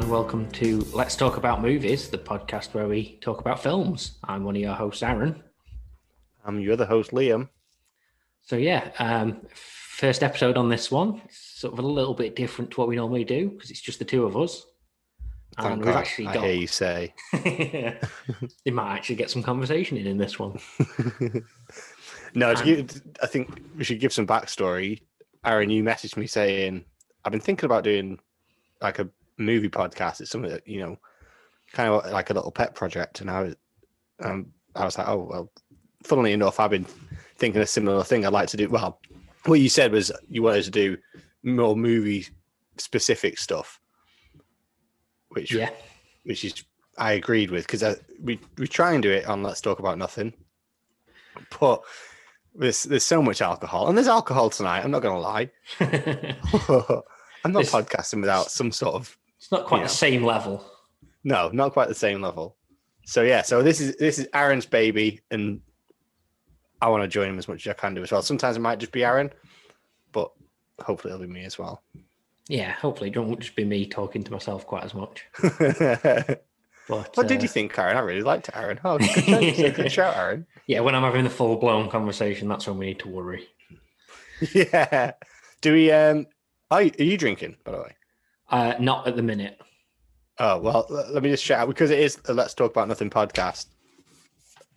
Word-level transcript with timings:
And 0.00 0.10
welcome 0.10 0.50
to 0.52 0.78
Let's 0.94 1.14
Talk 1.14 1.36
About 1.36 1.60
Movies, 1.60 2.08
the 2.08 2.16
podcast 2.16 2.72
where 2.72 2.88
we 2.88 3.18
talk 3.20 3.38
about 3.38 3.62
films. 3.62 4.12
I'm 4.24 4.44
one 4.44 4.56
of 4.56 4.62
your 4.62 4.72
hosts, 4.72 5.02
Aaron. 5.02 5.42
I'm 6.42 6.58
your 6.58 6.72
other 6.72 6.86
host, 6.86 7.10
Liam. 7.10 7.50
So, 8.40 8.56
yeah, 8.56 8.92
um, 8.98 9.42
first 9.52 10.22
episode 10.22 10.56
on 10.56 10.70
this 10.70 10.90
one. 10.90 11.20
It's 11.26 11.36
sort 11.36 11.74
of 11.74 11.80
a 11.80 11.86
little 11.86 12.14
bit 12.14 12.34
different 12.34 12.70
to 12.70 12.80
what 12.80 12.88
we 12.88 12.96
normally 12.96 13.24
do 13.24 13.50
because 13.50 13.70
it's 13.70 13.82
just 13.82 13.98
the 13.98 14.06
two 14.06 14.24
of 14.24 14.38
us. 14.38 14.64
Thank 15.58 15.70
And 15.70 15.84
we've 15.84 15.94
actually 15.94 16.28
I 16.28 16.38
hear 16.38 16.54
you 16.54 16.66
say. 16.66 17.12
they 17.34 18.70
might 18.72 18.94
actually 18.94 19.16
get 19.16 19.30
some 19.30 19.42
conversation 19.42 19.98
in 19.98 20.06
in 20.06 20.16
this 20.16 20.38
one. 20.38 20.58
no, 22.34 22.54
Um, 22.54 22.64
give, 22.64 23.02
I 23.22 23.26
think 23.26 23.60
we 23.76 23.84
should 23.84 24.00
give 24.00 24.14
some 24.14 24.26
backstory. 24.26 25.02
Aaron, 25.44 25.68
you 25.68 25.84
messaged 25.84 26.16
me 26.16 26.26
saying, 26.26 26.86
I've 27.22 27.32
been 27.32 27.40
thinking 27.42 27.66
about 27.66 27.84
doing 27.84 28.18
like 28.80 28.98
a 28.98 29.10
movie 29.40 29.68
podcast. 29.68 30.20
It's 30.20 30.30
something 30.30 30.50
that, 30.50 30.66
you 30.66 30.80
know, 30.80 30.96
kind 31.72 31.88
of 31.88 32.10
like 32.12 32.30
a 32.30 32.34
little 32.34 32.50
pet 32.50 32.74
project. 32.74 33.20
And 33.20 33.30
I 33.30 33.42
was, 33.42 33.56
um, 34.22 34.46
I 34.74 34.84
was 34.84 34.98
like, 34.98 35.08
oh, 35.08 35.26
well, 35.30 35.50
funnily 36.04 36.32
enough, 36.32 36.60
I've 36.60 36.70
been 36.70 36.86
thinking 37.36 37.60
a 37.62 37.66
similar 37.66 38.04
thing 38.04 38.24
I'd 38.26 38.32
like 38.32 38.48
to 38.50 38.56
do. 38.56 38.68
Well, 38.68 39.00
what 39.46 39.60
you 39.60 39.68
said 39.68 39.92
was 39.92 40.12
you 40.28 40.42
wanted 40.42 40.64
to 40.64 40.70
do 40.70 40.96
more 41.42 41.74
movie 41.76 42.26
specific 42.76 43.38
stuff, 43.38 43.80
which 45.30 45.52
Yeah. 45.52 45.70
which 46.24 46.44
is 46.44 46.64
I 46.98 47.12
agreed 47.12 47.50
with 47.50 47.66
because 47.66 47.98
we 48.22 48.38
we 48.58 48.68
try 48.68 48.92
and 48.92 49.02
do 49.02 49.10
it 49.10 49.26
on 49.26 49.42
Let's 49.42 49.60
Talk 49.62 49.78
About 49.78 49.96
Nothing, 49.96 50.34
but 51.58 51.82
there's 52.54 52.82
there's 52.82 53.04
so 53.04 53.22
much 53.22 53.40
alcohol 53.40 53.88
and 53.88 53.96
there's 53.96 54.08
alcohol 54.08 54.50
tonight. 54.50 54.82
I'm 54.84 54.90
not 54.90 55.00
gonna 55.02 55.18
lie. 55.18 55.50
I'm 55.80 57.52
not 57.52 57.64
podcasting 57.64 58.20
without 58.20 58.50
some 58.50 58.70
sort 58.72 58.94
of 58.96 59.16
it's 59.40 59.50
not 59.50 59.66
quite 59.66 59.78
Yeah. 59.78 59.84
the 59.84 59.88
same 59.90 60.24
level. 60.24 60.64
no, 61.24 61.48
not 61.52 61.72
quite 61.72 61.88
the 61.88 61.94
same 61.94 62.20
level. 62.22 62.56
So 63.06 63.22
yeah, 63.22 63.42
so 63.42 63.62
this 63.62 63.80
is 63.80 63.96
this 63.96 64.18
is 64.18 64.28
Aaron's 64.34 64.66
baby, 64.66 65.20
and 65.30 65.60
I 66.80 66.88
want 66.88 67.02
to 67.02 67.08
join 67.08 67.28
him 67.30 67.38
as 67.38 67.48
much 67.48 67.66
as 67.66 67.70
I 67.70 67.74
can 67.74 67.94
do 67.94 68.02
as 68.02 68.12
well. 68.12 68.22
Sometimes 68.22 68.56
it 68.56 68.60
might 68.60 68.78
just 68.78 68.92
be 68.92 69.02
Aaron, 69.04 69.30
but 70.12 70.30
hopefully 70.80 71.12
it'll 71.14 71.26
be 71.26 71.32
me 71.32 71.44
as 71.44 71.58
well. 71.58 71.82
Yeah, 72.48 72.72
hopefully 72.72 73.10
it 73.10 73.18
won't 73.18 73.40
just 73.40 73.56
be 73.56 73.64
me 73.64 73.86
talking 73.86 74.22
to 74.24 74.32
myself 74.32 74.66
quite 74.66 74.84
as 74.84 74.92
much. 74.94 75.24
but, 75.42 76.44
what 76.88 77.14
But 77.14 77.28
did 77.28 77.38
uh, 77.38 77.42
you 77.42 77.48
think, 77.48 77.78
Aaron? 77.78 77.96
I 77.96 78.00
really 78.00 78.22
liked 78.22 78.50
Aaron. 78.54 78.80
Oh, 78.84 78.98
good, 78.98 79.74
good 79.74 79.92
shout, 79.98 80.16
Aaron. 80.16 80.46
Yeah, 80.66 80.80
when 80.80 80.94
I'm 80.94 81.02
having 81.02 81.24
the 81.24 81.30
full 81.30 81.56
blown 81.56 81.88
conversation, 81.90 82.48
that's 82.48 82.66
when 82.66 82.78
we 82.78 82.86
need 82.86 82.98
to 83.00 83.08
worry. 83.08 83.46
Yeah. 84.54 85.12
Do 85.60 85.72
we? 85.74 85.90
Um. 85.92 86.26
Are 86.70 86.82
you, 86.82 86.92
are 86.98 87.04
you 87.04 87.18
drinking? 87.18 87.56
By 87.64 87.72
the 87.72 87.78
way. 87.78 87.94
Uh, 88.50 88.74
not 88.80 89.06
at 89.06 89.16
the 89.16 89.22
minute. 89.22 89.58
Oh 90.38 90.58
well, 90.58 90.86
let 90.88 91.22
me 91.22 91.30
just 91.30 91.44
shout 91.44 91.60
out 91.60 91.68
because 91.68 91.90
it 91.90 91.98
is 91.98 92.18
a 92.26 92.34
Let's 92.34 92.54
Talk 92.54 92.70
About 92.70 92.88
Nothing 92.88 93.10
podcast. 93.10 93.66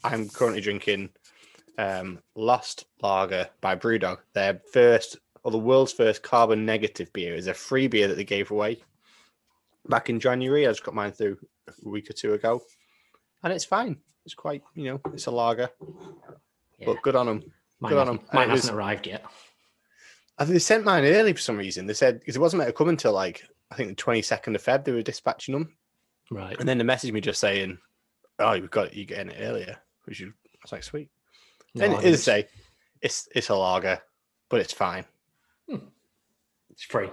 I'm 0.03 0.27
currently 0.29 0.61
drinking 0.61 1.09
um, 1.77 2.19
Lost 2.35 2.85
Lager 3.01 3.49
by 3.61 3.75
Brewdog. 3.75 4.17
Their 4.33 4.61
first, 4.73 5.17
or 5.43 5.51
the 5.51 5.57
world's 5.57 5.93
first 5.93 6.21
carbon 6.21 6.65
negative 6.65 7.11
beer, 7.13 7.33
is 7.33 7.47
a 7.47 7.53
free 7.53 7.87
beer 7.87 8.07
that 8.09 8.15
they 8.15 8.25
gave 8.25 8.51
away 8.51 8.83
back 9.87 10.09
in 10.09 10.19
January. 10.19 10.67
I 10.67 10.71
just 10.71 10.83
got 10.83 10.93
mine 10.95 11.13
through 11.13 11.37
a 11.85 11.89
week 11.89 12.09
or 12.09 12.13
two 12.13 12.33
ago, 12.33 12.61
and 13.43 13.53
it's 13.53 13.65
fine. 13.65 13.97
It's 14.25 14.35
quite, 14.35 14.61
you 14.75 14.85
know, 14.85 15.01
it's 15.13 15.27
a 15.27 15.31
lager, 15.31 15.69
Yeah, 16.77 16.85
but 16.87 17.01
good 17.01 17.15
on 17.15 17.25
them. 17.25 17.43
mine, 17.79 17.89
good 17.91 17.99
on 17.99 18.07
hasn't, 18.07 18.21
'em. 18.21 18.29
mine 18.33 18.51
was- 18.51 18.61
hasn't 18.61 18.77
arrived 18.77 19.07
yet. 19.07 19.23
I 20.37 20.45
think 20.45 20.53
they 20.55 20.59
sent 20.59 20.83
mine 20.83 21.05
early 21.05 21.31
for 21.33 21.39
some 21.39 21.57
reason. 21.57 21.85
They 21.87 21.93
said 21.93 22.19
because 22.19 22.35
it 22.35 22.39
wasn't 22.39 22.59
meant 22.59 22.69
to 22.69 22.73
come 22.73 22.89
until 22.89 23.13
like 23.13 23.47
I 23.73 23.75
think 23.75 23.89
the 23.89 23.95
twenty 23.95 24.21
second 24.21 24.55
of 24.55 24.63
Feb. 24.63 24.85
They 24.85 24.91
were 24.91 25.01
dispatching 25.01 25.53
them, 25.53 25.75
Right. 26.29 26.55
and 26.59 26.69
then 26.69 26.77
they 26.77 26.83
messaged 26.83 27.11
me 27.11 27.21
just 27.21 27.39
saying, 27.39 27.79
"Oh, 28.37 28.53
you've 28.53 28.69
got 28.69 28.93
you 28.93 29.03
getting 29.03 29.31
it 29.31 29.41
earlier," 29.41 29.79
which 30.03 30.21
is, 30.21 30.29
I 30.29 30.57
was 30.61 30.71
like, 30.71 30.83
"Sweet." 30.83 31.09
No, 31.73 31.85
and 31.85 31.95
I 31.95 32.03
as 32.03 32.27
I 32.27 32.41
say, 32.43 32.47
it's 33.01 33.27
it's 33.33 33.49
a 33.49 33.55
lager, 33.55 33.99
but 34.49 34.59
it's 34.61 34.73
fine. 34.73 35.05
it's 35.67 36.83
free. 36.83 37.09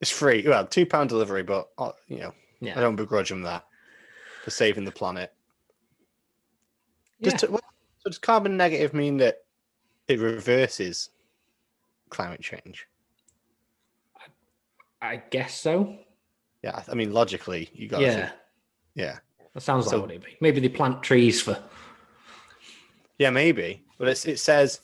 It's 0.00 0.10
free. 0.10 0.42
Well, 0.46 0.66
two 0.66 0.86
pound 0.86 1.08
delivery, 1.08 1.44
but 1.44 1.68
uh, 1.78 1.92
you 2.08 2.18
know, 2.18 2.34
I 2.74 2.80
don't 2.80 2.96
begrudge 2.96 3.28
them 3.28 3.42
that 3.42 3.64
for 4.42 4.50
saving 4.50 4.84
the 4.84 4.92
planet. 4.92 5.32
yeah. 7.20 7.30
Does, 7.30 7.48
well, 7.48 7.60
so 7.98 8.10
does 8.10 8.18
carbon 8.18 8.56
negative 8.56 8.92
mean 8.92 9.18
that 9.18 9.44
it 10.08 10.18
reverses 10.18 11.10
climate 12.10 12.40
change? 12.40 12.86
I 15.02 15.16
guess 15.30 15.60
so. 15.60 15.96
Yeah, 16.62 16.82
I 16.88 16.94
mean 16.94 17.12
logically, 17.12 17.70
you 17.72 17.88
got 17.88 18.00
Yeah. 18.00 18.30
yeah. 18.94 19.18
That 19.54 19.60
sounds 19.60 19.86
So- 19.86 19.92
like 19.96 20.00
what 20.02 20.10
it'd 20.10 20.24
be. 20.24 20.36
Maybe 20.40 20.60
they 20.60 20.68
plant 20.68 21.02
trees 21.02 21.40
for. 21.40 21.58
Yeah, 23.18 23.30
maybe. 23.30 23.84
But 23.98 24.08
it's, 24.08 24.26
it 24.26 24.38
says 24.38 24.80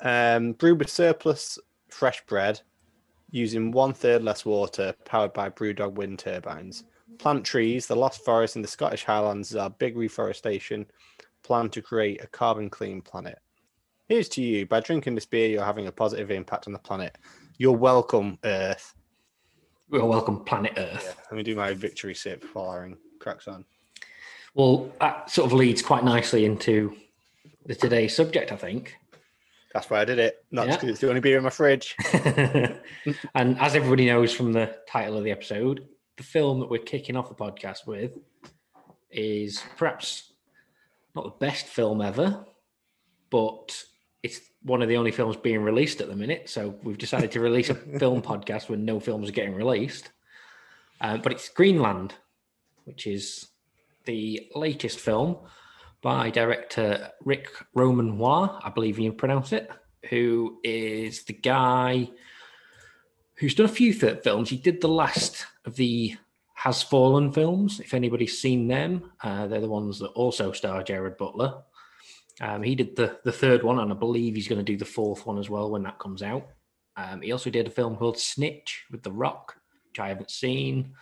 um, 0.00 0.52
brew 0.52 0.74
with 0.74 0.88
surplus 0.90 1.58
fresh 1.88 2.24
bread 2.26 2.60
using 3.30 3.70
one 3.70 3.92
third 3.92 4.22
less 4.22 4.44
water, 4.44 4.94
powered 5.04 5.32
by 5.32 5.50
Brewdog 5.50 5.94
wind 5.94 6.18
turbines. 6.18 6.84
Plant 7.18 7.44
trees. 7.44 7.86
The 7.86 7.96
lost 7.96 8.24
forest 8.24 8.56
in 8.56 8.62
the 8.62 8.68
Scottish 8.68 9.04
Highlands 9.04 9.50
is 9.50 9.56
our 9.56 9.70
big 9.70 9.96
reforestation 9.96 10.86
plan 11.42 11.68
to 11.70 11.82
create 11.82 12.22
a 12.22 12.26
carbon 12.26 12.70
clean 12.70 13.02
planet. 13.02 13.38
Here's 14.08 14.28
to 14.30 14.42
you. 14.42 14.66
By 14.66 14.80
drinking 14.80 15.14
this 15.14 15.26
beer, 15.26 15.48
you're 15.48 15.64
having 15.64 15.86
a 15.86 15.92
positive 15.92 16.30
impact 16.30 16.66
on 16.66 16.72
the 16.72 16.78
planet. 16.78 17.16
You're 17.58 17.72
welcome, 17.76 18.38
Earth. 18.44 18.94
Well, 19.92 20.08
welcome, 20.08 20.42
planet 20.44 20.72
Earth. 20.78 21.16
Let 21.30 21.36
me 21.36 21.42
do 21.42 21.54
my 21.54 21.74
victory 21.74 22.14
sip 22.14 22.44
while 22.54 22.72
Aaron 22.72 22.96
cracks 23.18 23.46
on. 23.46 23.66
Well, 24.54 24.90
that 25.00 25.30
sort 25.30 25.46
of 25.46 25.52
leads 25.52 25.82
quite 25.82 26.02
nicely 26.02 26.46
into 26.46 26.96
the 27.66 27.74
today's 27.74 28.16
subject, 28.16 28.52
I 28.52 28.56
think. 28.56 28.96
That's 29.74 29.90
why 29.90 30.00
I 30.00 30.06
did 30.06 30.18
it. 30.18 30.46
Not 30.50 30.66
Yeah. 30.66 30.76
because 30.76 30.88
it's 30.88 31.00
the 31.00 31.10
only 31.10 31.20
beer 31.20 31.36
in 31.36 31.44
my 31.44 31.50
fridge. 31.50 31.94
and 33.34 33.58
as 33.58 33.74
everybody 33.74 34.06
knows 34.06 34.32
from 34.32 34.54
the 34.54 34.74
title 34.88 35.18
of 35.18 35.24
the 35.24 35.30
episode, 35.30 35.86
the 36.16 36.22
film 36.22 36.60
that 36.60 36.70
we're 36.70 36.82
kicking 36.82 37.14
off 37.14 37.28
the 37.28 37.34
podcast 37.34 37.86
with 37.86 38.12
is 39.10 39.62
perhaps 39.76 40.32
not 41.14 41.24
the 41.24 41.46
best 41.46 41.66
film 41.66 42.00
ever, 42.00 42.46
but 43.28 43.84
it's 44.22 44.40
one 44.62 44.82
of 44.82 44.88
the 44.88 44.96
only 44.96 45.10
films 45.10 45.36
being 45.36 45.62
released 45.62 46.00
at 46.00 46.08
the 46.08 46.16
minute. 46.16 46.48
So 46.48 46.78
we've 46.82 46.98
decided 46.98 47.32
to 47.32 47.40
release 47.40 47.70
a 47.70 47.74
film 47.98 48.22
podcast 48.22 48.68
when 48.68 48.84
no 48.84 49.00
films 49.00 49.28
are 49.28 49.32
getting 49.32 49.54
released. 49.54 50.10
Uh, 51.00 51.16
but 51.16 51.32
it's 51.32 51.48
Greenland, 51.48 52.14
which 52.84 53.06
is 53.06 53.48
the 54.04 54.48
latest 54.54 55.00
film 55.00 55.38
by 56.02 56.30
director 56.30 57.10
Rick 57.24 57.48
Romanois, 57.74 58.60
I 58.62 58.70
believe 58.70 58.98
you 58.98 59.12
pronounce 59.12 59.52
it, 59.52 59.70
who 60.10 60.58
is 60.64 61.24
the 61.24 61.32
guy 61.32 62.08
who's 63.36 63.54
done 63.54 63.66
a 63.66 63.68
few 63.68 63.94
th- 63.94 64.22
films. 64.22 64.50
He 64.50 64.56
did 64.56 64.80
the 64.80 64.88
last 64.88 65.46
of 65.64 65.76
the 65.76 66.16
Has 66.54 66.82
Fallen 66.82 67.32
films. 67.32 67.80
If 67.80 67.94
anybody's 67.94 68.40
seen 68.40 68.68
them, 68.68 69.12
uh, 69.22 69.46
they're 69.46 69.60
the 69.60 69.68
ones 69.68 69.98
that 70.00 70.08
also 70.08 70.52
star 70.52 70.82
Gerard 70.82 71.16
Butler. 71.16 71.62
Um, 72.40 72.62
he 72.62 72.74
did 72.74 72.96
the 72.96 73.18
the 73.24 73.32
third 73.32 73.62
one, 73.62 73.78
and 73.78 73.92
I 73.92 73.94
believe 73.94 74.34
he's 74.34 74.48
going 74.48 74.64
to 74.64 74.72
do 74.72 74.76
the 74.76 74.84
fourth 74.84 75.26
one 75.26 75.38
as 75.38 75.50
well 75.50 75.70
when 75.70 75.82
that 75.82 75.98
comes 75.98 76.22
out. 76.22 76.46
Um, 76.96 77.22
he 77.22 77.32
also 77.32 77.50
did 77.50 77.66
a 77.66 77.70
film 77.70 77.96
called 77.96 78.18
Snitch 78.18 78.84
with 78.90 79.02
The 79.02 79.12
Rock, 79.12 79.56
which 79.88 79.98
I 79.98 80.08
haven't 80.08 80.30
seen, 80.30 80.94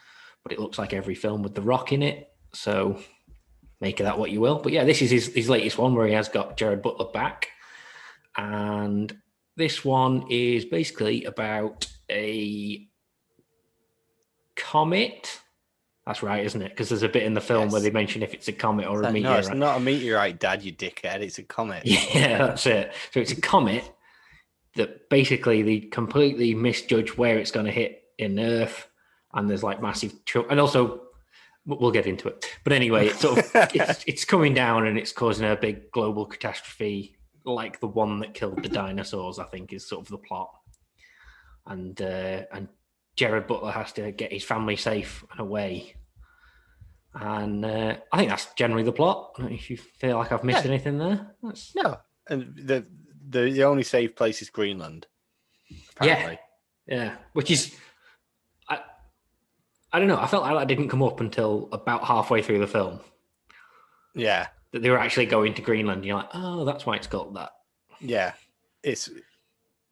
but 0.42 0.52
it 0.52 0.60
looks 0.60 0.78
like 0.78 0.92
every 0.92 1.14
film 1.14 1.42
with 1.42 1.54
The 1.54 1.62
Rock 1.62 1.92
in 1.92 2.02
it. 2.02 2.32
So 2.52 3.00
make 3.80 4.00
of 4.00 4.04
that 4.04 4.18
what 4.18 4.30
you 4.30 4.40
will. 4.40 4.58
But 4.58 4.72
yeah, 4.72 4.84
this 4.84 5.02
is 5.02 5.10
his, 5.10 5.34
his 5.34 5.48
latest 5.48 5.78
one 5.78 5.94
where 5.94 6.06
he 6.06 6.12
has 6.14 6.28
got 6.28 6.56
Gerard 6.56 6.82
Butler 6.82 7.10
back. 7.12 7.48
And 8.36 9.16
this 9.56 9.84
one 9.84 10.26
is 10.30 10.64
basically 10.64 11.24
about 11.24 11.86
a 12.10 12.86
comet. 14.56 15.40
That's 16.10 16.24
right, 16.24 16.44
isn't 16.44 16.60
it? 16.60 16.70
Because 16.70 16.88
there's 16.88 17.04
a 17.04 17.08
bit 17.08 17.22
in 17.22 17.34
the 17.34 17.40
film 17.40 17.70
where 17.70 17.80
they 17.80 17.92
mention 17.92 18.24
if 18.24 18.34
it's 18.34 18.48
a 18.48 18.52
comet 18.52 18.88
or 18.88 18.98
a 18.98 19.02
no, 19.04 19.12
meteorite. 19.12 19.38
it's 19.38 19.50
not 19.50 19.76
a 19.76 19.80
meteorite, 19.80 20.40
Dad. 20.40 20.60
You 20.64 20.72
dickhead. 20.72 21.20
It's 21.20 21.38
a 21.38 21.44
comet. 21.44 21.84
Yeah, 21.86 22.38
that's 22.38 22.66
it. 22.66 22.92
So 23.12 23.20
it's 23.20 23.30
a 23.30 23.40
comet 23.40 23.88
that 24.74 25.08
basically 25.08 25.62
they 25.62 25.78
completely 25.78 26.52
misjudge 26.52 27.16
where 27.16 27.38
it's 27.38 27.52
going 27.52 27.66
to 27.66 27.70
hit 27.70 28.02
in 28.18 28.40
Earth, 28.40 28.88
and 29.34 29.48
there's 29.48 29.62
like 29.62 29.80
massive, 29.80 30.12
tr- 30.24 30.50
and 30.50 30.58
also 30.58 31.02
we'll 31.64 31.92
get 31.92 32.06
into 32.06 32.26
it. 32.26 32.44
But 32.64 32.72
anyway, 32.72 33.06
it's 33.06 33.20
sort 33.20 33.38
of 33.38 33.48
it's, 33.72 34.04
it's 34.08 34.24
coming 34.24 34.52
down 34.52 34.88
and 34.88 34.98
it's 34.98 35.12
causing 35.12 35.46
a 35.46 35.54
big 35.54 35.92
global 35.92 36.26
catastrophe, 36.26 37.14
like 37.44 37.78
the 37.78 37.86
one 37.86 38.18
that 38.18 38.34
killed 38.34 38.64
the 38.64 38.68
dinosaurs. 38.68 39.38
I 39.38 39.44
think 39.44 39.72
is 39.72 39.86
sort 39.86 40.00
of 40.00 40.08
the 40.08 40.18
plot, 40.18 40.50
and 41.66 42.02
uh, 42.02 42.46
and 42.50 42.66
Gerard 43.14 43.46
Butler 43.46 43.70
has 43.70 43.92
to 43.92 44.10
get 44.10 44.32
his 44.32 44.42
family 44.42 44.74
safe 44.74 45.24
and 45.30 45.38
away. 45.38 45.94
And 47.14 47.64
uh, 47.64 47.96
I 48.12 48.18
think 48.18 48.30
that's 48.30 48.46
generally 48.54 48.84
the 48.84 48.92
plot. 48.92 49.32
I 49.36 49.40
don't 49.42 49.50
know 49.50 49.56
If 49.56 49.68
you 49.70 49.76
feel 49.76 50.16
like 50.18 50.30
I've 50.32 50.44
missed 50.44 50.64
Yeah. 50.64 50.70
anything 50.70 50.98
there, 50.98 51.34
that's 51.42 51.74
No, 51.74 51.96
and 52.28 52.54
the 52.56 52.86
the, 53.28 53.50
the 53.50 53.64
only 53.64 53.82
safe 53.82 54.14
place 54.16 54.42
is 54.42 54.50
Greenland. 54.50 55.06
Yeah. 55.68 55.76
Apparently. 55.96 56.38
Yeah, 56.86 57.16
which 57.34 57.50
is, 57.50 57.76
I, 58.68 58.80
I 59.92 59.98
don't 60.00 60.08
know. 60.08 60.18
I 60.18 60.26
felt 60.26 60.42
like 60.42 60.56
that 60.56 60.66
didn't 60.66 60.88
come 60.88 61.02
up 61.02 61.20
until 61.20 61.68
about 61.72 62.02
halfway 62.04 62.42
through 62.42 62.58
the 62.58 62.66
film 62.66 62.98
Yeah, 64.14 64.48
that 64.72 64.82
they 64.82 64.90
were 64.90 64.98
actually 64.98 65.26
going 65.26 65.54
to 65.54 65.62
Greenland. 65.62 66.04
You're 66.04 66.16
like, 66.16 66.30
oh, 66.34 66.64
that's 66.64 66.86
why 66.86 66.96
it's 66.96 67.06
called 67.06 67.36
that. 67.36 67.50
yeah. 68.00 68.32
It's, 68.82 69.10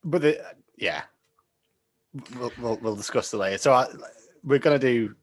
but 0.02 0.22
the 0.22 0.40
yeah, 0.76 1.02
we'll 2.38 2.52
we'll, 2.60 2.78
we'll 2.82 2.96
discuss 2.96 3.30
the 3.30 3.36
later. 3.36 3.58
So 3.58 3.72
I, 3.72 3.86
we're 4.42 4.58
gonna 4.58 4.78
do 4.78 5.14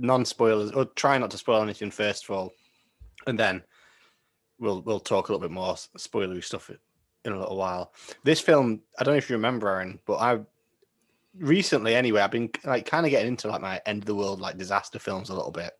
non 0.00 0.24
spoilers 0.24 0.70
or 0.72 0.84
try 0.84 1.18
not 1.18 1.30
to 1.32 1.38
spoil 1.38 1.62
anything 1.62 1.90
first 1.90 2.24
of 2.24 2.30
all, 2.30 2.52
and 3.26 3.38
then 3.38 3.62
we'll 4.58 4.82
we'll 4.82 5.00
talk 5.00 5.28
a 5.28 5.32
little 5.32 5.46
bit 5.46 5.52
more 5.52 5.74
spoilery 5.74 6.42
stuff 6.42 6.70
in 7.24 7.32
a 7.32 7.38
little 7.38 7.56
while. 7.56 7.92
This 8.24 8.40
film, 8.40 8.80
I 8.98 9.04
don't 9.04 9.14
know 9.14 9.18
if 9.18 9.28
you 9.30 9.36
remember, 9.36 9.68
Aaron, 9.68 9.98
but 10.06 10.16
I 10.16 10.40
recently 11.36 11.94
anyway, 11.94 12.20
I've 12.20 12.30
been 12.30 12.50
like 12.64 12.86
kind 12.86 13.06
of 13.06 13.10
getting 13.10 13.28
into 13.28 13.48
like 13.48 13.60
my 13.60 13.80
end 13.86 14.02
of 14.02 14.06
the 14.06 14.14
world 14.14 14.40
like 14.40 14.56
disaster 14.58 14.98
films 14.98 15.30
a 15.30 15.34
little 15.34 15.52
bit. 15.52 15.72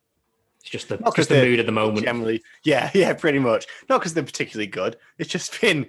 It's 0.61 0.71
just 0.71 0.89
the, 0.89 0.97
Not 0.97 1.07
'cause 1.15 1.15
just 1.17 1.29
the 1.31 1.37
mood 1.43 1.61
of 1.61 1.67
the 1.67 1.73
moment. 1.73 2.05
Generally, 2.05 2.43
yeah, 2.65 2.91
yeah, 2.95 3.13
pretty 3.15 3.39
much. 3.39 3.67
Not 3.89 4.01
because 4.01 4.15
they're 4.15 4.25
particularly 4.25 4.67
good. 4.67 4.97
It's 5.19 5.31
just 5.31 5.61
been, 5.61 5.87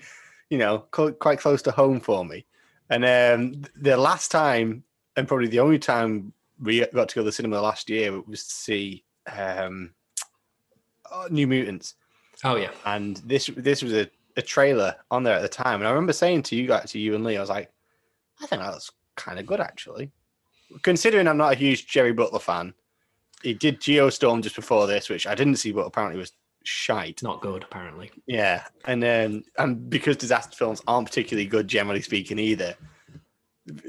you 0.50 0.58
know, 0.58 0.86
co- 0.92 1.12
quite 1.14 1.40
close 1.40 1.62
to 1.64 1.72
home 1.72 2.00
for 2.00 2.24
me. 2.24 2.46
And 2.92 3.04
um, 3.06 3.62
the 3.76 3.98
last 3.98 4.32
time, 4.32 4.84
and 5.16 5.28
probably 5.28 5.48
the 5.48 5.60
only 5.60 5.80
time 5.80 6.34
we 6.62 6.80
got 6.80 6.90
to 6.92 6.96
go 6.96 7.06
to 7.06 7.24
the 7.24 7.32
cinema 7.32 7.62
last 7.62 7.90
year 7.90 8.16
it 8.16 8.28
was 8.28 8.48
to 8.48 8.54
see 8.54 9.04
um, 9.36 9.94
oh, 11.12 11.28
New 11.30 11.48
Mutants, 11.48 11.96
Oh 12.44 12.56
yeah, 12.56 12.72
and 12.86 13.18
this 13.18 13.48
this 13.58 13.82
was 13.82 13.94
a, 13.94 14.10
a 14.38 14.42
trailer 14.42 14.96
on 15.12 15.24
there 15.24 15.36
at 15.36 15.42
the 15.42 15.50
time. 15.50 15.82
And 15.82 15.88
I 15.88 15.92
remember 15.92 16.14
saying 16.14 16.44
to 16.44 16.56
you 16.56 16.68
guys, 16.68 16.92
to 16.92 17.00
you 17.00 17.16
and 17.16 17.24
Lee, 17.24 17.38
I 17.38 17.42
was 17.42 17.50
like, 17.50 17.72
I 18.42 18.46
think 18.46 18.62
that 18.62 18.74
was 18.74 18.92
kind 19.16 19.40
of 19.40 19.46
good 19.46 19.60
actually. 19.60 20.12
Considering 20.84 21.28
I'm 21.28 21.38
not 21.38 21.54
a 21.54 21.58
huge 21.58 21.88
Jerry 21.88 22.14
Butler 22.14 22.40
fan, 22.40 22.74
he 23.42 23.54
did 23.54 23.82
Geostorm 23.82 24.42
just 24.42 24.56
before 24.56 24.88
this, 24.88 25.10
which 25.10 25.28
I 25.28 25.36
didn't 25.36 25.58
see, 25.58 25.72
but 25.72 25.86
apparently 25.86 26.20
was 26.20 26.32
shite. 26.64 27.10
it's 27.10 27.24
not 27.24 27.42
good 27.42 27.64
apparently. 27.64 28.12
Yeah, 28.26 28.64
and 28.86 29.04
then 29.04 29.44
and 29.58 29.90
because 29.90 30.16
disaster 30.16 30.56
films 30.56 30.82
aren't 30.88 31.08
particularly 31.08 31.48
good, 31.48 31.68
generally 31.68 32.02
speaking, 32.02 32.40
either. 32.40 32.76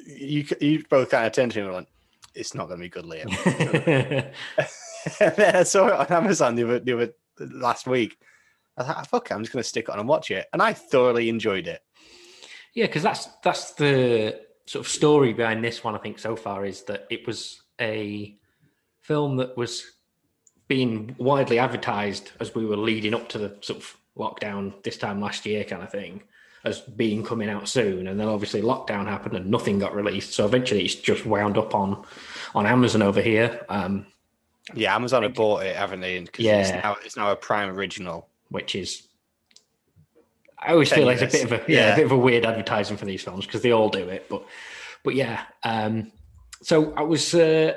You 0.04 0.44
you 0.60 0.84
both 0.90 1.10
kind 1.10 1.26
of 1.26 1.32
turned 1.32 1.52
to 1.52 1.60
him 1.60 1.66
and 1.66 1.74
went, 1.74 1.88
"It's 2.34 2.54
not 2.54 2.68
going 2.68 2.80
to 2.80 2.84
be 2.84 2.88
good, 2.88 3.04
Liam." 3.04 4.32
and 5.20 5.34
then 5.36 5.56
I 5.56 5.62
saw 5.62 5.88
it 5.88 5.92
on 5.94 6.06
Amazon 6.24 6.54
the 6.54 6.64
other, 6.64 6.80
the 6.80 6.92
other 6.94 7.12
last 7.38 7.86
week. 7.86 8.18
I 8.76 8.84
thought, 8.84 8.96
ah, 8.98 9.02
"Fuck, 9.02 9.30
it, 9.30 9.34
I'm 9.34 9.42
just 9.42 9.52
going 9.52 9.62
to 9.62 9.68
stick 9.68 9.86
it 9.88 9.90
on 9.90 9.98
and 9.98 10.08
watch 10.08 10.30
it," 10.30 10.46
and 10.52 10.62
I 10.62 10.72
thoroughly 10.72 11.28
enjoyed 11.28 11.66
it. 11.66 11.82
Yeah, 12.74 12.86
because 12.86 13.02
that's 13.02 13.26
that's 13.42 13.72
the 13.72 14.40
sort 14.66 14.86
of 14.86 14.90
story 14.90 15.32
behind 15.32 15.64
this 15.64 15.82
one. 15.82 15.94
I 15.94 15.98
think 15.98 16.18
so 16.18 16.36
far 16.36 16.64
is 16.64 16.84
that 16.84 17.06
it 17.10 17.26
was 17.26 17.62
a 17.80 18.36
film 19.00 19.36
that 19.36 19.56
was 19.56 19.84
being 20.68 21.16
widely 21.18 21.58
advertised 21.58 22.30
as 22.38 22.54
we 22.54 22.64
were 22.64 22.76
leading 22.76 23.12
up 23.12 23.28
to 23.28 23.38
the 23.38 23.56
sort 23.60 23.80
of 23.80 23.96
lockdown 24.16 24.80
this 24.84 24.96
time 24.96 25.20
last 25.20 25.44
year, 25.44 25.64
kind 25.64 25.82
of 25.82 25.90
thing, 25.90 26.22
as 26.64 26.80
being 26.80 27.24
coming 27.24 27.48
out 27.48 27.68
soon. 27.68 28.06
And 28.08 28.18
then 28.20 28.28
obviously 28.28 28.60
lockdown 28.62 29.06
happened 29.06 29.34
and 29.36 29.50
nothing 29.50 29.78
got 29.78 29.94
released. 29.94 30.32
So 30.34 30.44
eventually 30.44 30.84
it's 30.84 30.94
just 30.94 31.24
wound 31.26 31.56
up 31.58 31.74
on 31.74 32.04
on 32.54 32.66
Amazon 32.66 33.02
over 33.02 33.20
here, 33.22 33.64
um, 33.68 34.06
Yeah, 34.74 34.94
Amazon 34.94 35.22
have 35.22 35.34
bought 35.34 35.62
it, 35.64 35.74
haven't 35.76 36.00
they? 36.00 36.18
Because 36.20 36.44
it's 36.44 36.68
Yeah. 36.70 36.80
now 36.80 36.96
it's 37.04 37.16
now 37.16 37.30
a 37.32 37.36
Prime 37.36 37.68
original. 37.70 38.28
which 38.50 38.74
is. 38.74 39.06
I 40.58 40.72
always 40.72 40.92
feel 40.92 41.06
like 41.06 41.22
it's 41.22 41.34
a 41.34 41.38
bit 41.38 41.44
of 41.44 41.52
a 41.68 41.72
yeah, 41.72 41.78
Yeah. 41.86 41.92
a 41.92 41.96
bit 41.96 42.04
of 42.06 42.12
a 42.12 42.18
weird 42.18 42.44
advertising 42.44 42.96
for 42.98 43.06
these 43.06 43.22
films 43.22 43.46
because 43.46 43.62
they 43.62 43.70
all 43.72 43.88
do 43.88 44.08
it, 44.08 44.26
but 44.28 44.44
but 45.04 45.14
yeah. 45.14 45.44
Um, 45.62 46.12
so 46.62 46.92
I 46.94 47.02
was, 47.02 47.32
uh, 47.34 47.72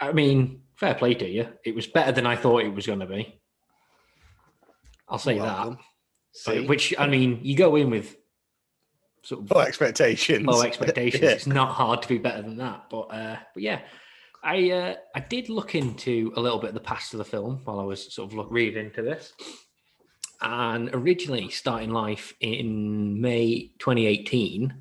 I 0.00 0.12
mean, 0.12 0.62
fair 0.74 0.94
play 0.94 1.14
to 1.14 1.28
you. 1.28 1.46
It 1.64 1.74
was 1.74 1.86
better 1.86 2.10
than 2.10 2.26
I 2.26 2.34
thought 2.36 2.64
it 2.64 2.74
was 2.74 2.86
going 2.86 2.98
to 3.00 3.06
be. 3.06 3.38
I'll 5.08 5.18
say 5.18 5.38
Welcome. 5.38 5.74
that. 5.74 5.78
See? 6.34 6.66
Which 6.66 6.92
I 6.98 7.06
mean, 7.06 7.38
you 7.42 7.56
go 7.56 7.76
in 7.76 7.90
with 7.90 8.16
sort 9.22 9.42
of 9.42 9.50
Low 9.50 9.60
expectations. 9.62 10.44
low 10.46 10.62
expectations. 10.66 11.22
Yeah. 11.22 11.30
It's 11.30 11.46
not 11.46 11.70
hard 11.72 12.02
to 12.02 12.08
be 12.08 12.18
better 12.18 12.42
than 12.42 12.56
that. 12.58 12.90
But 12.90 13.02
uh, 13.02 13.36
but 13.54 13.62
yeah, 13.62 13.80
I 14.42 14.70
uh, 14.70 14.94
I 15.14 15.20
did 15.20 15.48
look 15.48 15.74
into 15.74 16.32
a 16.36 16.40
little 16.40 16.58
bit 16.58 16.68
of 16.68 16.74
the 16.74 16.80
past 16.80 17.14
of 17.14 17.18
the 17.18 17.24
film 17.24 17.60
while 17.64 17.78
I 17.80 17.84
was 17.84 18.12
sort 18.12 18.30
of 18.30 18.36
look, 18.36 18.48
reading 18.50 18.84
into 18.86 19.02
this. 19.02 19.32
And 20.42 20.90
originally 20.92 21.48
starting 21.48 21.90
life 21.90 22.34
in 22.40 23.18
May 23.20 23.70
2018, 23.78 24.74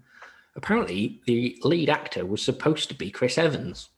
apparently 0.57 1.21
the 1.27 1.57
lead 1.63 1.89
actor 1.89 2.25
was 2.25 2.41
supposed 2.41 2.89
to 2.89 2.95
be 2.95 3.09
Chris 3.11 3.37
Evans. 3.37 3.89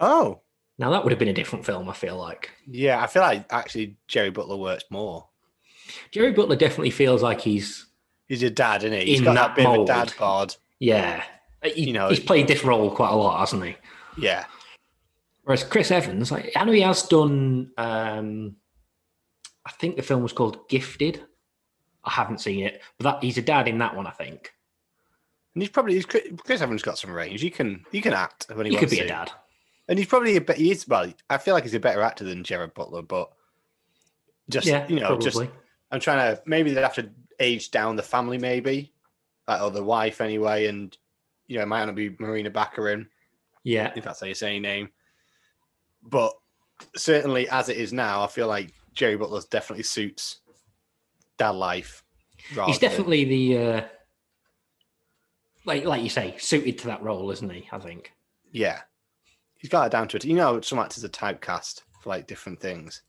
Oh, 0.00 0.40
Now 0.78 0.90
that 0.90 1.02
would 1.04 1.10
have 1.12 1.18
been 1.18 1.28
a 1.28 1.32
different 1.34 1.66
film, 1.66 1.88
I 1.90 1.92
feel 1.92 2.16
like. 2.16 2.52
yeah. 2.66 3.02
I 3.02 3.06
feel 3.06 3.22
like 3.22 3.44
actually 3.52 3.96
Jerry 4.08 4.30
Butler 4.30 4.56
works 4.56 4.84
more. 4.90 5.28
Jerry 6.10 6.32
Butler 6.32 6.56
definitely 6.56 6.90
feels 6.90 7.22
like 7.22 7.40
he's 7.40 7.86
He's 8.28 8.42
your 8.42 8.50
dad, 8.50 8.82
isn't 8.82 8.98
he? 8.98 9.06
He's 9.06 9.18
In 9.20 9.24
got 9.24 9.34
that 9.34 9.48
that, 9.48 9.56
bit 9.56 9.66
of 9.66 9.82
a 9.82 9.84
dad 9.86 10.12
bod. 10.18 10.56
yeah. 10.80 11.22
He- 11.62 11.86
You 11.86 11.92
know, 11.92 12.08
he's 12.08 12.18
played 12.20 12.48
this 12.48 12.64
role 12.64 12.90
quite 12.90 13.10
a 13.10 13.14
lot, 13.16 13.38
hasn't 13.40 13.64
he? 13.64 13.76
Yeah. 14.18 14.44
Whereas 15.44 15.62
Chris 15.62 15.90
Evans, 15.92 16.32
like, 16.32 16.50
I 16.56 16.64
know 16.64 16.72
he 16.72 16.80
has 16.80 17.04
done. 17.04 17.70
Um, 17.78 18.56
I 19.64 19.70
think 19.72 19.94
the 19.96 20.02
film 20.02 20.22
was 20.22 20.32
called 20.32 20.68
Gifted. 20.68 21.22
I 22.04 22.10
haven't 22.10 22.40
seen 22.40 22.64
it, 22.64 22.82
but 22.98 23.04
that 23.04 23.22
he's 23.24 23.38
a 23.38 23.42
dad 23.42 23.68
in 23.68 23.78
that 23.78 23.94
one. 23.96 24.06
I 24.06 24.10
think 24.12 24.52
And 25.54 25.62
he's 25.62 25.70
probably 25.70 25.94
he's, 25.94 26.06
Chris 26.06 26.60
Evans 26.60 26.82
got 26.82 26.98
some 26.98 27.12
range. 27.12 27.40
He 27.40 27.50
can 27.50 27.84
he 27.92 28.00
can 28.00 28.12
act 28.12 28.46
when 28.52 28.66
he, 28.66 28.70
he 28.70 28.76
wants 28.76 28.90
could 28.90 28.96
be 28.98 29.04
a 29.04 29.08
dad. 29.08 29.30
And 29.88 29.98
he's 30.00 30.08
probably 30.08 30.36
a 30.36 30.40
bit. 30.40 30.56
He 30.56 30.70
is 30.72 30.86
well. 30.88 31.12
I 31.30 31.38
feel 31.38 31.54
like 31.54 31.62
he's 31.64 31.74
a 31.74 31.80
better 31.80 32.02
actor 32.02 32.24
than 32.24 32.42
Gerard 32.44 32.74
Butler, 32.74 33.02
but 33.02 33.30
just 34.48 34.66
Yeah, 34.66 34.86
you 34.88 34.96
know, 35.00 35.06
probably. 35.08 35.24
just 35.24 35.40
I'm 35.90 36.00
trying 36.00 36.34
to 36.34 36.42
maybe 36.46 36.72
they'd 36.72 36.82
have 36.82 36.94
to 36.94 37.10
age 37.38 37.70
down 37.70 37.96
the 37.96 38.02
family, 38.02 38.38
maybe, 38.38 38.92
like, 39.46 39.62
or 39.62 39.70
the 39.70 39.84
wife 39.84 40.20
anyway, 40.20 40.66
and 40.66 40.96
you 41.46 41.56
know, 41.56 41.62
it 41.62 41.66
might 41.66 41.84
not 41.84 41.94
be 41.94 42.16
Morena 42.18 42.50
Baccarin 42.50 43.06
yeah, 43.66 43.92
if 43.96 44.04
that's 44.04 44.20
how 44.20 44.26
you 44.28 44.34
say 44.34 44.54
her 44.54 44.60
name. 44.60 44.90
But 46.00 46.32
certainly, 46.94 47.48
as 47.48 47.68
it 47.68 47.76
is 47.76 47.92
now, 47.92 48.22
I 48.22 48.28
feel 48.28 48.46
like 48.46 48.72
Jerry 48.94 49.16
Butler 49.16 49.42
definitely 49.50 49.82
suits 49.82 50.38
dad 51.36 51.50
life. 51.50 52.04
he's 52.66 52.78
definitely 52.78 53.24
the 53.24 53.58
uh, 53.58 53.80
like 55.64 55.84
like 55.84 56.00
you 56.00 56.08
say 56.08 56.36
suited 56.38 56.78
to 56.78 56.86
that 56.86 57.02
role, 57.02 57.28
isn't 57.32 57.50
he? 57.50 57.68
I 57.72 57.80
think. 57.80 58.12
Yeah. 58.52 58.82
He's 59.56 59.70
got 59.70 59.86
it 59.86 59.90
down 59.90 60.06
to 60.08 60.16
it. 60.16 60.24
You 60.24 60.36
know, 60.36 60.60
some 60.60 60.78
actors 60.78 61.04
are 61.04 61.08
typecast 61.08 61.82
for 62.00 62.10
like 62.10 62.28
different 62.28 62.60
things. 62.60 63.02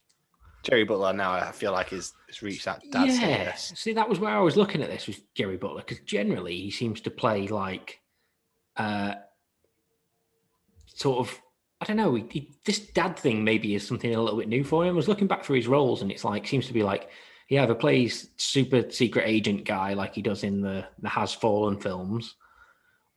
Jerry 0.67 0.83
Butler 0.83 1.13
now, 1.13 1.31
I 1.31 1.51
feel 1.53 1.71
like 1.71 1.93
is 1.93 2.13
has 2.27 2.41
reached 2.41 2.65
that 2.65 2.81
dad 2.91 3.07
yeah. 3.07 3.55
See, 3.55 3.93
that 3.93 4.09
was 4.09 4.19
where 4.19 4.35
I 4.35 4.41
was 4.41 4.57
looking 4.57 4.81
at 4.81 4.89
this 4.89 5.07
was 5.07 5.21
Jerry 5.33 5.55
Butler 5.55 5.81
because 5.81 6.03
generally 6.05 6.59
he 6.59 6.71
seems 6.71 6.99
to 7.01 7.09
play 7.09 7.47
like, 7.47 8.01
uh, 8.75 9.13
sort 10.87 11.19
of. 11.19 11.41
I 11.79 11.85
don't 11.85 11.95
know. 11.95 12.15
He, 12.15 12.25
he, 12.31 12.55
this 12.65 12.79
dad 12.79 13.17
thing 13.17 13.43
maybe 13.43 13.75
is 13.75 13.87
something 13.87 14.13
a 14.13 14.21
little 14.21 14.39
bit 14.39 14.49
new 14.49 14.63
for 14.63 14.83
him. 14.83 14.95
I 14.95 14.97
was 14.97 15.07
looking 15.07 15.27
back 15.27 15.45
through 15.45 15.57
his 15.57 15.67
roles, 15.67 16.01
and 16.01 16.11
it's 16.11 16.25
like 16.25 16.47
seems 16.47 16.67
to 16.67 16.73
be 16.73 16.83
like 16.83 17.09
he 17.45 17.57
either 17.57 17.75
plays 17.75 18.31
super 18.35 18.89
secret 18.89 19.23
agent 19.25 19.63
guy 19.63 19.93
like 19.93 20.15
he 20.15 20.21
does 20.21 20.43
in 20.43 20.59
the 20.59 20.85
the 20.99 21.07
Has 21.07 21.33
Fallen 21.33 21.79
films, 21.79 22.35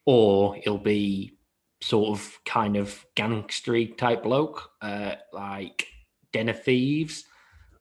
or 0.04 0.54
he'll 0.54 0.78
be 0.78 1.38
sort 1.82 2.10
of 2.10 2.38
kind 2.44 2.76
of 2.76 3.04
gangstery 3.16 3.96
type 3.96 4.22
bloke, 4.22 4.70
uh, 4.82 5.14
like 5.32 5.86
Den 6.32 6.50
of 6.50 6.62
Thieves, 6.62 7.24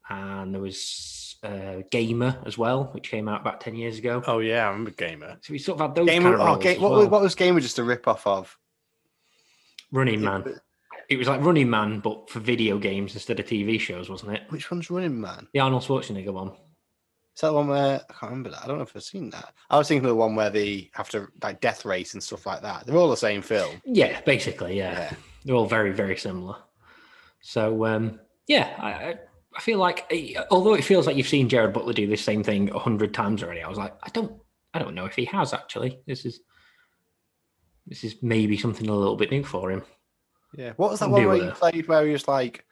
and 0.10 0.54
there 0.54 0.62
was 0.62 1.38
uh, 1.44 1.78
Gamer 1.92 2.38
as 2.46 2.58
well, 2.58 2.86
which 2.94 3.10
came 3.10 3.28
out 3.30 3.42
about 3.42 3.62
ten 3.62 3.76
years 3.76 3.98
ago. 3.98 4.22
Oh 4.28 4.40
yeah, 4.40 4.66
I 4.66 4.70
remember 4.70 4.92
Gamer. 4.92 5.38
So 5.42 5.54
we 5.54 5.60
sort 5.60 5.80
of 5.80 5.88
had 5.88 5.96
those 5.96 6.08
Gamer, 6.08 6.38
kind 6.38 6.42
of 6.42 6.58
oh, 6.58 6.60
Ga- 6.60 6.78
what, 6.80 6.92
well. 6.92 7.00
was- 7.02 7.10
what 7.10 7.22
was 7.22 7.36
Gamer 7.36 7.60
just 7.60 7.80
a 7.80 7.84
rip 7.84 8.08
off 8.08 8.26
of? 8.28 8.58
Running 9.92 10.22
Man. 10.22 10.60
It 11.10 11.18
was 11.18 11.28
like 11.28 11.42
Running 11.42 11.70
Man, 11.70 12.00
but 12.00 12.30
for 12.30 12.40
video 12.40 12.78
games 12.78 13.16
instead 13.16 13.40
of 13.40 13.48
TV 13.48 13.80
shows, 13.80 14.10
wasn't 14.10 14.34
it? 14.34 14.44
Which 14.50 14.70
one's 14.70 14.92
Running 14.92 15.20
Man? 15.20 15.48
The 15.54 15.60
Arnold 15.60 15.82
Schwarzenegger 15.84 16.32
one. 16.34 16.50
Is 16.50 17.42
that 17.42 17.48
the 17.48 17.54
one 17.54 17.68
where 17.70 17.96
I 18.08 18.14
can't 18.14 18.32
remember 18.32 18.50
that? 18.52 18.64
I 18.64 18.68
don't 18.68 18.78
know 18.78 18.84
if 18.84 18.96
I've 18.96 19.02
seen 19.02 19.30
that. 19.32 19.54
I 19.70 19.78
was 19.78 19.88
thinking 19.88 20.06
of 20.06 20.10
the 20.10 20.16
one 20.16 20.36
where 20.36 20.50
they 20.52 20.92
have 20.94 21.10
to 21.12 21.28
like 21.42 21.62
death 21.62 21.86
race 21.86 22.14
and 22.14 22.22
stuff 22.22 22.46
like 22.46 22.62
that. 22.62 22.86
They're 22.86 22.98
all 22.98 23.10
the 23.10 23.18
same 23.18 23.42
film. 23.42 23.82
Yeah, 23.86 24.20
basically, 24.22 24.78
yeah. 24.78 24.92
Yeah. 24.92 25.14
They're 25.46 25.56
all 25.56 25.66
very, 25.66 25.92
very 25.94 26.18
similar. 26.18 26.58
So, 27.42 27.86
um, 27.86 28.20
yeah, 28.48 28.76
I, 28.78 29.16
I- 29.56 29.62
feel 29.62 29.80
like, 29.80 30.06
eh, 30.12 30.34
although 30.52 30.74
it 30.76 30.84
feels 30.84 31.08
like 31.08 31.16
you've 31.18 31.28
seen 31.28 31.50
Gerard 31.50 31.74
Butler 31.74 31.94
do 31.94 32.08
this 32.08 32.24
same 32.24 32.44
thing 32.44 32.70
a 32.72 32.80
hundred 32.80 33.14
times 33.14 33.44
already, 33.44 33.62
I 33.62 33.68
was 33.70 33.78
like, 33.78 33.94
I 34.04 34.10
don't, 34.10 34.34
I 34.74 34.80
don't 34.80 34.96
know 34.96 35.06
if 35.06 35.16
he 35.16 35.26
has 35.26 35.54
actually. 35.54 36.00
This 36.08 36.26
is, 36.26 36.40
this 37.88 38.04
is 38.04 38.16
maybe 38.22 38.58
something 38.58 38.88
a 38.88 38.94
little 38.96 39.16
bit 39.16 39.32
new 39.32 39.44
for 39.44 39.72
him. 39.72 39.84
Yeah. 40.56 40.74
What 40.78 40.92
was 40.92 41.00
that 41.00 41.10
one 41.10 41.26
where 41.26 41.36
he 41.44 41.50
played 41.52 41.88
where 41.88 42.06
he 42.06 42.12
was 42.12 42.28
like 42.28 42.66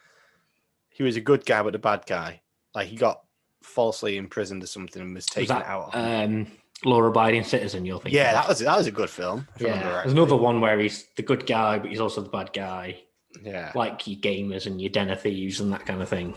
he 0.90 1.04
was 1.04 1.16
a 1.16 1.22
good 1.22 1.46
guy 1.46 1.62
but 1.64 1.76
a 1.76 1.80
bad 1.80 2.04
guy? 2.08 2.42
Like 2.74 2.88
he 2.88 2.96
got 2.96 3.22
falsely 3.64 4.18
imprisoned 4.18 4.64
or 4.64 4.68
something 4.68 5.02
and 5.02 5.14
was 5.16 5.24
Was 5.26 5.34
taken 5.48 5.56
that 5.58 5.66
out. 5.66 5.90
um, 5.94 6.48
law-abiding 6.86 7.44
citizen. 7.44 7.86
You're 7.86 8.00
thinking? 8.00 8.18
Yeah, 8.18 8.34
that 8.34 8.48
was 8.48 8.60
that 8.60 8.78
was 8.78 8.88
a 8.88 8.92
good 8.92 9.10
film. 9.10 9.48
yeah. 9.60 9.82
There's 10.02 10.12
another 10.12 10.36
one 10.36 10.62
where 10.62 10.80
he's 10.80 11.08
the 11.16 11.24
good 11.24 11.46
guy, 11.46 11.80
but 11.80 11.90
he's 11.90 12.00
also 12.00 12.22
the 12.22 12.30
bad 12.30 12.52
guy, 12.54 13.00
Yeah. 13.44 13.72
like 13.76 14.08
your 14.08 14.20
gamers 14.20 14.66
and 14.68 14.80
your 14.82 14.92
of 15.12 15.22
thieves 15.22 15.60
and 15.60 15.72
that 15.74 15.86
kind 15.86 16.02
of 16.02 16.10
thing. 16.10 16.36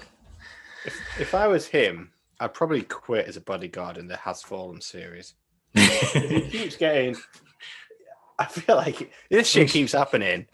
If 1.19 1.35
I 1.35 1.47
was 1.47 1.67
him, 1.67 2.13
I'd 2.39 2.55
probably 2.55 2.83
quit 2.83 3.27
as 3.27 3.37
a 3.37 3.41
bodyguard 3.41 3.99
in 3.99 4.07
the 4.07 4.17
Has 4.17 4.43
Fallen 4.43 4.81
series. 4.81 5.35
he 5.75 6.49
keeps 6.51 6.77
getting. 6.77 7.17
I 8.39 8.47
feel 8.47 8.77
like 8.77 9.13
this 9.31 9.49
shit 9.49 9.69
keeps 9.69 9.93
happening. 9.93 10.47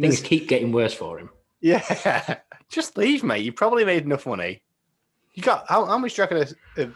Things 0.00 0.20
keep 0.20 0.48
getting 0.48 0.72
worse 0.72 0.94
for 0.94 1.18
him. 1.18 1.30
Yeah, 1.60 2.36
just 2.68 2.96
leave, 2.96 3.22
mate. 3.22 3.44
You 3.44 3.52
probably 3.52 3.84
made 3.84 4.04
enough 4.04 4.26
money. 4.26 4.62
You 5.34 5.42
got 5.42 5.64
how, 5.68 5.84
how 5.84 5.98
much 5.98 6.14
do 6.14 6.22
you 6.22 6.28
reckon 6.28 6.56
a, 6.76 6.82
a 6.82 6.92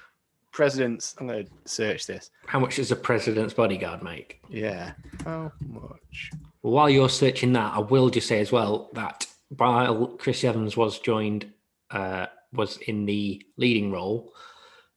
president's? 0.52 1.14
I'm 1.18 1.26
going 1.26 1.44
to 1.46 1.50
search 1.64 2.06
this. 2.06 2.30
How 2.46 2.60
much 2.60 2.76
does 2.76 2.92
a 2.92 2.96
president's 2.96 3.54
bodyguard 3.54 4.02
make? 4.02 4.40
Yeah, 4.48 4.92
how 5.24 5.52
much? 5.68 6.30
Well, 6.62 6.72
while 6.72 6.90
you're 6.90 7.08
searching 7.08 7.52
that, 7.54 7.74
I 7.74 7.80
will 7.80 8.10
just 8.10 8.28
say 8.28 8.40
as 8.40 8.52
well 8.52 8.90
that 8.94 9.26
while 9.56 10.08
Chris 10.18 10.42
Evans 10.44 10.76
was 10.76 10.98
joined, 10.98 11.52
uh, 11.90 12.26
was 12.56 12.78
in 12.78 13.06
the 13.06 13.44
leading 13.56 13.90
role, 13.90 14.32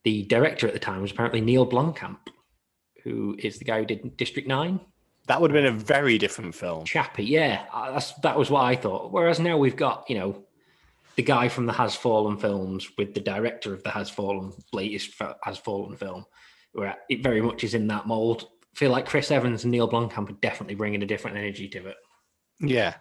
the 0.03 0.23
director 0.23 0.67
at 0.67 0.73
the 0.73 0.79
time 0.79 1.01
was 1.01 1.11
apparently 1.11 1.41
Neil 1.41 1.69
Blomkamp, 1.69 2.17
who 3.03 3.35
is 3.39 3.59
the 3.59 3.65
guy 3.65 3.79
who 3.79 3.85
did 3.85 4.17
District 4.17 4.47
Nine. 4.47 4.79
That 5.27 5.41
would 5.41 5.51
have 5.51 5.61
been 5.61 5.73
a 5.73 5.77
very 5.77 6.17
different 6.17 6.55
film. 6.55 6.85
Chappie, 6.85 7.25
yeah, 7.25 7.65
uh, 7.71 7.91
that's, 7.91 8.13
that 8.13 8.37
was 8.37 8.49
what 8.49 8.63
I 8.63 8.75
thought. 8.75 9.11
Whereas 9.11 9.39
now 9.39 9.57
we've 9.57 9.75
got, 9.75 10.05
you 10.09 10.17
know, 10.17 10.43
the 11.15 11.23
guy 11.23 11.49
from 11.49 11.65
the 11.65 11.73
Has 11.73 11.95
Fallen 11.95 12.37
films 12.37 12.89
with 12.97 13.13
the 13.13 13.19
director 13.19 13.73
of 13.73 13.83
the 13.83 13.91
Has 13.91 14.09
Fallen 14.09 14.53
latest 14.73 15.11
Has 15.43 15.57
Fallen 15.57 15.97
film, 15.97 16.25
where 16.71 16.95
it 17.09 17.21
very 17.21 17.41
much 17.41 17.63
is 17.63 17.73
in 17.73 17.87
that 17.87 18.07
mold. 18.07 18.47
feel 18.73 18.91
like 18.91 19.05
Chris 19.05 19.29
Evans 19.29 19.63
and 19.63 19.71
Neil 19.71 19.89
Blomkamp 19.89 20.29
are 20.29 20.39
definitely 20.41 20.75
bringing 20.75 21.03
a 21.03 21.05
different 21.05 21.37
energy 21.37 21.67
to 21.67 21.87
it. 21.87 21.97
Yeah, 22.61 22.95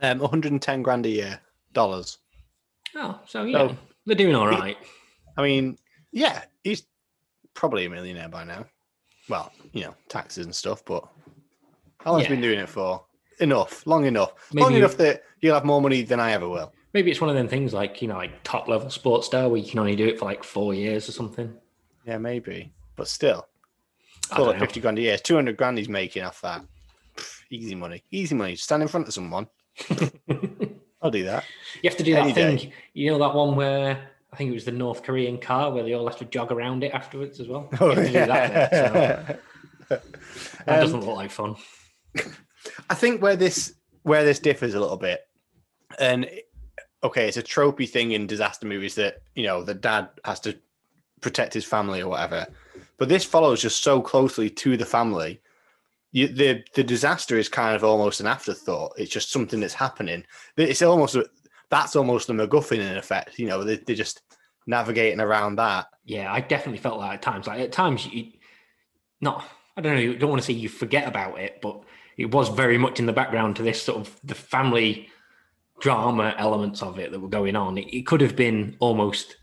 um, 0.00 0.18
110 0.18 0.82
grand 0.82 1.06
a 1.06 1.08
year 1.08 1.40
dollars. 1.72 2.18
Oh, 2.94 3.20
so 3.26 3.44
yeah, 3.44 3.68
So- 3.68 3.76
they're 4.06 4.16
doing 4.16 4.34
all 4.34 4.46
right. 4.46 4.76
I 5.36 5.42
mean, 5.42 5.76
yeah, 6.12 6.44
he's 6.64 6.84
probably 7.54 7.84
a 7.86 7.90
millionaire 7.90 8.28
by 8.28 8.44
now. 8.44 8.66
Well, 9.28 9.52
you 9.72 9.82
know, 9.84 9.94
taxes 10.08 10.46
and 10.46 10.54
stuff, 10.54 10.84
but 10.84 11.04
how 11.98 12.12
long's 12.12 12.24
he 12.26 12.30
been 12.30 12.40
doing 12.40 12.58
it 12.60 12.68
for? 12.68 13.04
Enough, 13.40 13.86
long 13.86 14.06
enough, 14.06 14.32
long 14.54 14.74
enough 14.74 14.96
that 14.96 15.24
you'll 15.40 15.54
have 15.54 15.64
more 15.64 15.82
money 15.82 16.02
than 16.02 16.20
I 16.20 16.32
ever 16.32 16.48
will. 16.48 16.72
Maybe 16.94 17.10
it's 17.10 17.20
one 17.20 17.28
of 17.28 17.36
them 17.36 17.48
things 17.48 17.74
like 17.74 18.00
you 18.00 18.08
know, 18.08 18.16
like 18.16 18.42
top 18.44 18.68
level 18.68 18.88
sports 18.88 19.26
star 19.26 19.48
where 19.48 19.60
you 19.60 19.68
can 19.68 19.78
only 19.80 19.96
do 19.96 20.06
it 20.06 20.18
for 20.18 20.24
like 20.24 20.42
four 20.42 20.72
years 20.72 21.06
or 21.08 21.12
something. 21.12 21.52
Yeah, 22.06 22.16
maybe, 22.18 22.72
but 22.94 23.08
still, 23.08 23.46
I 24.30 24.36
call 24.36 24.46
don't 24.46 24.56
it. 24.56 24.60
50 24.60 24.80
grand 24.80 24.98
a 24.98 25.02
year. 25.02 25.18
200 25.18 25.56
grand 25.56 25.76
he's 25.76 25.88
making 25.88 26.22
off 26.22 26.40
that. 26.40 26.64
Pff, 27.16 27.40
easy 27.50 27.74
money, 27.74 28.02
easy 28.10 28.34
money. 28.34 28.56
Stand 28.56 28.82
in 28.82 28.88
front 28.88 29.08
of 29.08 29.12
someone. 29.12 29.48
I'll 31.02 31.10
do 31.10 31.24
that. 31.24 31.44
You 31.82 31.90
have 31.90 31.96
to 31.98 32.04
do 32.04 32.14
that 32.14 32.24
Any 32.24 32.32
thing. 32.32 32.56
day. 32.56 32.72
You 32.94 33.10
know 33.12 33.18
that 33.18 33.34
one 33.34 33.54
where 33.56 34.08
I 34.32 34.36
think 34.36 34.50
it 34.50 34.54
was 34.54 34.64
the 34.64 34.72
North 34.72 35.02
Korean 35.02 35.38
car 35.38 35.72
where 35.72 35.82
they 35.84 35.92
all 35.94 36.06
have 36.06 36.18
to 36.18 36.24
jog 36.26 36.50
around 36.52 36.82
it 36.84 36.92
afterwards 36.92 37.38
as 37.40 37.48
well. 37.48 37.68
Oh, 37.80 37.94
do 37.94 38.10
that, 38.12 38.70
bit, 38.70 39.38
so 39.88 40.00
that 40.66 40.68
Um, 40.68 40.80
doesn't 40.80 41.00
look 41.00 41.16
like 41.16 41.30
fun. 41.30 41.56
I 42.90 42.94
think 42.94 43.22
where 43.22 43.36
this 43.36 43.74
where 44.02 44.24
this 44.24 44.38
differs 44.38 44.74
a 44.74 44.80
little 44.80 44.96
bit, 44.96 45.20
and 45.98 46.28
okay, 47.04 47.28
it's 47.28 47.36
a 47.36 47.42
tropey 47.42 47.88
thing 47.88 48.12
in 48.12 48.26
disaster 48.26 48.66
movies 48.66 48.94
that 48.96 49.22
you 49.34 49.44
know 49.44 49.62
the 49.62 49.74
dad 49.74 50.08
has 50.24 50.40
to 50.40 50.58
protect 51.20 51.54
his 51.54 51.64
family 51.64 52.02
or 52.02 52.08
whatever, 52.08 52.46
but 52.98 53.08
this 53.08 53.24
follows 53.24 53.60
just 53.62 53.82
so 53.82 54.00
closely 54.00 54.48
to 54.50 54.76
the 54.76 54.86
family. 54.86 55.40
You, 56.16 56.28
the 56.28 56.64
the 56.74 56.82
disaster 56.82 57.36
is 57.36 57.50
kind 57.50 57.76
of 57.76 57.84
almost 57.84 58.20
an 58.20 58.26
afterthought. 58.26 58.94
It's 58.96 59.12
just 59.12 59.30
something 59.30 59.60
that's 59.60 59.74
happening. 59.74 60.24
It's 60.56 60.80
almost 60.80 61.14
that's 61.68 61.94
almost 61.94 62.26
the 62.26 62.32
MacGuffin 62.32 62.78
in 62.78 62.96
effect. 62.96 63.38
You 63.38 63.48
know, 63.48 63.62
they, 63.62 63.76
they're 63.76 63.94
just 63.94 64.22
navigating 64.66 65.20
around 65.20 65.56
that. 65.56 65.88
Yeah, 66.06 66.32
I 66.32 66.40
definitely 66.40 66.78
felt 66.78 67.00
that 67.00 67.12
at 67.12 67.20
times. 67.20 67.46
Like 67.46 67.60
at 67.60 67.70
times, 67.70 68.06
you 68.06 68.32
not. 69.20 69.44
I 69.76 69.82
don't 69.82 69.94
know. 69.94 70.00
You 70.00 70.16
don't 70.16 70.30
want 70.30 70.40
to 70.40 70.46
say 70.46 70.54
you 70.54 70.70
forget 70.70 71.06
about 71.06 71.38
it, 71.38 71.60
but 71.60 71.82
it 72.16 72.30
was 72.30 72.48
very 72.48 72.78
much 72.78 72.98
in 72.98 73.04
the 73.04 73.12
background 73.12 73.56
to 73.56 73.62
this 73.62 73.82
sort 73.82 73.98
of 74.00 74.18
the 74.24 74.34
family 74.34 75.10
drama 75.80 76.34
elements 76.38 76.80
of 76.80 76.98
it 76.98 77.12
that 77.12 77.20
were 77.20 77.28
going 77.28 77.56
on. 77.56 77.76
It, 77.76 77.92
it 77.92 78.06
could 78.06 78.22
have 78.22 78.36
been 78.36 78.74
almost 78.80 79.36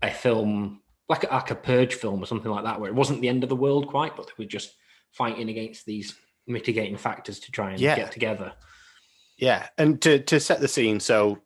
a 0.00 0.12
film, 0.12 0.80
like 1.08 1.24
a, 1.24 1.34
like 1.34 1.50
a 1.50 1.56
purge 1.56 1.94
film 1.94 2.22
or 2.22 2.26
something 2.26 2.52
like 2.52 2.62
that, 2.62 2.80
where 2.80 2.88
it 2.88 2.94
wasn't 2.94 3.20
the 3.20 3.28
end 3.28 3.42
of 3.42 3.48
the 3.48 3.56
world 3.56 3.88
quite, 3.88 4.14
but 4.14 4.28
they 4.28 4.44
were 4.44 4.48
just 4.48 4.76
fighting 5.14 5.48
against 5.48 5.86
these 5.86 6.14
mitigating 6.46 6.96
factors 6.96 7.40
to 7.40 7.50
try 7.52 7.70
and 7.70 7.80
Yeah. 7.80 7.96
get 7.96 8.12
together. 8.12 8.52
Yeah, 9.36 9.68
and 9.78 10.00
to 10.02 10.18
to 10.20 10.38
set 10.38 10.60
the 10.60 10.68
scene, 10.68 11.00
so 11.00 11.38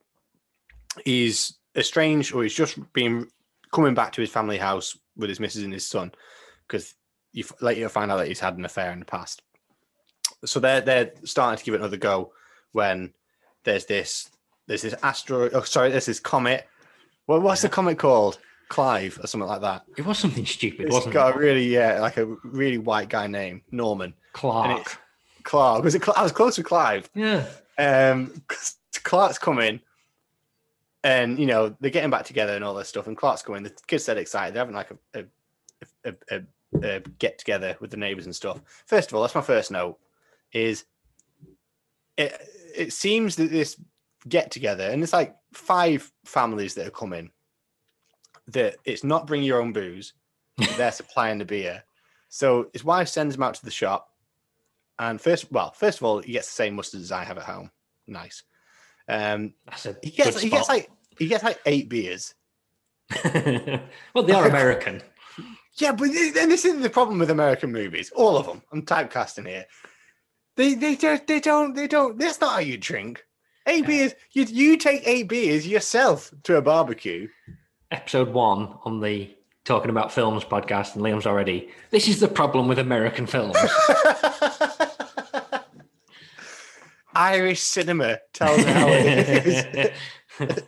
he's 1.04 1.56
estranged, 1.76 2.34
or 2.34 2.42
he's 2.42 2.54
just 2.54 2.76
been 2.92 3.28
coming 3.72 3.94
back 3.94 4.12
to 4.12 4.20
his 4.20 4.30
family 4.30 4.58
house 4.58 4.98
with 5.16 5.28
his 5.28 5.40
missus 5.40 5.62
and 5.62 5.72
his 5.72 5.86
son, 5.88 6.12
because 6.66 6.94
you 7.32 7.44
later 7.60 7.88
find 7.88 8.10
out 8.10 8.18
that 8.18 8.28
he's 8.28 8.40
had 8.40 8.56
an 8.58 8.64
affair 8.64 8.92
in 8.92 8.98
the 8.98 9.04
past. 9.04 9.42
So 10.44 10.60
they're 10.60 10.80
they're 10.80 11.12
starting 11.24 11.58
to 11.58 11.64
give 11.64 11.74
it 11.74 11.78
another 11.80 11.96
go 11.96 12.32
when 12.72 13.14
there's 13.64 13.86
this 13.86 14.30
there's 14.66 14.82
this 14.82 14.94
asteroid. 15.02 15.54
Oh, 15.54 15.62
sorry, 15.62 15.90
there's 15.90 16.06
this 16.06 16.20
comet. 16.20 16.66
Well, 17.26 17.40
what's 17.40 17.62
the 17.62 17.68
comet 17.68 17.98
called? 17.98 18.38
Clive 18.68 19.18
or 19.22 19.26
something 19.26 19.48
like 19.48 19.62
that. 19.62 19.82
It 19.96 20.04
was 20.04 20.18
something 20.18 20.44
stupid, 20.46 20.86
It's 20.86 20.94
wasn't 20.94 21.14
got 21.14 21.30
it? 21.30 21.36
a 21.36 21.38
really 21.38 21.66
yeah, 21.66 22.00
like 22.00 22.16
a 22.18 22.26
really 22.44 22.78
white 22.78 23.08
guy 23.08 23.26
name, 23.26 23.62
Norman 23.70 24.14
Clark. 24.32 24.98
Clark. 25.42 25.82
Was 25.84 25.94
it? 25.94 26.04
Cl- 26.04 26.16
I 26.16 26.22
was 26.22 26.32
close 26.32 26.58
with 26.58 26.66
Clive. 26.66 27.08
Yeah. 27.14 27.46
Um, 27.78 28.42
Clark's 29.04 29.38
coming, 29.38 29.80
and 31.04 31.38
you 31.38 31.46
know 31.46 31.74
they're 31.80 31.90
getting 31.90 32.10
back 32.10 32.24
together 32.26 32.54
and 32.54 32.62
all 32.64 32.74
this 32.74 32.88
stuff. 32.88 33.06
And 33.06 33.16
Clark's 33.16 33.42
coming. 33.42 33.62
The 33.62 33.72
kids 33.86 34.04
dead 34.04 34.18
excited. 34.18 34.54
They're 34.54 34.60
having 34.60 34.74
like 34.74 34.90
a 35.14 35.24
a, 36.04 36.10
a, 36.10 36.14
a, 36.36 36.86
a 36.96 37.00
get 37.18 37.38
together 37.38 37.76
with 37.80 37.90
the 37.90 37.96
neighbors 37.96 38.26
and 38.26 38.36
stuff. 38.36 38.60
First 38.86 39.10
of 39.10 39.14
all, 39.14 39.22
that's 39.22 39.34
my 39.34 39.40
first 39.40 39.70
note. 39.70 39.98
Is 40.52 40.84
it? 42.16 42.38
It 42.76 42.92
seems 42.92 43.36
that 43.36 43.50
this 43.50 43.80
get 44.28 44.50
together, 44.50 44.84
and 44.90 45.02
it's 45.02 45.12
like 45.14 45.34
five 45.54 46.12
families 46.24 46.74
that 46.74 46.86
are 46.86 46.90
coming. 46.90 47.30
That 48.48 48.76
it's 48.84 49.04
not 49.04 49.26
bring 49.26 49.42
your 49.42 49.60
own 49.60 49.72
booze. 49.72 50.14
they're 50.76 50.92
supplying 50.92 51.38
the 51.38 51.44
beer. 51.44 51.84
So 52.28 52.68
his 52.72 52.84
wife 52.84 53.08
sends 53.08 53.34
him 53.34 53.42
out 53.42 53.54
to 53.54 53.64
the 53.64 53.70
shop. 53.70 54.10
And 54.98 55.20
first, 55.20 55.50
well, 55.52 55.70
first 55.72 55.98
of 55.98 56.04
all, 56.04 56.18
he 56.18 56.32
gets 56.32 56.48
the 56.48 56.54
same 56.54 56.74
mustard 56.74 57.00
as 57.00 57.12
I 57.12 57.24
have 57.24 57.38
at 57.38 57.44
home. 57.44 57.70
Nice. 58.06 58.42
Um, 59.08 59.54
That's 59.66 59.86
a 59.86 59.96
he 60.02 60.10
gets 60.10 60.40
he 60.40 60.50
gets 60.50 60.68
like 60.68 60.90
he 61.18 61.28
gets 61.28 61.44
like 61.44 61.60
eight 61.66 61.88
beers. 61.88 62.34
well, 63.24 64.24
they 64.24 64.32
are 64.32 64.48
American. 64.48 65.02
Yeah, 65.74 65.92
but 65.92 66.08
th- 66.08 66.36
and 66.36 66.50
this 66.50 66.64
is 66.64 66.82
the 66.82 66.90
problem 66.90 67.18
with 67.18 67.30
American 67.30 67.72
movies. 67.72 68.10
All 68.14 68.36
of 68.36 68.46
them. 68.46 68.62
I'm 68.72 68.82
typecasting 68.82 69.46
here. 69.46 69.66
They 70.56 70.74
they 70.74 70.96
don't 70.96 71.26
they 71.26 71.40
don't 71.40 71.74
they 71.74 71.86
don't. 71.86 72.18
That's 72.18 72.40
not 72.40 72.52
how 72.54 72.58
you 72.58 72.76
drink. 72.76 73.24
Eight 73.66 73.86
beers. 73.86 74.14
You 74.32 74.44
you 74.44 74.76
take 74.76 75.06
eight 75.06 75.28
beers 75.28 75.66
yourself 75.66 76.32
to 76.42 76.56
a 76.56 76.62
barbecue. 76.62 77.28
Episode 77.90 78.28
one 78.28 78.76
on 78.84 79.00
the 79.00 79.34
Talking 79.64 79.88
About 79.88 80.12
Films 80.12 80.44
podcast, 80.44 80.94
and 80.94 81.02
Liam's 81.02 81.26
already. 81.26 81.70
This 81.90 82.06
is 82.06 82.20
the 82.20 82.28
problem 82.28 82.68
with 82.68 82.78
American 82.78 83.26
films. 83.26 83.56
Irish 87.14 87.62
cinema 87.62 88.18
tells 88.34 88.58
me 88.58 88.64
how 88.64 88.88
it 88.88 89.46
is. 89.46 89.92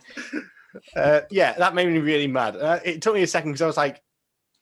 uh, 0.95 1.21
yeah, 1.29 1.53
that 1.59 1.75
made 1.75 1.89
me 1.89 1.99
really 1.99 2.25
mad. 2.25 2.55
Uh, 2.55 2.79
it 2.83 3.03
took 3.03 3.13
me 3.13 3.21
a 3.21 3.27
second 3.27 3.51
because 3.51 3.61
I 3.61 3.67
was 3.67 3.77
like, 3.77 4.01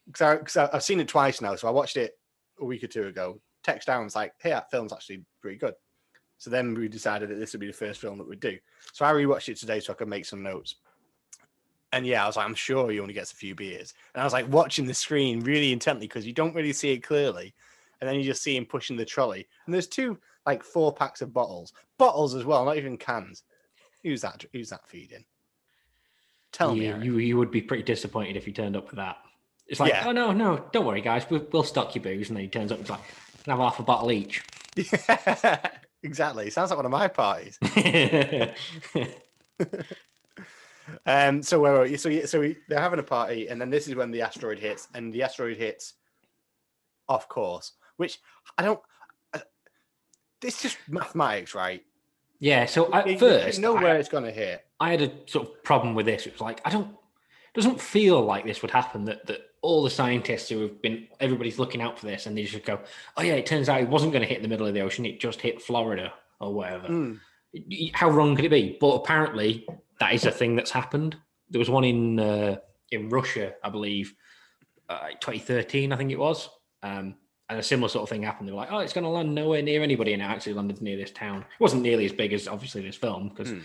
because 0.06 0.58
I've 0.58 0.84
seen 0.84 1.00
it 1.00 1.08
twice 1.08 1.39
now. 1.39 1.56
So 1.56 1.70
I 1.70 1.72
watched 1.72 1.96
it 1.96 2.12
a 2.60 2.66
week 2.66 2.84
or 2.84 2.88
two 2.88 3.08
ago. 3.08 3.39
Text 3.63 3.88
down 3.88 4.04
was 4.04 4.18
like, 4.18 4.34
hey, 4.39 4.50
that 4.50 4.70
film's 4.70 4.92
actually 4.92 5.24
pretty 5.42 5.58
good. 5.58 5.75
So 6.39 6.50
then 6.50 6.74
we 6.74 6.89
decided 6.89 7.30
that 7.30 7.36
this 7.36 7.54
would 7.54 7.62
be 7.62 7.68
the 7.68 7.74
first 7.74 8.01
film 8.01 8.18
that 8.18 8.28
we'd 8.28 8.42
do. 8.42 8.58
So 8.92 9.06
I 9.06 9.13
rewatched 9.13 9.48
it 9.48 9.58
today 9.58 9.80
so 9.80 9.94
I 9.94 9.96
could 9.96 10.10
make 10.10 10.25
some 10.25 10.44
notes. 10.44 10.75
And 11.91 12.05
yeah, 12.05 12.24
I 12.24 12.27
was 12.27 12.38
like, 12.38 12.46
I'm 12.46 12.55
sure 12.55 12.89
he 12.91 13.00
only 13.00 13.13
gets 13.13 13.31
a 13.31 13.36
few 13.36 13.55
beers. 13.55 13.93
And 14.13 14.22
I 14.22 14.24
was 14.24 14.34
like 14.34 14.48
watching 14.50 14.86
the 14.86 14.93
screen 14.93 15.39
really 15.39 15.72
intently 15.72 16.08
because 16.08 16.25
you 16.25 16.34
don't 16.34 16.53
really 16.53 16.74
see 16.74 16.91
it 16.91 17.00
clearly. 17.00 17.53
And 18.00 18.08
then 18.08 18.15
you 18.15 18.24
just 18.24 18.43
see 18.43 18.55
him 18.55 18.65
pushing 18.65 18.96
the 18.96 19.05
trolley. 19.05 19.48
And 19.65 19.74
there's 19.74 19.88
two, 19.88 20.19
like 20.46 20.63
four 20.63 20.93
packs 20.93 21.22
of 21.22 21.34
bottles. 21.34 21.74
Bottles 21.98 22.36
as 22.36 22.46
well, 22.46 22.63
not 22.63 22.77
even 22.77 22.98
cans. 22.98 23.43
Who's 24.03 24.22
that? 24.22 24.46
Who's 24.53 24.69
that 24.69 24.88
feeding? 24.88 25.25
Tell 26.51 26.74
me. 26.74 26.86
you, 26.86 26.91
Aaron. 26.91 27.01
you, 27.03 27.17
you 27.17 27.38
would 27.38 27.51
be 27.51 27.62
pretty 27.62 27.84
disappointed 27.84 28.38
if 28.38 28.46
he 28.46 28.51
turned 28.51 28.77
up 28.77 28.88
with 28.88 28.96
that. 28.98 29.17
It's 29.67 29.79
like, 29.79 29.91
Yeah. 29.91 30.05
oh 30.08 30.12
no, 30.12 30.31
no, 30.31 30.65
don't 30.72 30.86
worry, 30.86 31.01
guys, 31.01 31.25
we'll, 31.29 31.46
we'll 31.51 31.63
stock 31.63 31.93
your 31.93 32.03
booze. 32.03 32.29
And 32.29 32.38
then 32.38 32.43
he 32.43 32.50
turns 32.50 32.72
up 32.72 32.77
and 32.79 32.84
it's 32.84 32.89
like, 32.89 33.01
can 33.43 33.51
have 33.51 33.60
half 33.60 33.79
a 33.79 33.84
bottle 33.84 34.12
each. 34.12 34.43
Yeah, 34.75 35.60
exactly. 36.03 36.50
Sounds 36.50 36.72
like 36.72 36.77
one 36.77 36.86
of 36.86 36.91
my 36.91 37.08
parties. 37.08 37.60
Um, 41.05 41.41
so 41.43 41.60
where 41.60 41.75
are 41.77 41.86
you? 41.86 41.98
So 41.98 42.25
so 42.25 42.39
we, 42.39 42.58
they're 42.67 42.79
having 42.79 43.00
a 43.00 43.03
party, 43.03 43.48
and 43.48 43.60
then 43.60 43.69
this 43.69 43.88
is 43.88 43.96
when 43.96 44.12
the 44.12 44.22
asteroid 44.22 44.60
hits, 44.60 44.88
and 44.93 45.12
the 45.13 45.24
asteroid 45.24 45.58
hits 45.58 45.93
off 47.08 47.27
course, 47.27 47.74
which 47.98 48.19
I 48.58 48.63
don't. 48.63 48.79
I, 49.34 49.41
it's 50.43 50.62
just 50.62 50.77
mathematics, 50.88 51.53
right? 51.55 51.84
Yeah. 52.39 52.65
So 52.65 52.91
at 52.93 53.05
You- 53.08 53.13
you 53.13 53.19
first, 53.19 53.60
know 53.60 53.75
I- 53.77 53.84
where 53.84 53.98
it's 53.98 54.10
going 54.10 54.24
to 54.25 54.31
hit. 54.31 54.65
I 54.79 54.91
had 54.91 55.01
a 55.01 55.12
sort 55.25 55.48
of 55.48 55.63
problem 55.63 55.93
with 55.93 56.05
this. 56.05 56.25
It 56.25 56.34
was 56.34 56.41
like 56.41 56.62
I 56.65 56.69
don't 56.69 56.88
it 56.89 57.53
doesn't 57.55 57.81
feel 57.81 58.22
like 58.22 58.46
this 58.46 58.62
would 58.62 58.72
happen 58.72 59.03
that 59.05 59.25
that 59.27 59.41
all 59.62 59.84
the 59.84 59.89
scientists 59.89 60.48
who 60.48 60.62
have 60.62 60.81
been 60.81 61.05
everybody's 61.19 61.60
looking 61.60 61.81
out 61.81 62.00
for 62.00 62.05
this 62.05 62.27
and 62.27 62.38
they 62.38 62.43
just 62.43 62.63
go, 62.63 62.79
Oh 63.17 63.22
yeah, 63.24 63.34
it 63.34 63.46
turns 63.46 63.67
out 63.67 63.81
it 63.81 63.89
wasn't 63.89 64.13
going 64.13 64.22
to 64.22 64.27
hit 64.27 64.41
the 64.41 64.48
middle 64.48 64.65
of 64.65 64.74
the 64.74 64.79
ocean, 64.79 65.05
it 65.05 65.19
just 65.19 65.41
hit 65.41 65.62
Florida 65.62 66.13
or 66.39 66.53
whatever. 66.53 66.88
Mm. 66.88 67.19
How 67.93 68.10
wrong 68.10 68.38
could 68.38 68.46
it 68.46 68.51
be? 68.51 68.77
But 68.79 68.91
apparently 68.93 69.67
that 70.00 70.13
is 70.13 70.25
a 70.25 70.32
thing 70.32 70.56
that's 70.56 70.72
happened. 70.72 71.18
There 71.50 71.60
was 71.60 71.70
one 71.70 71.84
in 71.84 72.20
uh, 72.20 72.58
in 72.91 73.10
Russia, 73.10 73.53
I 73.63 73.70
believe, 73.70 74.13
uh, 74.89 75.10
2013, 75.20 75.91
I 75.91 75.96
think 75.96 76.12
it 76.12 76.20
was. 76.20 76.50
Um, 76.84 77.15
and 77.50 77.58
a 77.60 77.63
similar 77.63 77.89
sort 77.89 78.03
of 78.03 78.10
thing 78.10 78.22
happened. 78.24 78.48
They 78.48 78.51
were 78.53 78.58
like, 78.60 78.72
"Oh, 78.72 78.77
it's 78.79 78.94
going 78.94 79.03
to 79.06 79.10
land 79.10 79.34
nowhere 79.34 79.62
near 79.63 79.82
anybody," 79.82 80.13
and 80.13 80.22
it 80.22 80.25
actually 80.25 80.53
landed 80.53 80.82
near 80.82 80.98
this 80.98 81.12
town. 81.12 81.39
It 81.41 81.60
wasn't 81.62 81.82
nearly 81.82 82.06
as 82.06 82.13
big 82.13 82.32
as 82.34 82.48
obviously 82.48 82.82
this 82.82 82.96
film 82.96 83.29
because 83.29 83.50
Hmm. 83.50 83.60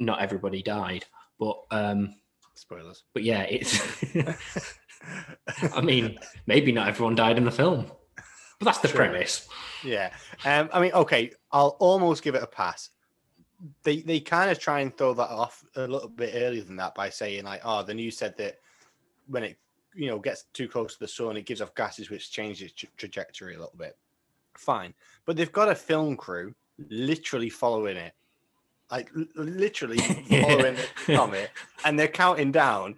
not 0.00 0.20
everybody 0.20 0.62
died. 0.62 1.04
But 1.38 1.56
um, 1.70 2.14
Spoilers. 2.54 3.04
but 3.14 3.22
yeah, 3.22 3.42
it's. 3.42 3.78
I 5.74 5.80
mean, 5.80 6.18
maybe 6.46 6.72
not 6.72 6.88
everyone 6.88 7.14
died 7.14 7.38
in 7.38 7.44
the 7.44 7.50
film, 7.50 7.86
but 8.58 8.64
that's 8.64 8.78
the 8.78 8.88
Sure. 8.88 8.96
premise. 8.96 9.46
Yeah. 9.84 10.12
Um, 10.44 10.68
I 10.72 10.80
mean, 10.80 10.92
okay, 10.92 11.30
I'll 11.52 11.76
almost 11.78 12.22
give 12.22 12.34
it 12.34 12.42
a 12.42 12.46
pass. 12.46 12.90
They 13.82 14.00
they 14.00 14.20
kind 14.20 14.50
of 14.50 14.58
try 14.58 14.80
and 14.80 14.96
throw 14.96 15.14
that 15.14 15.30
off 15.30 15.64
a 15.76 15.86
little 15.86 16.08
bit 16.08 16.32
earlier 16.34 16.62
than 16.62 16.76
that 16.76 16.94
by 16.94 17.08
saying 17.10 17.44
like, 17.44 17.62
oh, 17.64 17.82
the 17.82 17.94
news 17.94 18.16
said 18.16 18.36
that 18.38 18.58
when 19.28 19.42
it 19.44 19.56
you 19.94 20.08
know 20.08 20.18
gets 20.18 20.44
too 20.52 20.68
close 20.68 20.94
to 20.94 21.00
the 21.00 21.08
sun, 21.08 21.36
it 21.36 21.46
gives 21.46 21.60
off 21.62 21.74
gases 21.74 22.10
which 22.10 22.30
change 22.30 22.62
its 22.62 22.72
tra- 22.74 22.88
trajectory 22.98 23.54
a 23.54 23.58
little 23.58 23.76
bit. 23.78 23.96
Fine, 24.58 24.94
but 25.24 25.36
they've 25.36 25.52
got 25.52 25.68
a 25.70 25.74
film 25.74 26.16
crew 26.16 26.54
literally 26.90 27.48
following 27.48 27.96
it, 27.96 28.12
like 28.90 29.10
l- 29.16 29.24
literally 29.36 29.98
following 30.28 30.76
the 31.06 31.14
comet, 31.14 31.50
and 31.84 31.98
they're 31.98 32.08
counting 32.08 32.52
down. 32.52 32.96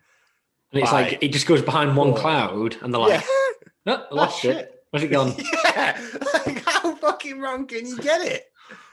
And 0.73 0.83
it's 0.83 0.93
Right. 0.93 1.13
like 1.13 1.23
it 1.23 1.29
just 1.33 1.47
goes 1.47 1.63
behind 1.63 1.97
one 1.97 2.15
cloud, 2.15 2.77
and 2.83 2.93
they're 2.93 3.01
like, 3.01 3.25
yeah, 3.87 3.97
"Oh, 4.11 4.15
lost 4.15 4.37
oh, 4.37 4.39
shit. 4.41 4.57
it. 4.57 4.85
Where's 4.91 5.05
it 5.05 5.09
gone?" 5.09 5.35
yeah. 5.65 6.01
Like, 6.35 6.65
how 6.65 6.95
fucking 6.97 7.39
wrong 7.41 7.67
can 7.67 7.87
you 7.87 7.97
get 7.99 8.21
it? 8.23 8.51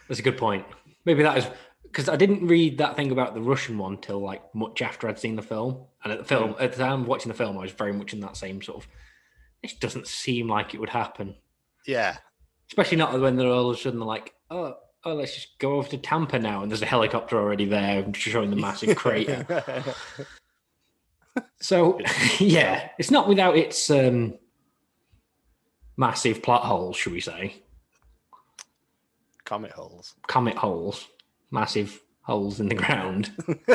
That's 0.07 0.19
a 0.19 0.23
good 0.23 0.37
point. 0.37 0.63
Maybe 1.05 1.23
that 1.23 1.37
is 1.37 1.47
because 1.83 2.09
I 2.09 2.15
didn't 2.17 2.45
read 2.47 2.79
that 2.79 2.95
thing 2.95 3.11
about 3.11 3.33
the 3.35 3.41
Russian 3.41 3.77
one 3.77 3.97
till 3.97 4.19
like 4.19 4.53
much 4.53 4.81
after 4.81 5.07
I'd 5.07 5.19
seen 5.19 5.35
the 5.37 5.41
film. 5.41 5.85
And 6.03 6.11
at 6.11 6.19
the 6.19 6.25
film, 6.25 6.55
at 6.59 6.73
the 6.73 6.77
time 6.83 7.05
watching 7.05 7.29
the 7.29 7.37
film, 7.37 7.57
I 7.57 7.61
was 7.61 7.71
very 7.71 7.93
much 7.93 8.13
in 8.13 8.19
that 8.21 8.35
same 8.37 8.61
sort 8.61 8.83
of. 8.83 8.89
This 9.61 9.73
doesn't 9.73 10.07
seem 10.07 10.47
like 10.49 10.73
it 10.73 10.79
would 10.79 10.89
happen, 10.89 11.35
Yeah. 11.87 12.17
especially 12.69 12.97
not 12.97 13.19
when 13.19 13.35
they're 13.37 13.47
all 13.47 13.69
of 13.71 13.77
a 13.77 13.79
sudden 13.79 13.99
like, 14.01 14.33
oh, 14.51 14.75
oh, 15.03 15.13
let's 15.13 15.33
just 15.33 15.57
go 15.57 15.75
over 15.77 15.87
to 15.89 15.97
Tampa 15.97 16.37
now, 16.37 16.61
and 16.61 16.69
there's 16.71 16.81
a 16.81 16.85
helicopter 16.87 17.37
already 17.39 17.65
there 17.65 18.05
showing 18.13 18.49
the 18.49 18.55
massive 18.55 18.95
crater. 18.97 19.63
So 21.59 21.99
yeah, 22.39 22.89
it's 22.97 23.11
not 23.11 23.27
without 23.27 23.57
its 23.57 23.89
um, 23.89 24.35
massive 25.97 26.41
plot 26.43 26.63
holes, 26.63 26.95
should 26.95 27.11
we 27.13 27.19
say? 27.19 27.61
Comet 29.45 29.71
holes. 29.71 30.15
Comet 30.27 30.57
holes, 30.57 31.07
massive 31.51 32.01
holes 32.21 32.59
in 32.59 32.67
the 32.69 32.75
ground. 32.75 33.31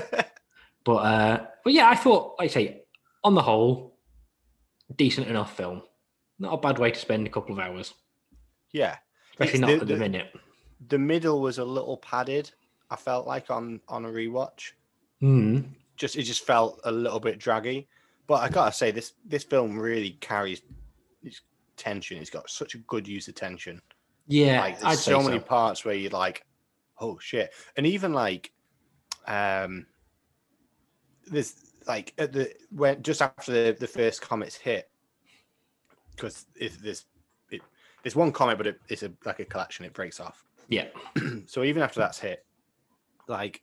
But 0.83 0.95
uh, 0.97 1.47
but 1.63 1.73
yeah, 1.75 1.91
I 1.91 1.95
thought, 1.95 2.37
like 2.39 2.51
I 2.51 2.53
say, 2.55 2.83
on 3.23 3.35
the 3.35 3.43
whole, 3.43 3.99
decent 4.97 5.29
enough 5.29 5.55
film. 5.55 5.83
Not 6.39 6.55
a 6.55 6.57
bad 6.57 6.79
way 6.79 6.91
to 6.91 6.99
spend 6.99 7.27
a 7.27 7.31
couple 7.31 7.53
of 7.53 7.59
hours, 7.59 7.93
yeah. 8.73 8.97
especially 9.33 9.53
It's 9.53 9.61
not 9.61 9.67
the- 9.67 9.73
at 9.75 9.81
the, 9.81 9.95
the- 9.95 10.01
minute. 10.01 10.33
The 10.89 10.99
middle 10.99 11.43
was 11.43 11.59
a 11.59 11.65
little 11.67 11.99
padded. 11.99 12.51
I 12.89 12.97
felt 12.97 13.27
like 13.27 13.51
on 13.51 13.83
on 13.89 14.07
a 14.07 14.09
rewatch. 14.09 14.73
Hmm. 15.21 15.61
Just 15.99 16.17
it 16.17 16.23
just 16.23 16.47
felt 16.47 16.81
a 16.85 16.91
little 16.91 17.21
bit 17.21 17.39
draggy. 17.39 17.87
But 18.27 18.37
I 18.43 18.49
gotta 18.49 18.73
say, 18.73 18.91
this 18.91 19.13
this 19.27 19.45
film 19.45 19.79
really 19.79 20.13
carries 20.13 20.63
its 21.23 21.43
tension. 21.77 22.17
It's 22.17 22.31
got 22.31 22.49
such 22.49 22.75
a 22.75 22.79
good 22.79 23.07
use 23.07 23.29
of 23.29 23.35
tension. 23.35 23.83
Yeah, 24.31 24.61
like 24.61 24.81
there's 24.81 25.01
so 25.01 25.21
so. 25.21 25.29
many 25.29 25.41
parts 25.41 25.85
where 25.85 25.95
you're 25.95 26.11
like, 26.11 26.45
oh 27.01 27.19
shit. 27.19 27.53
And 27.77 27.85
even 27.87 28.13
like 28.13 28.53
um 29.27 29.87
this 31.27 31.73
like 31.87 32.15
at 32.17 32.33
the 32.33 32.55
when 32.71 33.03
just 33.03 33.23
after 33.23 33.53
the, 33.53 33.77
the 33.79 33.89
first 33.89 34.23
comets 34.23 34.55
hit, 34.55 34.89
because 36.15 36.47
if 36.55 36.79
this 36.79 37.07
it, 37.51 37.61
there's 38.05 38.15
one 38.15 38.31
comet, 38.31 38.57
but 38.57 38.69
it, 38.69 38.81
it's 38.89 39.03
a 39.03 39.13
like 39.25 39.41
a 39.41 39.45
collection, 39.45 39.85
it 39.85 39.93
breaks 39.93 40.21
off. 40.21 40.45
Yeah, 40.69 40.87
so 41.47 41.65
even 41.65 41.83
after 41.83 41.99
that's 41.99 42.21
hit, 42.21 42.47
like, 43.27 43.61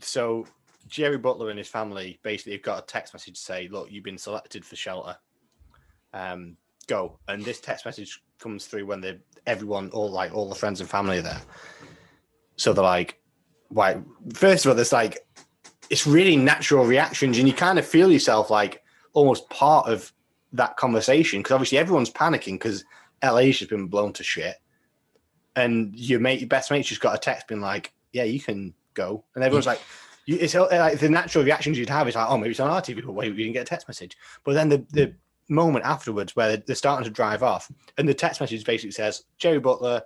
so 0.00 0.46
Jerry 0.86 1.16
Butler 1.16 1.48
and 1.48 1.58
his 1.58 1.68
family 1.68 2.20
basically 2.22 2.52
have 2.52 2.62
got 2.62 2.82
a 2.82 2.86
text 2.86 3.14
message 3.14 3.36
to 3.36 3.40
say, 3.40 3.68
"Look, 3.68 3.90
you've 3.90 4.04
been 4.04 4.18
selected 4.18 4.66
for 4.66 4.76
shelter. 4.76 5.16
Um, 6.12 6.58
go." 6.86 7.18
And 7.26 7.42
this 7.42 7.60
text 7.60 7.86
message 7.86 8.22
comes 8.38 8.66
through 8.66 8.86
when 8.86 9.00
they 9.00 9.18
everyone, 9.46 9.90
all 9.90 10.10
like 10.10 10.34
all 10.34 10.48
the 10.48 10.54
friends 10.54 10.80
and 10.80 10.88
family 10.88 11.18
are 11.18 11.22
there. 11.22 11.40
So 12.56 12.72
they're 12.72 12.84
like, 12.84 13.20
"Why?" 13.68 14.00
First 14.34 14.64
of 14.64 14.70
all, 14.70 14.76
there's 14.76 14.92
like, 14.92 15.26
it's 15.90 16.06
really 16.06 16.36
natural 16.36 16.84
reactions, 16.84 17.38
and 17.38 17.48
you 17.48 17.54
kind 17.54 17.78
of 17.78 17.86
feel 17.86 18.10
yourself 18.10 18.50
like 18.50 18.82
almost 19.12 19.48
part 19.50 19.88
of 19.88 20.12
that 20.52 20.76
conversation 20.76 21.40
because 21.40 21.52
obviously 21.52 21.78
everyone's 21.78 22.10
panicking 22.10 22.54
because 22.54 22.84
LA's 23.22 23.58
just 23.58 23.70
been 23.70 23.86
blown 23.86 24.12
to 24.14 24.24
shit 24.24 24.56
and 25.58 25.94
your 25.94 26.20
mate, 26.20 26.40
your 26.40 26.48
best 26.48 26.70
mate's 26.70 26.88
just 26.88 27.00
got 27.00 27.14
a 27.14 27.18
text 27.18 27.48
being 27.48 27.60
like, 27.60 27.92
"Yeah, 28.12 28.24
you 28.24 28.40
can 28.40 28.74
go," 28.94 29.24
and 29.34 29.44
everyone's 29.44 29.66
like, 29.66 29.80
you, 30.26 30.38
"It's 30.40 30.54
like 30.54 30.98
the 30.98 31.08
natural 31.08 31.44
reactions 31.44 31.78
you'd 31.78 31.88
have 31.88 32.08
is 32.08 32.14
like, 32.14 32.28
oh, 32.28 32.38
maybe 32.38 32.50
it's 32.50 32.60
on 32.60 32.70
our 32.70 32.80
TV, 32.80 33.04
but 33.04 33.12
wait, 33.12 33.30
we 33.30 33.38
didn't 33.38 33.54
get 33.54 33.62
a 33.62 33.64
text 33.64 33.88
message." 33.88 34.16
But 34.44 34.54
then 34.54 34.68
the 34.68 34.86
the 34.90 35.14
moment 35.48 35.84
afterwards 35.84 36.36
where 36.36 36.56
they're 36.56 36.76
starting 36.76 37.04
to 37.04 37.10
drive 37.10 37.42
off, 37.42 37.70
and 37.96 38.08
the 38.08 38.14
text 38.14 38.40
message 38.40 38.64
basically 38.64 38.92
says, 38.92 39.24
"Jerry 39.38 39.60
Butler, 39.60 40.02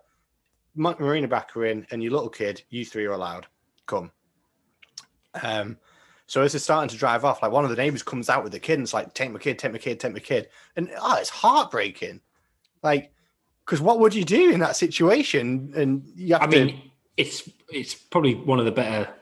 Ma- 0.74 0.94
Morena 0.98 1.28
Baccarin, 1.28 1.86
and 1.90 2.02
your 2.02 2.12
little 2.12 2.30
kid, 2.30 2.62
you 2.70 2.84
three 2.84 3.04
are 3.04 3.12
allowed. 3.12 3.46
Come." 3.86 4.10
Um. 5.42 5.78
So 6.26 6.40
as 6.40 6.52
they're 6.52 6.60
starting 6.60 6.88
to 6.88 6.96
drive 6.96 7.26
off, 7.26 7.42
like 7.42 7.52
one 7.52 7.64
of 7.64 7.68
the 7.68 7.76
neighbors 7.76 8.02
comes 8.02 8.30
out 8.30 8.42
with 8.42 8.52
the 8.52 8.58
kid 8.58 8.74
and 8.74 8.84
it's 8.84 8.94
like, 8.94 9.12
take 9.12 9.30
my 9.32 9.38
kid, 9.38 9.58
take 9.58 9.72
my 9.72 9.76
kid, 9.76 10.00
take 10.00 10.14
my 10.14 10.18
kid. 10.18 10.48
And 10.76 10.90
oh, 10.98 11.18
it's 11.18 11.28
heartbreaking. 11.28 12.22
Like, 12.82 13.12
because 13.66 13.82
what 13.82 14.00
would 14.00 14.14
you 14.14 14.24
do 14.24 14.50
in 14.50 14.60
that 14.60 14.76
situation? 14.76 15.74
And 15.76 16.02
you 16.14 16.32
have 16.32 16.44
I 16.44 16.46
to 16.46 16.64
mean, 16.64 16.90
it's 17.18 17.50
it's 17.70 17.94
probably 17.94 18.34
one 18.34 18.58
of 18.58 18.64
the 18.64 18.72
better 18.72 19.12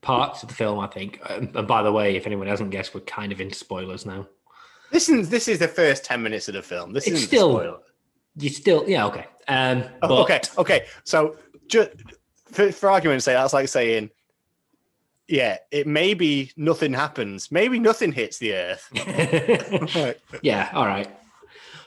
parts 0.00 0.42
of 0.42 0.48
the 0.48 0.54
film, 0.54 0.80
I 0.80 0.88
think. 0.88 1.20
And 1.28 1.52
by 1.66 1.82
the 1.82 1.92
way, 1.92 2.16
if 2.16 2.26
anyone 2.26 2.46
hasn't 2.46 2.70
guessed, 2.70 2.94
we're 2.94 3.02
kind 3.02 3.30
of 3.30 3.40
into 3.40 3.54
spoilers 3.54 4.04
now. 4.04 4.26
This 4.90 5.08
is 5.08 5.28
this 5.28 5.48
is 5.48 5.58
the 5.58 5.68
first 5.68 6.04
ten 6.04 6.22
minutes 6.22 6.48
of 6.48 6.54
the 6.54 6.62
film. 6.62 6.92
This 6.92 7.06
isn't 7.06 7.26
still- 7.28 7.82
You 8.36 8.48
still, 8.50 8.88
yeah, 8.88 9.06
okay. 9.06 9.26
Um, 9.48 9.84
Oh, 10.02 10.08
but- 10.08 10.20
okay, 10.22 10.40
okay. 10.58 10.86
So 11.04 11.36
just 11.66 11.90
for, 12.46 12.70
for 12.72 12.88
argument's 12.90 13.24
sake, 13.24 13.34
that's 13.34 13.52
like 13.52 13.68
saying, 13.68 14.10
yeah, 15.26 15.58
it 15.70 15.86
maybe 15.86 16.52
nothing 16.56 16.92
happens. 16.92 17.50
Maybe 17.50 17.78
nothing 17.78 18.12
hits 18.12 18.38
the 18.38 18.54
earth. 18.54 18.88
Yeah, 20.42 20.70
all 20.72 20.86
right. 20.86 21.08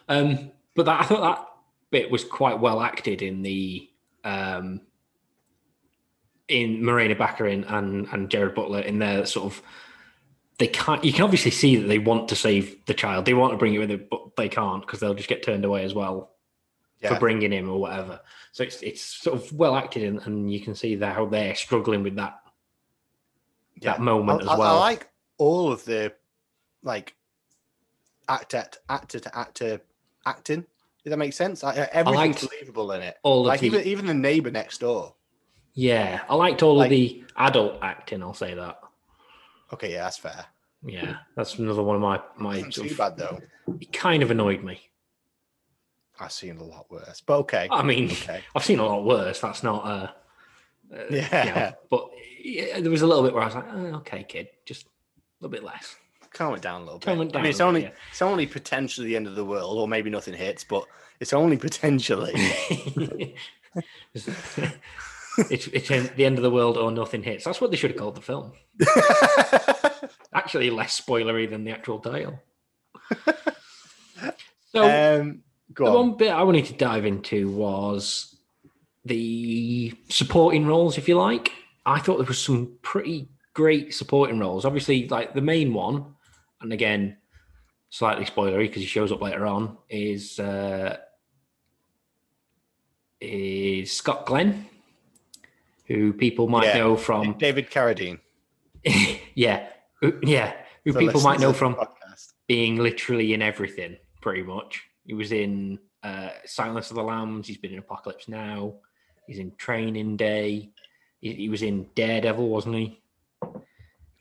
Um, 0.10 0.52
but 0.76 0.86
that, 0.86 1.02
I 1.02 1.04
thought 1.06 1.22
that 1.38 1.48
bit 1.90 2.12
was 2.12 2.24
quite 2.24 2.60
well 2.60 2.82
acted 2.82 3.22
in 3.22 3.42
the 3.42 3.90
um, 4.24 4.82
in 6.48 6.84
Morena 6.84 7.16
Baccarin 7.16 7.66
and 7.72 8.08
and 8.12 8.30
Gerard 8.30 8.56
Butler 8.56 8.82
in 8.82 9.00
their 9.00 9.26
sort 9.26 9.46
of 9.46 9.62
they 10.62 10.68
can't. 10.68 11.04
You 11.04 11.12
can 11.12 11.24
obviously 11.24 11.50
see 11.50 11.76
that 11.78 11.88
they 11.88 11.98
want 11.98 12.30
to 12.30 12.36
save 12.36 12.86
the 12.86 12.94
child. 12.94 13.26
They 13.26 13.34
want 13.34 13.52
to 13.52 13.58
bring 13.58 13.74
it 13.74 13.80
with 13.80 13.90
it, 13.90 14.12
but 14.12 14.36
they 14.38 14.48
can't 14.48 14.86
because 14.86 15.00
they'll 15.00 15.16
just 15.16 15.28
get 15.28 15.42
turned 15.42 15.66
away 15.66 15.84
as 15.84 15.96
well 15.96 16.30
for 17.04 17.18
bringing 17.18 17.52
him 17.52 17.68
or 17.68 17.80
whatever. 17.82 18.20
So 18.52 18.62
it's 18.62 18.80
it's 18.84 19.02
sort 19.02 19.36
of 19.42 19.52
well 19.52 19.76
acted, 19.76 20.04
and, 20.04 20.20
and 20.28 20.54
you 20.54 20.60
can 20.60 20.76
see 20.76 20.94
that 20.98 21.16
how 21.16 21.26
they're 21.26 21.56
struggling 21.56 22.04
with 22.04 22.16
that 22.18 22.40
Yeah. 23.82 23.94
that 23.94 24.02
moment 24.02 24.48
I, 24.48 24.54
as 24.54 24.60
well. 24.60 24.78
I 24.78 24.80
like 24.92 25.10
all 25.40 25.72
of 25.72 25.84
the 25.84 26.14
like 26.84 27.16
actor 28.30 28.66
actor 28.88 29.20
to 29.20 29.36
actor 29.36 29.82
acting. 30.28 30.62
Does 31.04 31.10
that 31.10 31.18
make 31.18 31.34
sense? 31.34 31.64
I, 31.64 31.90
everything's 31.92 32.46
believable 32.48 32.92
in 32.92 33.02
it. 33.02 33.18
all 33.24 33.46
Like 33.46 33.62
the 33.62 33.66
even 33.66 33.82
even 33.82 34.06
the 34.06 34.14
neighbor 34.14 34.52
next 34.52 34.78
door. 34.82 35.16
yeah, 35.74 36.22
I 36.30 36.36
liked 36.36 36.62
all 36.62 36.78
like- 36.78 36.86
of 36.86 36.92
the 36.92 37.24
adult 37.38 37.80
acting. 37.82 38.22
I'll 38.22 38.36
say 38.36 38.54
that. 38.54 38.78
Okay, 39.74 39.92
yeah, 39.94 40.04
that's 40.04 40.18
fair. 40.18 40.46
Yeah, 40.84 41.18
that's 41.36 41.56
another 41.60 41.84
one 41.84 41.96
of 41.96 42.02
my 42.02 42.20
my. 42.38 42.58
Isn't 42.58 42.72
too 42.74 42.96
bad 42.96 43.18
though. 43.18 43.40
It 43.80 43.94
kind 43.94 44.24
of 44.24 44.32
annoyed 44.32 44.64
me. 44.64 44.82
I've 46.20 46.32
seen 46.32 46.58
a 46.58 46.64
lot 46.64 46.90
worse, 46.92 47.22
but 47.22 47.38
okay. 47.40 47.68
I 47.72 47.82
mean, 47.84 48.12
Okay. 48.12 48.42
I've 48.56 48.66
seen 48.66 48.80
a 48.80 48.86
lot 48.86 49.04
worse. 49.06 49.40
That's 49.40 49.64
not. 49.64 49.86
Uh, 49.86 50.08
uh, 50.94 51.04
you 51.10 51.22
know, 51.22 51.28
Yeah. 51.32 51.72
but 51.90 52.10
yeah, 52.44 52.80
there 52.80 52.92
was 52.92 53.02
a 53.02 53.08
little 53.08 53.24
bit 53.24 53.34
where 53.34 53.44
I 53.44 53.46
was 53.48 53.56
like, 53.56 53.66
oh, 53.72 53.86
okay, 53.98 54.24
kid, 54.24 54.50
just 54.66 54.86
a 54.86 54.90
little 55.40 55.52
bit 55.52 55.64
less. 55.64 55.96
calm 56.32 56.54
it 56.56 56.62
down 56.62 56.82
a 56.82 56.84
little 56.84 57.00
bit. 57.00 57.06
Calm 57.06 57.22
it 57.22 57.36
I 57.36 57.42
mean, 57.42 57.50
it's 57.52 57.60
a 57.60 57.64
bit, 57.64 57.68
only 57.68 57.82
yeah. 57.84 57.90
it's 58.10 58.22
only 58.22 58.46
potentially 58.48 59.08
the 59.08 59.16
end 59.16 59.28
of 59.28 59.36
the 59.36 59.46
world, 59.46 59.78
or 59.78 59.88
maybe 59.88 60.10
nothing 60.10 60.34
hits, 60.34 60.64
but 60.64 60.84
it's 61.20 61.34
only 61.34 61.58
potentially. 61.58 62.34
it's, 65.38 65.68
it's 65.68 65.88
the 65.88 66.26
end 66.26 66.38
of 66.38 66.44
the 66.44 66.52
world 66.52 66.78
or 66.78 66.92
nothing 66.92 67.24
hits. 67.24 67.46
That's 67.46 67.62
what 67.62 67.72
they 67.72 67.78
should 67.78 67.92
have 67.92 68.00
called 68.00 68.16
the 68.16 68.22
film. 68.22 68.54
Actually, 70.34 70.70
less 70.70 71.00
spoilery 71.00 71.50
than 71.50 71.64
the 71.64 71.72
actual 71.72 72.00
title. 72.00 72.40
So 74.74 74.84
um, 74.84 75.44
go 75.74 75.86
the 75.86 75.92
on. 75.92 75.96
one 76.10 76.18
bit 76.18 76.32
I 76.32 76.44
wanted 76.44 76.66
to 76.66 76.74
dive 76.74 77.06
into 77.06 77.50
was 77.50 78.36
the 79.06 79.94
supporting 80.10 80.66
roles, 80.66 80.98
if 80.98 81.08
you 81.08 81.18
like. 81.18 81.52
I 81.86 82.00
thought 82.00 82.18
there 82.18 82.26
was 82.26 82.42
some 82.42 82.78
pretty 82.82 83.28
great 83.54 83.94
supporting 83.94 84.40
roles. 84.40 84.66
Obviously, 84.66 85.08
like 85.08 85.34
the 85.34 85.42
main 85.42 85.74
one, 85.74 86.16
and 86.62 86.72
again, 86.72 87.18
slightly 87.90 88.26
spoilery 88.26 88.68
because 88.68 88.82
he 88.82 88.88
shows 88.88 89.12
up 89.12 89.22
later 89.22 89.46
on, 89.46 89.78
is 89.90 90.40
uh, 90.40 90.98
is 93.20 93.92
Scott 93.92 94.26
Glenn, 94.26 94.68
who 95.94 96.14
people 96.14 96.48
might 96.48 96.66
Yeah. 96.68 96.78
know 96.80 96.96
from 96.98 97.38
David 97.38 97.70
Carradine. 97.70 98.20
yeah, 99.36 99.68
yeah, 100.24 100.54
who 100.84 100.94
for 100.94 101.00
people 101.00 101.22
might 101.22 101.40
know 101.40 101.54
from 101.54 101.76
being 102.48 102.78
literally 102.78 103.34
in 103.34 103.42
everything, 103.42 103.98
pretty 104.22 104.44
much. 104.44 104.84
He 105.06 105.14
was 105.14 105.32
in 105.32 105.80
uh, 106.04 106.30
Silence 106.46 106.90
of 106.90 106.96
the 106.96 107.04
Lambs. 107.04 107.48
He's 107.48 107.58
been 107.58 107.72
in 107.74 107.80
Apocalypse 107.80 108.28
Now. 108.28 108.76
He's 109.28 109.40
in 109.40 109.52
Training 109.58 110.18
Day. 110.18 110.72
He, 111.20 111.34
he 111.34 111.50
was 111.50 111.62
in 111.62 111.88
Daredevil, 111.96 112.48
wasn't 112.48 112.76
he? 112.76 113.02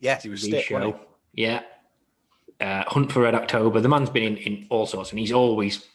Yes, 0.00 0.22
he 0.22 0.28
was 0.28 0.42
stick. 0.42 0.64
show. 0.64 0.98
Yeah. 1.33 1.62
Uh, 2.61 2.85
Hunt 2.87 3.11
for 3.11 3.22
Red 3.22 3.35
October. 3.35 3.80
The 3.80 3.88
man's 3.88 4.11
been 4.11 4.22
in, 4.22 4.37
in 4.37 4.66
all 4.70 4.87
sorts, 4.87 5.11
and 5.11 5.18
he's 5.18 5.33
always 5.33 5.87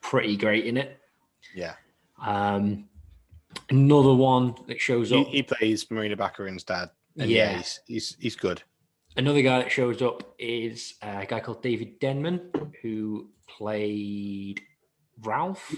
pretty 0.00 0.36
great 0.36 0.66
in 0.66 0.76
it. 0.76 0.98
Yeah, 1.54 1.74
Um, 2.24 2.88
another 3.70 4.14
one 4.14 4.54
that 4.68 4.80
shows 4.80 5.12
up. 5.12 5.26
he 5.26 5.42
plays 5.42 5.90
Morena 5.90 6.16
Baccarin's 6.16 6.64
dad. 6.64 6.90
And 7.18 7.30
Yeah. 7.30 7.50
yeah, 7.52 7.56
he's, 7.58 7.80
he's 7.86 8.16
he's 8.20 8.36
good. 8.36 8.62
Another 9.16 9.42
guy 9.42 9.60
that 9.60 9.70
shows 9.70 10.02
up 10.02 10.34
is 10.38 10.94
a 11.02 11.24
guy 11.26 11.38
called 11.40 11.62
David 11.62 12.00
Denman, 12.00 12.50
who 12.82 13.28
played 13.46 14.60
Ralph. 15.22 15.72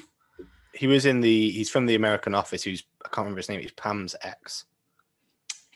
He 0.73 0.87
was 0.87 1.05
in 1.07 1.21
the. 1.21 1.51
He's 1.51 1.69
from 1.71 1.87
the 1.87 1.95
American 1.95 2.35
Office. 2.35 2.63
Who's 2.63 2.85
I 3.05 3.09
can't 3.09 3.19
remember 3.27 3.39
his 3.39 3.49
name. 3.49 3.61
He's 3.61 3.73
Pam's 3.73 4.17
ex. 4.23 4.65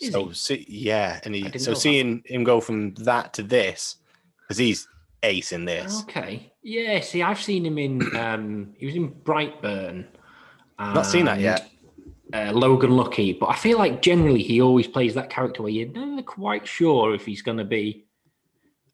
Is 0.01 0.13
so 0.13 0.29
he? 0.29 0.35
see, 0.35 0.67
yeah, 0.69 1.21
and 1.25 1.35
he 1.35 1.43
so 1.59 1.71
know 1.71 1.75
that. 1.75 1.81
seeing 1.81 2.23
him 2.25 2.45
go 2.45 2.61
from 2.61 2.95
that 2.95 3.35
to 3.35 3.43
this 3.43 3.97
because 4.41 4.57
he's 4.57 4.89
ace 5.23 5.53
in 5.53 5.67
this. 5.67 6.03
Okay. 6.03 6.51
Yeah, 6.63 7.01
see, 7.01 7.23
I've 7.23 7.41
seen 7.41 7.67
him 7.67 7.77
in 7.77 8.17
um 8.17 8.75
he 8.79 8.87
was 8.87 8.95
in 8.97 9.11
Brightburn. 9.13 10.07
Not 10.79 11.05
seen 11.05 11.27
that 11.27 11.41
yet. 11.41 11.69
Uh, 12.33 12.53
Logan 12.53 12.97
Lucky, 12.97 13.33
but 13.33 13.47
I 13.47 13.57
feel 13.57 13.79
like 13.79 14.03
generally 14.03 14.43
he 14.43 14.61
always 14.61 14.87
plays 14.87 15.15
that 15.15 15.31
character 15.31 15.63
where 15.63 15.73
you're 15.73 15.89
never 15.89 16.23
quite 16.23 16.67
sure 16.67 17.15
if 17.15 17.27
he's 17.27 17.43
going 17.43 17.59
to 17.59 17.65
be 17.65 18.05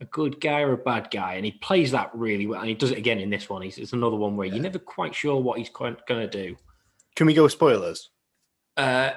a 0.01 0.05
good 0.07 0.41
guy 0.41 0.61
or 0.63 0.73
a 0.73 0.79
bad 0.79 1.11
guy, 1.11 1.35
and 1.35 1.45
he 1.45 1.53
plays 1.53 1.91
that 1.91 2.11
really 2.15 2.47
well. 2.47 2.61
And 2.61 2.69
he 2.69 2.75
does 2.75 2.93
it 2.93 2.99
again 2.99 3.19
in 3.19 3.31
this 3.31 3.49
one. 3.49 3.63
He's, 3.63 3.79
it's 3.79 3.93
another 3.93 4.17
one 4.17 4.37
where 4.37 4.47
you're 4.47 4.63
never 4.63 4.79
quite 4.79 5.15
sure 5.15 5.41
what 5.41 5.59
he's 5.59 5.69
going 5.69 5.97
to 6.09 6.27
do. 6.27 6.57
Can 7.15 7.27
we 7.27 7.35
go 7.35 7.49
spoilers? 7.49 8.11
Uh, 8.77 9.11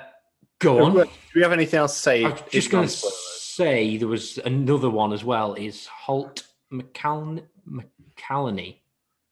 go 0.60 0.84
on. 0.84 0.94
Do 0.94 1.06
we 1.36 1.42
have 1.42 1.52
anything 1.52 1.80
else 1.80 1.96
to 1.96 2.02
say? 2.02 2.26
I 2.26 2.30
was 2.30 2.42
just 2.50 2.72
going 2.72 2.88
to 2.88 2.94
say 2.94 3.98
there 3.98 4.08
was 4.08 4.38
another 4.40 4.90
one 4.90 5.14
as 5.14 5.24
well. 5.24 5.54
Is 5.54 5.86
Holt 5.88 6.44
McCall- 6.72 7.44
McCallany, 7.70 8.78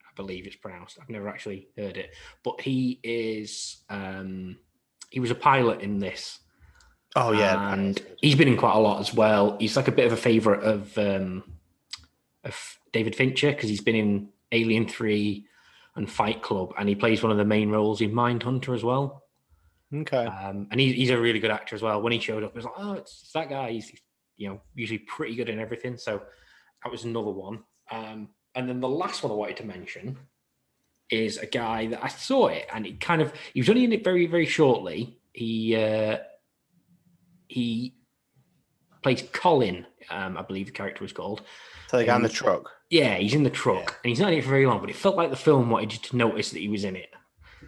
I 0.02 0.12
believe 0.15 0.47
it's 0.47 0.56
pronounced. 0.58 0.97
I've 1.02 1.10
never 1.10 1.30
actually 1.30 1.69
heard 1.78 1.97
it, 1.97 2.13
but 2.43 2.62
he 2.62 3.00
is. 3.04 3.84
Um, 3.89 4.58
he 5.10 5.20
was 5.20 5.32
a 5.32 5.36
pilot 5.36 5.82
in 5.82 6.00
this, 6.00 6.39
Oh 7.15 7.32
yeah, 7.32 7.74
and 7.74 8.00
he's 8.22 8.36
been 8.36 8.48
in 8.48 8.58
quite 8.58 8.76
a 8.76 8.80
lot 8.80 9.00
as 9.00 9.12
well. 9.12 9.58
He's 9.60 9.76
like 9.76 9.88
a 9.88 9.91
bit 9.91 10.06
of 10.06 10.13
a 10.13 10.17
favorite 10.17 10.63
of 10.63 10.96
um, 11.00 11.43
of 12.43 12.78
David 12.93 13.15
Fincher 13.15 13.52
because 13.52 13.70
he's 13.70 13.82
been 13.82 13.96
in 13.96 14.30
Alien 14.52 14.88
Three 14.88 15.48
and 15.96 16.10
Fight 16.10 16.43
Club, 16.43 16.74
and 16.78 16.88
he 16.88 16.93
plays 16.93 17.24
one 17.24 17.32
of 17.32 17.39
the 17.39 17.43
main 17.43 17.72
roles 17.72 18.02
in 18.02 18.12
Mindhunter 18.12 18.76
as 18.76 18.84
well. 18.84 19.24
okay. 19.91 20.26
Um, 20.28 20.67
and 20.70 20.80
he, 20.80 20.93
he's 20.93 21.10
a 21.10 21.20
really 21.20 21.39
good 21.39 21.50
actor 21.50 21.76
as 21.76 21.82
well. 21.82 22.04
When 22.04 22.13
he 22.13 22.20
showed 22.20 22.43
up, 22.43 22.52
it 22.52 22.56
was 22.56 22.65
like, 22.65 22.74
oh, 22.78 22.93
it's, 22.93 23.22
it's 23.24 23.32
that 23.32 23.50
guy. 23.50 23.72
He's 23.72 23.91
you 24.36 24.50
know 24.50 24.62
usually 24.76 25.00
pretty 25.00 25.34
good 25.34 25.50
in 25.50 25.60
everything. 25.60 25.98
So 25.98 26.22
that 26.84 26.91
was 26.91 27.04
another 27.04 27.32
one. 27.32 27.63
Um, 27.89 28.30
and 28.54 28.70
then 28.70 28.80
the 28.80 28.88
last 28.88 29.24
one 29.24 29.32
I 29.32 29.36
wanted 29.36 29.58
to 29.58 29.65
mention 29.65 30.20
is 31.10 31.38
a 31.38 31.46
guy 31.46 31.88
that 31.88 32.04
I 32.04 32.08
saw 32.10 32.48
it, 32.48 32.65
and 32.74 32.86
it 32.86 33.00
kind 33.00 33.22
of 33.22 33.34
he 33.54 33.60
was 33.62 33.70
only 33.70 33.84
in 33.84 33.93
it 33.93 34.04
very 34.04 34.26
very 34.28 34.46
shortly. 34.46 35.17
He 35.34 35.76
uh, 35.76 36.17
he 37.48 37.93
plays 39.04 39.24
Colin, 39.32 39.86
um, 40.10 40.38
I 40.38 40.41
believe 40.41 40.65
the 40.65 40.72
character 40.72 41.04
was 41.04 41.13
called. 41.13 41.41
So 41.89 41.98
the 41.98 42.06
guy 42.06 42.15
in 42.15 42.22
the 42.24 42.30
um, 42.30 42.34
truck. 42.34 42.70
Yeah, 42.89 43.15
he's 43.17 43.34
in 43.34 43.43
the 43.43 43.50
truck, 43.50 43.78
Yeah. 43.89 43.96
and 44.04 44.10
he's 44.10 44.20
not 44.20 44.32
in 44.34 44.39
it 44.39 44.43
for 44.43 44.50
very 44.50 44.65
long. 44.65 44.80
But 44.80 44.89
it 44.89 44.96
felt 44.96 45.15
like 45.15 45.30
the 45.30 45.36
film 45.36 45.70
wanted 45.70 45.93
you 45.93 46.00
to 46.00 46.17
notice 46.17 46.52
that 46.52 46.60
he 46.60 46.70
was 46.70 46.84
in 46.84 46.96
it. 46.96 47.10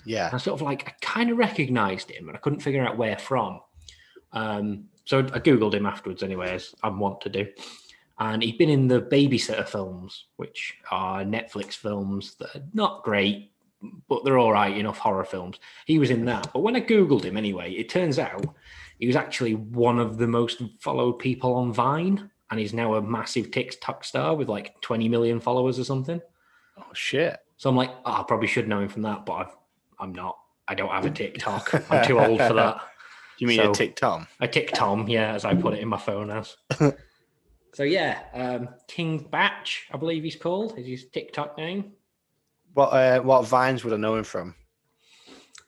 Yeah. 0.05 0.27
And 0.27 0.35
I 0.35 0.37
sort 0.37 0.59
of 0.59 0.61
like 0.65 0.87
I 0.87 0.93
kind 1.01 1.29
of 1.29 1.37
recognized 1.37 2.09
him, 2.11 2.27
and 2.27 2.35
I 2.37 2.39
couldn't 2.39 2.61
figure 2.61 2.85
out 2.85 2.97
where 2.97 3.17
from. 3.17 3.59
Um, 4.31 4.85
so 5.05 5.19
I 5.19 5.39
googled 5.39 5.73
him 5.73 5.85
afterwards, 5.85 6.23
anyway, 6.23 6.51
as 6.53 6.75
I 6.83 6.89
want 6.89 7.21
to 7.21 7.29
do. 7.29 7.47
And 8.19 8.43
he'd 8.43 8.57
been 8.57 8.69
in 8.69 8.87
the 8.87 9.01
Babysitter 9.01 9.67
films, 9.67 10.25
which 10.35 10.75
are 10.91 11.23
Netflix 11.23 11.73
films 11.73 12.35
that 12.35 12.53
are 12.55 12.63
not 12.73 13.03
great, 13.03 13.51
but 14.09 14.25
they're 14.25 14.37
all 14.37 14.51
right 14.51 14.75
enough 14.75 14.97
horror 14.97 15.23
films. 15.23 15.57
He 15.85 15.99
was 15.99 16.09
in 16.09 16.25
that. 16.25 16.49
But 16.51 16.59
when 16.59 16.75
I 16.75 16.81
googled 16.81 17.23
him, 17.23 17.37
anyway, 17.37 17.71
it 17.71 17.87
turns 17.87 18.19
out 18.19 18.45
he 18.99 19.07
was 19.07 19.15
actually 19.15 19.55
one 19.55 19.99
of 19.99 20.17
the 20.17 20.27
most 20.27 20.61
followed 20.81 21.13
people 21.13 21.53
on 21.55 21.71
Vine, 21.71 22.29
and 22.51 22.59
he's 22.59 22.73
now 22.73 22.95
a 22.95 23.01
massive 23.01 23.51
TikTok 23.51 24.03
star 24.03 24.35
with 24.35 24.49
like 24.49 24.79
20 24.81 25.07
million 25.07 25.39
followers 25.39 25.79
or 25.79 25.85
something. 25.85 26.19
Oh 26.77 26.93
shit. 26.93 27.37
So 27.55 27.69
I'm 27.69 27.75
like, 27.77 27.91
oh, 28.05 28.11
I 28.19 28.23
probably 28.27 28.47
should 28.47 28.67
know 28.67 28.81
him 28.81 28.89
from 28.89 29.03
that, 29.03 29.25
but 29.25 29.33
I've, 29.33 29.55
I'm 29.99 30.11
not. 30.13 30.37
I 30.67 30.75
don't 30.75 30.89
have 30.89 31.05
a 31.05 31.09
TikTok. 31.09 31.89
I'm 31.91 32.05
too 32.05 32.19
old 32.19 32.37
for 32.39 32.53
that. 32.53 32.81
You 33.39 33.47
mean 33.47 33.55
So- 33.57 33.69
a? 33.71 33.73
I 34.41 34.47
tick 34.47 34.71
Tom, 34.73 35.07
yeah, 35.07 35.33
as 35.33 35.45
I 35.45 35.55
put 35.55 35.73
it 35.73 35.79
in 35.79 35.87
my 35.87 35.97
phone 35.97 36.29
as. 36.29 36.57
so 37.73 37.83
yeah, 37.83 38.23
um, 38.33 38.69
King 38.87 39.27
Bach, 39.29 39.67
I 39.91 39.97
believe 39.97 40.23
he's 40.23 40.35
called. 40.35 40.77
Is 40.77 40.87
his 40.87 41.05
TikTok 41.05 41.57
name? 41.57 41.93
What 42.73 42.87
uh, 42.87 43.19
what 43.21 43.45
vines 43.45 43.83
would 43.83 43.93
I 43.93 43.97
know 43.97 44.15
him 44.15 44.23
from? 44.23 44.55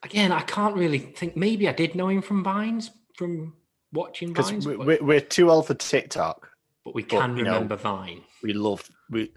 Again, 0.03 0.31
I 0.31 0.41
can't 0.41 0.75
really 0.75 0.99
think. 0.99 1.35
Maybe 1.35 1.67
I 1.69 1.73
did 1.73 1.95
know 1.95 2.09
him 2.09 2.21
from 2.21 2.43
Vines, 2.43 2.89
from 3.15 3.53
watching 3.93 4.29
Because 4.29 4.49
Vines, 4.49 4.65
but, 4.65 4.79
we're, 4.79 5.03
we're 5.03 5.21
too 5.21 5.51
old 5.51 5.67
for 5.67 5.75
TikTok. 5.75 6.49
but 6.83 6.95
we 6.95 7.03
but, 7.03 7.19
can 7.19 7.35
know, 7.35 7.43
remember 7.43 7.75
Vine. 7.75 8.21
We 8.41 8.53
loved. 8.53 8.89
We. 9.09 9.31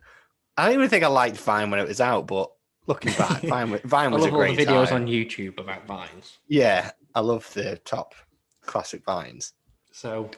I 0.56 0.66
don't 0.66 0.74
even 0.74 0.88
think 0.88 1.04
I 1.04 1.08
liked 1.08 1.36
Vine 1.36 1.70
when 1.70 1.80
it 1.80 1.88
was 1.88 2.00
out, 2.00 2.26
but 2.26 2.50
looking 2.86 3.12
back, 3.12 3.42
Vine, 3.42 3.78
Vine 3.84 4.12
I 4.12 4.16
was 4.16 4.24
a 4.24 4.30
love 4.30 4.34
all 4.34 4.40
the 4.40 4.64
videos 4.64 4.88
time. 4.88 5.02
on 5.02 5.08
YouTube 5.08 5.58
about 5.58 5.86
Vines. 5.86 6.38
Yeah, 6.48 6.92
I 7.14 7.20
love 7.20 7.52
the 7.52 7.76
top 7.84 8.14
classic 8.62 9.04
Vines. 9.04 9.52
So 9.92 10.30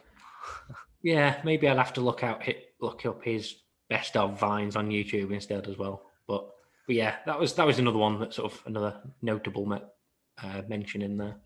yeah, 1.07 1.41
maybe 1.45 1.69
I'll 1.69 1.77
have 1.77 1.93
to 1.93 2.01
look 2.01 2.25
out 2.25 2.43
hit 2.43 2.75
look 2.81 3.07
up 3.07 3.23
his 3.23 3.55
best 3.89 4.17
of 4.17 4.41
vines 4.41 4.75
on 4.75 4.91
YouTube 4.91 5.31
instead 5.31 5.69
as 5.69 5.79
well. 5.79 6.03
But 6.27 6.49
but 6.89 6.97
yeah, 6.97 7.17
that 7.27 7.39
was 7.39 7.55
that 7.55 7.67
was 7.67 7.79
another 7.79 7.99
one 7.99 8.19
that 8.19 8.35
sort 8.35 8.53
of 8.53 8.61
another 8.67 9.01
notable 9.23 9.73
uh, 9.73 10.63
mention 10.69 11.03
in 11.03 11.17
there. 11.17 11.37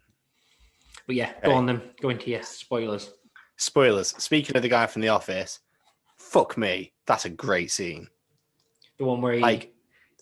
But 1.07 1.17
yeah, 1.17 1.33
go 1.45 1.51
Okay. 1.51 1.57
on 1.59 1.67
then. 1.67 1.83
Go 2.01 2.09
into 2.09 2.31
your 2.31 2.43
spoilers. 2.43 3.13
Spoilers. 3.59 4.09
Speaking 4.17 4.57
of 4.57 4.63
the 4.63 4.69
guy 4.71 4.87
from 4.87 5.03
The 5.03 5.09
Office, 5.11 5.61
fuck 6.17 6.57
me, 6.57 6.95
that's 7.07 7.27
a 7.27 7.31
great 7.31 7.71
scene. 7.71 8.09
The 8.99 9.05
one 9.05 9.21
where 9.21 9.35
he 9.35 9.41
Like, 9.41 9.75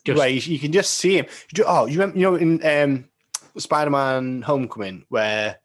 just 0.05 0.19
where 0.19 0.29
you, 0.29 0.41
you 0.41 0.59
can 0.59 0.73
just 0.73 0.97
see 0.97 1.17
him. 1.17 1.27
Oh, 1.65 1.87
you 1.87 2.01
remember, 2.01 2.19
you 2.19 2.25
know 2.25 2.35
in 2.35 2.67
um, 2.67 3.09
Spider-Man: 3.57 4.43
Homecoming 4.43 5.05
where 5.09 5.61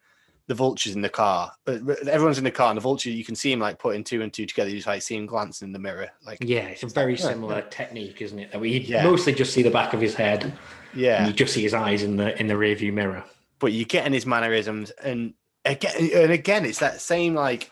the 0.47 0.53
vulture's 0.53 0.95
in 0.95 1.01
the 1.01 1.09
car, 1.09 1.51
but 1.65 1.85
but 1.85 2.05
everyone's 2.07 2.37
in 2.37 2.43
the 2.43 2.51
car, 2.51 2.69
and 2.69 2.77
the 2.77 2.81
vulture 2.81 3.09
you 3.09 3.23
can 3.23 3.35
see 3.35 3.51
him 3.51 3.59
like 3.59 3.79
putting 3.79 4.03
two 4.03 4.21
and 4.21 4.33
two 4.33 4.45
together. 4.45 4.69
You 4.69 4.77
just 4.77 4.87
like 4.87 5.01
see 5.01 5.15
him 5.15 5.25
glancing 5.25 5.67
in 5.67 5.71
the 5.73 5.79
mirror, 5.79 6.09
like 6.25 6.39
yeah, 6.41 6.65
it's 6.67 6.83
a 6.83 6.87
very 6.87 7.15
Yeah, 7.15 7.27
similar 7.27 7.61
technique, 7.61 8.21
isn't 8.21 8.37
it? 8.37 8.51
That 8.51 8.59
we 8.59 8.79
Yeah. 8.79 9.03
mostly 9.03 9.33
just 9.33 9.53
see 9.53 9.61
the 9.61 9.71
back 9.71 9.93
of 9.93 10.01
his 10.01 10.15
head, 10.15 10.43
and 10.43 10.53
yeah. 10.93 11.25
you 11.25 11.33
just 11.33 11.53
see 11.53 11.61
his 11.61 11.73
eyes 11.73 12.03
in 12.03 12.17
the 12.17 12.37
in 12.39 12.47
the 12.47 12.55
rearview 12.55 12.91
mirror. 12.93 13.23
But 13.59 13.71
you're 13.71 13.85
getting 13.85 14.11
his 14.13 14.25
mannerisms, 14.25 14.91
and 14.91 15.33
again, 15.63 15.93
and 16.13 16.31
again, 16.31 16.65
it's 16.65 16.79
that 16.79 16.99
same 16.99 17.35
like 17.35 17.71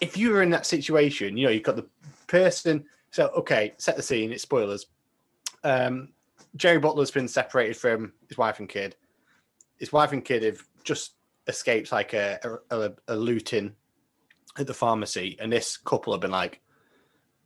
if 0.00 0.16
you 0.16 0.30
were 0.30 0.42
in 0.42 0.50
that 0.50 0.66
situation, 0.66 1.36
you 1.36 1.46
know, 1.46 1.52
you've 1.52 1.64
got 1.64 1.76
the 1.76 1.86
person. 2.28 2.84
So 3.10 3.28
okay, 3.38 3.74
set 3.78 3.96
the 3.96 4.02
scene. 4.02 4.32
It's 4.32 4.42
spoilers. 4.42 4.86
Um, 5.64 6.10
Jerry 6.56 6.78
Butler's 6.78 7.10
been 7.10 7.28
separated 7.28 7.76
from 7.76 8.12
his 8.28 8.38
wife 8.38 8.60
and 8.60 8.68
kid. 8.68 8.94
His 9.78 9.92
wife 9.92 10.12
and 10.12 10.24
kid 10.24 10.42
have 10.44 10.62
just 10.84 11.14
escaped 11.46 11.92
like 11.92 12.12
a, 12.12 12.38
a, 12.70 12.92
a 13.08 13.16
looting 13.16 13.74
at 14.58 14.66
the 14.66 14.74
pharmacy, 14.74 15.36
and 15.40 15.52
this 15.52 15.76
couple 15.76 16.12
have 16.12 16.20
been 16.20 16.30
like, 16.30 16.60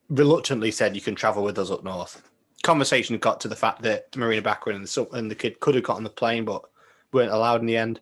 reluctantly 0.09 0.71
said, 0.71 0.95
"You 0.95 1.03
can 1.03 1.15
travel 1.15 1.43
with 1.43 1.59
us 1.59 1.71
up 1.71 1.85
north." 1.85 2.23
Conversation 2.63 3.19
got 3.19 3.41
to 3.41 3.49
the 3.49 3.57
fact 3.57 3.83
that 3.83 4.17
Morena 4.17 4.43
Baccarin 4.43 4.77
and 4.77 4.87
the 4.87 5.09
and 5.13 5.31
the 5.31 5.35
kid 5.35 5.61
could 5.61 5.75
have 5.75 5.85
got 5.85 5.97
on 5.97 6.05
the 6.05 6.11
plane, 6.11 6.45
but 6.45 6.63
weren't 7.13 7.33
allowed 7.33 7.61
in 7.61 7.67
the 7.67 7.77
end. 7.77 8.01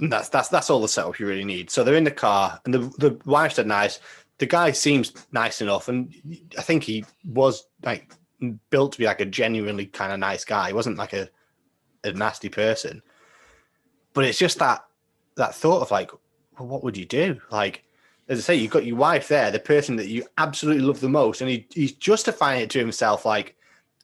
And 0.00 0.12
that's 0.12 0.28
that's 0.28 0.48
that's 0.48 0.70
all 0.70 0.80
the 0.80 0.88
setup 0.88 1.18
you 1.18 1.26
really 1.26 1.44
need. 1.44 1.70
So 1.70 1.82
they're 1.82 1.94
in 1.94 2.04
the 2.04 2.10
car, 2.10 2.60
and 2.64 2.72
the 2.72 2.78
the 2.98 3.20
wife 3.24 3.54
said 3.54 3.66
nice. 3.66 4.00
The 4.38 4.46
guy 4.46 4.70
seems 4.70 5.12
nice 5.32 5.60
enough, 5.60 5.88
and 5.88 6.14
I 6.56 6.62
think 6.62 6.84
he 6.84 7.04
was 7.24 7.66
like 7.82 8.12
built 8.70 8.92
to 8.92 8.98
be 8.98 9.06
like 9.06 9.20
a 9.20 9.26
genuinely 9.26 9.86
kind 9.86 10.12
of 10.12 10.20
nice 10.20 10.44
guy. 10.44 10.68
He 10.68 10.72
wasn't 10.72 10.98
like 10.98 11.12
a 11.12 11.28
a 12.04 12.12
nasty 12.12 12.48
person. 12.48 13.02
But 14.14 14.24
it's 14.24 14.38
just 14.38 14.58
that 14.58 14.84
that 15.36 15.54
thought 15.54 15.82
of 15.82 15.90
like, 15.90 16.10
well, 16.58 16.68
what 16.68 16.82
would 16.84 16.96
you 16.96 17.04
do? 17.04 17.40
Like, 17.50 17.84
as 18.28 18.38
I 18.38 18.42
say, 18.42 18.54
you've 18.56 18.72
got 18.72 18.84
your 18.84 18.96
wife 18.96 19.28
there, 19.28 19.50
the 19.50 19.58
person 19.58 19.96
that 19.96 20.08
you 20.08 20.26
absolutely 20.36 20.82
love 20.82 21.00
the 21.00 21.08
most, 21.08 21.40
and 21.40 21.50
he, 21.50 21.66
he's 21.72 21.92
justifying 21.92 22.62
it 22.62 22.70
to 22.70 22.78
himself 22.78 23.24
like, 23.24 23.56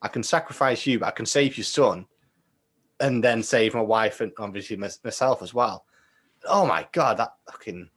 I 0.02 0.08
can 0.08 0.22
sacrifice 0.22 0.86
you, 0.86 0.98
but 0.98 1.06
I 1.06 1.12
can 1.12 1.26
save 1.26 1.56
your 1.56 1.64
son 1.64 2.06
and 3.00 3.24
then 3.24 3.42
save 3.42 3.74
my 3.74 3.80
wife 3.80 4.20
and 4.20 4.32
obviously 4.38 4.76
myself 4.76 5.42
as 5.42 5.54
well. 5.54 5.84
Oh 6.46 6.66
my 6.66 6.86
god, 6.92 7.16
that 7.18 7.34
fucking 7.50 7.88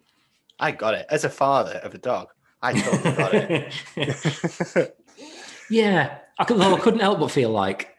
I 0.59 0.71
got 0.71 0.93
it. 0.93 1.05
As 1.09 1.23
a 1.23 1.29
father 1.29 1.79
of 1.83 1.93
a 1.93 1.97
dog, 1.97 2.29
I 2.61 2.73
totally 2.73 3.15
got 3.15 3.33
it. 3.33 4.97
yeah, 5.69 6.17
I, 6.39 6.43
could, 6.45 6.59
I 6.59 6.79
couldn't 6.79 7.01
help 7.01 7.19
but 7.19 7.31
feel 7.31 7.49
like 7.49 7.95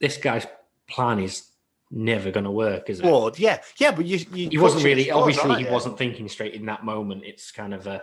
this 0.00 0.16
guy's 0.18 0.46
plan 0.88 1.20
is 1.20 1.48
never 1.90 2.30
going 2.30 2.44
to 2.44 2.50
work, 2.50 2.90
is 2.90 3.00
it? 3.00 3.06
Well, 3.06 3.32
yeah, 3.36 3.60
yeah, 3.78 3.92
but 3.92 4.06
you, 4.06 4.18
you 4.32 4.50
he 4.50 4.58
wasn't 4.58 4.84
really. 4.84 5.10
Obviously, 5.10 5.64
he 5.64 5.70
wasn't 5.70 5.98
thinking 5.98 6.28
straight 6.28 6.54
in 6.54 6.66
that 6.66 6.84
moment. 6.84 7.24
It's 7.24 7.50
kind 7.50 7.74
of 7.74 7.86
a, 7.86 8.02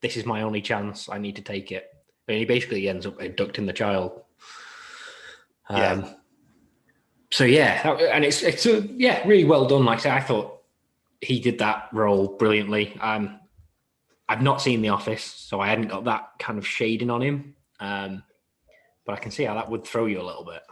this 0.00 0.16
is 0.16 0.26
my 0.26 0.42
only 0.42 0.60
chance. 0.60 1.08
I 1.08 1.18
need 1.18 1.36
to 1.36 1.42
take 1.42 1.72
it. 1.72 1.88
And 2.28 2.38
he 2.38 2.44
basically 2.44 2.88
ends 2.88 3.06
up 3.06 3.20
abducting 3.20 3.66
the 3.66 3.72
child. 3.72 4.22
Um, 5.68 5.78
yeah 5.78 6.12
so 7.30 7.44
yeah, 7.44 7.96
and 8.12 8.24
it's 8.24 8.42
it's 8.42 8.66
a, 8.66 8.80
yeah, 8.96 9.26
really 9.26 9.44
well 9.44 9.66
done. 9.66 9.84
Like 9.84 9.98
I 9.98 10.02
said, 10.02 10.12
I 10.12 10.20
thought 10.20 10.62
he 11.20 11.40
did 11.40 11.58
that 11.58 11.88
role 11.92 12.28
brilliantly. 12.28 12.96
Um, 13.00 13.40
I've 14.28 14.42
not 14.42 14.62
seen 14.62 14.82
The 14.82 14.90
Office, 14.90 15.24
so 15.24 15.60
I 15.60 15.68
hadn't 15.68 15.88
got 15.88 16.04
that 16.04 16.30
kind 16.38 16.58
of 16.58 16.66
shading 16.66 17.10
on 17.10 17.22
him. 17.22 17.54
Um, 17.80 18.22
but 19.04 19.14
I 19.14 19.18
can 19.18 19.30
see 19.30 19.44
how 19.44 19.54
that 19.54 19.70
would 19.70 19.84
throw 19.84 20.06
you 20.06 20.20
a 20.20 20.24
little 20.24 20.44
bit. 20.44 20.62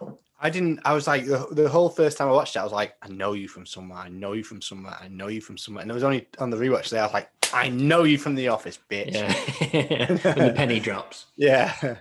I 0.44 0.50
didn't. 0.50 0.80
I 0.84 0.92
was 0.92 1.06
like 1.06 1.24
the, 1.24 1.46
the, 1.52 1.70
whole 1.70 1.88
first 1.88 2.18
time 2.18 2.28
I 2.28 2.32
watched 2.32 2.54
it, 2.54 2.58
I 2.58 2.64
was 2.64 2.72
like, 2.72 2.94
I 3.00 3.08
know 3.08 3.32
you 3.32 3.48
from 3.48 3.64
somewhere. 3.64 3.98
I 3.98 4.10
know 4.10 4.34
you 4.34 4.44
from 4.44 4.60
somewhere. 4.60 4.94
I 5.00 5.08
know 5.08 5.28
you 5.28 5.40
from 5.40 5.56
somewhere. 5.56 5.80
And 5.80 5.90
it 5.90 5.94
was 5.94 6.04
only 6.04 6.28
on 6.38 6.50
the 6.50 6.58
rewatch 6.58 6.90
there. 6.90 7.00
I 7.00 7.06
was 7.06 7.14
like, 7.14 7.30
I 7.54 7.70
know 7.70 8.04
you 8.04 8.18
from 8.18 8.34
The 8.34 8.48
Office, 8.48 8.78
bitch. 8.90 9.14
Yeah. 9.14 9.32
when 10.36 10.48
the 10.48 10.52
penny 10.54 10.80
drops. 10.80 11.26
Yeah. 11.36 11.72
So 11.80 11.96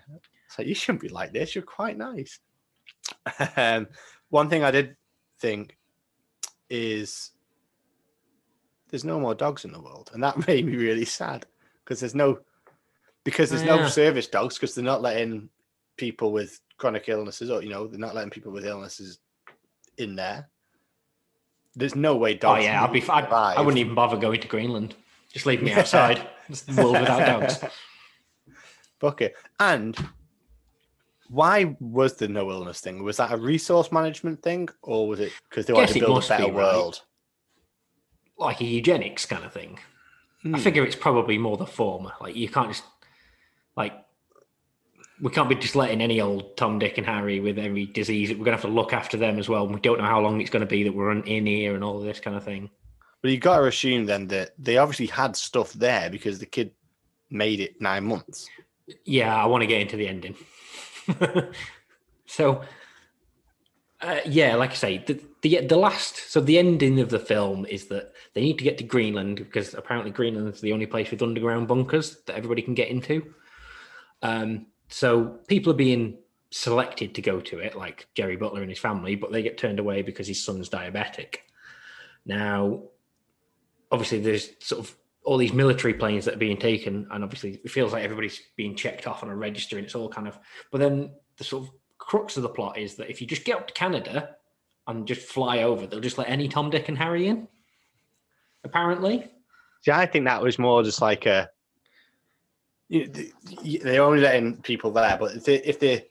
like 0.59 0.67
you 0.67 0.75
shouldn't 0.75 1.01
be 1.01 1.07
like 1.07 1.31
this. 1.31 1.55
You're 1.55 1.63
quite 1.63 1.97
nice. 1.97 2.39
um, 3.55 3.87
one 4.29 4.49
thing 4.49 4.63
I 4.63 4.71
did 4.71 4.97
think 5.39 5.77
is 6.69 7.31
there's 8.89 9.05
no 9.05 9.21
more 9.21 9.35
dogs 9.35 9.63
in 9.63 9.71
the 9.71 9.81
world, 9.81 10.11
and 10.13 10.21
that 10.21 10.47
made 10.47 10.65
me 10.65 10.75
really 10.75 11.05
sad 11.05 11.45
because 11.83 12.01
there's 12.01 12.13
no 12.13 12.39
because 13.23 13.49
there's 13.49 13.63
yeah. 13.63 13.77
no 13.77 13.87
service 13.87 14.27
dogs 14.27 14.55
because 14.55 14.75
they're 14.75 14.83
not 14.83 15.01
letting 15.01 15.49
people 15.95 16.33
with 16.33 16.59
chronic 16.83 17.07
illnesses 17.07 17.49
or 17.49 17.63
you 17.63 17.69
know 17.69 17.87
they're 17.87 17.97
not 17.97 18.13
letting 18.13 18.29
people 18.29 18.51
with 18.51 18.65
illnesses 18.65 19.19
in 19.97 20.17
there. 20.17 20.49
There's 21.75 21.95
no 21.95 22.17
way 22.17 22.33
dogs. 22.33 22.59
Oh 22.59 22.63
yeah, 22.65 22.83
I'd 22.83 22.91
be. 22.91 23.01
I'd, 23.09 23.31
I 23.31 23.61
wouldn't 23.61 23.77
even 23.77 23.95
bother 23.95 24.17
going 24.17 24.41
to 24.41 24.47
Greenland. 24.49 24.93
Just 25.31 25.45
leave 25.45 25.63
me 25.63 25.71
outside. 25.71 26.27
It's 26.49 26.63
the 26.63 26.83
world 26.83 26.99
without 26.99 27.25
dogs. 27.25 27.63
Bucket 28.99 29.33
and 29.61 29.97
why 31.29 31.77
was 31.79 32.15
the 32.15 32.27
no 32.27 32.51
illness 32.51 32.81
thing? 32.81 33.01
Was 33.01 33.15
that 33.15 33.31
a 33.31 33.37
resource 33.37 33.93
management 33.93 34.43
thing, 34.43 34.67
or 34.81 35.07
was 35.07 35.21
it 35.21 35.31
because 35.49 35.65
they 35.65 35.71
wanted 35.71 35.93
to 35.93 35.99
build 36.01 36.25
a 36.25 36.27
better 36.27 36.47
be, 36.47 36.51
world? 36.51 37.01
Right? 38.37 38.47
Like 38.47 38.59
a 38.59 38.65
eugenics 38.65 39.25
kind 39.25 39.45
of 39.45 39.53
thing. 39.53 39.79
Hmm. 40.41 40.55
I 40.55 40.59
figure 40.59 40.83
it's 40.83 40.97
probably 40.97 41.37
more 41.37 41.55
the 41.55 41.65
former. 41.65 42.11
Like 42.19 42.35
you 42.35 42.49
can't 42.49 42.71
just 42.71 42.83
like 43.77 43.93
we 45.21 45.29
can't 45.29 45.49
be 45.49 45.55
just 45.55 45.75
letting 45.75 46.01
any 46.01 46.19
old 46.19 46.57
Tom, 46.57 46.79
Dick, 46.79 46.97
and 46.97 47.05
Harry 47.07 47.39
with 47.39 47.59
every 47.59 47.85
disease. 47.85 48.29
We're 48.29 48.37
going 48.37 48.45
to 48.45 48.51
have 48.53 48.61
to 48.61 48.67
look 48.67 48.93
after 48.93 49.17
them 49.17 49.37
as 49.39 49.47
well. 49.47 49.67
we 49.67 49.79
don't 49.79 49.99
know 49.99 50.05
how 50.05 50.19
long 50.19 50.41
it's 50.41 50.49
going 50.49 50.61
to 50.61 50.67
be 50.67 50.83
that 50.83 50.93
we're 50.93 51.11
in 51.11 51.45
here 51.45 51.75
and 51.75 51.83
all 51.83 51.99
this 51.99 52.19
kind 52.19 52.35
of 52.35 52.43
thing. 52.43 52.69
But 53.21 53.31
you've 53.31 53.41
got 53.41 53.59
to 53.59 53.65
assume 53.65 54.05
then 54.05 54.27
that 54.27 54.51
they 54.57 54.77
obviously 54.77 55.05
had 55.05 55.35
stuff 55.35 55.71
there 55.73 56.09
because 56.09 56.39
the 56.39 56.45
kid 56.45 56.71
made 57.29 57.59
it 57.59 57.79
nine 57.79 58.03
months. 58.03 58.49
Yeah, 59.05 59.35
I 59.35 59.45
want 59.45 59.61
to 59.61 59.67
get 59.67 59.81
into 59.81 59.95
the 59.95 60.07
ending. 60.07 60.35
so, 62.25 62.63
uh, 64.01 64.19
yeah, 64.25 64.55
like 64.55 64.71
I 64.71 64.75
say, 64.75 64.97
the, 64.97 65.21
the 65.41 65.65
the 65.65 65.77
last 65.77 66.29
so 66.29 66.41
the 66.41 66.57
ending 66.57 66.99
of 66.99 67.09
the 67.09 67.19
film 67.19 67.65
is 67.65 67.87
that 67.87 68.11
they 68.33 68.41
need 68.41 68.57
to 68.57 68.63
get 68.65 68.77
to 68.79 68.83
Greenland 68.83 69.37
because 69.37 69.73
apparently 69.73 70.11
Greenland 70.11 70.53
is 70.53 70.59
the 70.59 70.73
only 70.73 70.85
place 70.85 71.09
with 71.09 71.21
underground 71.21 71.69
bunkers 71.69 72.17
that 72.25 72.35
everybody 72.35 72.61
can 72.61 72.73
get 72.73 72.89
into. 72.89 73.33
Um, 74.21 74.67
so 74.93 75.39
people 75.47 75.73
are 75.73 75.75
being 75.75 76.19
selected 76.51 77.15
to 77.15 77.21
go 77.23 77.39
to 77.41 77.57
it, 77.57 77.75
like 77.75 78.07
Jerry 78.13 78.35
Butler 78.37 78.61
and 78.61 78.69
his 78.69 78.77
family, 78.77 79.15
but 79.15 79.31
they 79.31 79.41
get 79.41 79.57
turned 79.57 79.79
away 79.79 80.03
because 80.03 80.27
his 80.27 80.45
son's 80.45 80.69
diabetic. 80.69 81.37
Now, 82.27 82.83
obviously, 83.91 84.19
there's 84.19 84.51
sort 84.59 84.85
of 84.85 84.95
all 85.23 85.37
these 85.37 85.51
military 85.51 85.95
planes 85.95 86.25
that 86.25 86.35
are 86.35 86.37
being 86.37 86.57
taken, 86.57 87.07
and 87.09 87.23
obviously 87.23 87.59
it 87.63 87.71
feels 87.71 87.91
like 87.91 88.03
everybody's 88.03 88.39
being 88.55 88.75
checked 88.75 89.07
off 89.07 89.23
on 89.23 89.31
a 89.31 89.35
register, 89.35 89.77
and 89.77 89.85
it's 89.85 89.95
all 89.95 90.09
kind 90.09 90.27
of. 90.27 90.37
But 90.71 90.77
then 90.77 91.15
the 91.37 91.43
sort 91.43 91.63
of 91.63 91.71
crux 91.97 92.37
of 92.37 92.43
the 92.43 92.49
plot 92.49 92.77
is 92.77 92.93
that 92.97 93.09
if 93.09 93.19
you 93.19 93.25
just 93.25 93.45
get 93.45 93.57
up 93.57 93.67
to 93.67 93.73
Canada 93.73 94.35
and 94.85 95.07
just 95.07 95.27
fly 95.27 95.63
over, 95.63 95.87
they'll 95.87 96.01
just 96.01 96.19
let 96.19 96.29
any 96.29 96.47
Tom, 96.47 96.69
Dick, 96.69 96.87
and 96.87 96.99
Harry 96.99 97.29
in. 97.29 97.47
Apparently. 98.63 99.27
See, 99.81 99.91
I 99.91 100.05
think 100.05 100.25
that 100.25 100.43
was 100.43 100.59
more 100.59 100.83
just 100.83 101.01
like 101.01 101.25
a. 101.25 101.49
They're 102.93 104.03
only 104.03 104.19
letting 104.19 104.57
people 104.57 104.91
there, 104.91 105.17
but 105.19 105.35
if 105.35 105.45
they, 105.45 105.55
if 105.55 105.79
they, 105.79 106.05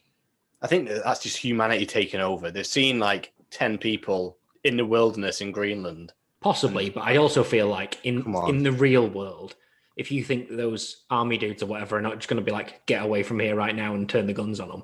I 0.61 0.66
think 0.66 0.88
that's 0.88 1.23
just 1.23 1.37
humanity 1.37 1.87
taking 1.87 2.21
over. 2.21 2.51
They've 2.51 2.66
seen 2.66 2.99
like 2.99 3.33
ten 3.51 3.79
people 3.79 4.37
in 4.64 4.77
the 4.77 4.87
wilderness 4.87 5.40
in 5.40 5.53
Greenland 5.53 6.12
Possibly, 6.42 6.90
but 6.90 7.05
I 7.05 7.16
also 7.16 7.45
feel 7.45 7.68
like 7.68 7.99
in 8.03 8.35
in 8.49 8.64
the 8.64 8.73
real 8.73 9.09
world, 9.09 9.55
if 9.97 10.11
you 10.11 10.25
think 10.25 10.49
those 10.51 11.05
army 11.09 11.38
dudes 11.38 11.62
or 11.62 11.66
whatever 11.66 11.97
are 11.97 12.03
not 12.03 12.16
just 12.16 12.29
going 12.29 12.40
to 12.40 12.45
be 12.45 12.51
like, 12.51 12.85
get 12.87 13.03
away 13.03 13.23
from 13.23 13.38
here 13.38 13.55
right 13.55 13.75
now 13.75 13.95
and 13.95 14.09
turn 14.09 14.27
the 14.27 14.33
guns 14.33 14.59
on 14.59 14.68
them, 14.68 14.83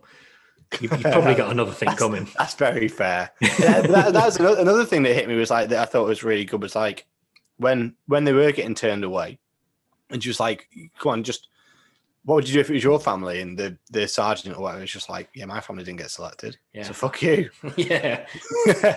you've, 0.80 0.92
you've 0.92 1.02
probably 1.02 1.34
got 1.34 1.50
another 1.50 1.72
thing 1.72 1.88
that's, 1.88 1.98
coming. 1.98 2.28
That's 2.38 2.54
very 2.54 2.87
fair. 2.87 3.32
yeah, 3.40 3.80
that, 3.80 4.12
that's 4.12 4.37
another, 4.37 4.61
another 4.61 4.84
thing 4.84 5.02
that 5.02 5.14
hit 5.14 5.28
me 5.28 5.34
was 5.34 5.50
like 5.50 5.68
that 5.70 5.80
I 5.80 5.84
thought 5.84 6.06
was 6.06 6.22
really 6.22 6.44
good 6.44 6.62
was 6.62 6.76
like 6.76 7.06
when 7.56 7.96
when 8.06 8.22
they 8.22 8.32
were 8.32 8.52
getting 8.52 8.76
turned 8.76 9.02
away, 9.02 9.40
and 10.11 10.22
she 10.22 10.28
was 10.28 10.38
like, 10.38 10.68
come 11.00 11.11
on, 11.11 11.24
just 11.24 11.48
what 12.28 12.34
would 12.34 12.48
you 12.48 12.52
do 12.52 12.60
if 12.60 12.68
it 12.68 12.74
was 12.74 12.84
your 12.84 13.00
family? 13.00 13.40
And 13.40 13.56
the 13.56 13.78
the 13.90 14.06
sergeant 14.06 14.54
or 14.54 14.60
whatever 14.60 14.82
was 14.82 14.90
just 14.90 15.08
like, 15.08 15.30
yeah, 15.34 15.46
my 15.46 15.60
family 15.60 15.82
didn't 15.82 16.00
get 16.00 16.10
selected, 16.10 16.58
yeah. 16.74 16.82
so 16.82 16.92
fuck 16.92 17.22
you. 17.22 17.48
yeah. 17.76 18.26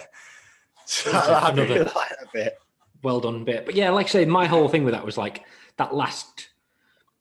So 0.83 1.09
another 1.13 1.89
bit. 2.33 2.57
Well 3.01 3.21
done 3.21 3.45
bit. 3.45 3.65
But 3.65 3.75
yeah, 3.75 3.91
like 3.91 4.07
I 4.07 4.09
say, 4.09 4.25
my 4.25 4.45
whole 4.45 4.67
thing 4.67 4.83
with 4.83 4.93
that 4.93 5.05
was 5.05 5.17
like 5.17 5.45
that 5.77 5.95
last 5.95 6.49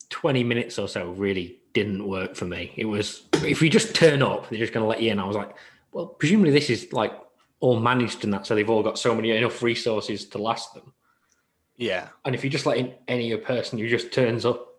20 0.08 0.42
minutes 0.42 0.76
or 0.76 0.88
so 0.88 1.10
really 1.10 1.60
didn't 1.72 2.08
work 2.08 2.34
for 2.34 2.46
me. 2.46 2.72
It 2.76 2.86
was 2.86 3.28
if 3.34 3.62
you 3.62 3.70
just 3.70 3.94
turn 3.94 4.22
up, 4.22 4.48
they're 4.48 4.58
just 4.58 4.72
gonna 4.72 4.88
let 4.88 5.00
you 5.00 5.12
in. 5.12 5.20
I 5.20 5.26
was 5.26 5.36
like, 5.36 5.54
well, 5.92 6.06
presumably 6.06 6.50
this 6.50 6.68
is 6.68 6.92
like 6.92 7.12
all 7.60 7.78
managed 7.78 8.24
and 8.24 8.32
that, 8.32 8.44
so 8.44 8.56
they've 8.56 8.68
all 8.68 8.82
got 8.82 8.98
so 8.98 9.14
many 9.14 9.30
enough 9.30 9.62
resources 9.62 10.26
to 10.30 10.38
last 10.38 10.74
them. 10.74 10.92
Yeah. 11.76 12.08
And 12.24 12.34
if 12.34 12.42
you 12.42 12.50
just 12.50 12.66
let 12.66 12.78
in 12.78 12.94
any 13.06 13.36
person 13.36 13.78
who 13.78 13.88
just 13.88 14.10
turns 14.10 14.44
up, 14.44 14.69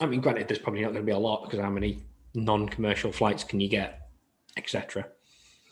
I 0.00 0.06
mean, 0.06 0.20
granted, 0.20 0.48
there's 0.48 0.58
probably 0.58 0.82
not 0.82 0.92
going 0.92 1.02
to 1.02 1.06
be 1.06 1.12
a 1.12 1.18
lot 1.18 1.44
because 1.44 1.60
how 1.60 1.70
many 1.70 2.02
non-commercial 2.34 3.12
flights 3.12 3.44
can 3.44 3.60
you 3.60 3.68
get, 3.68 4.08
etc. 4.56 5.06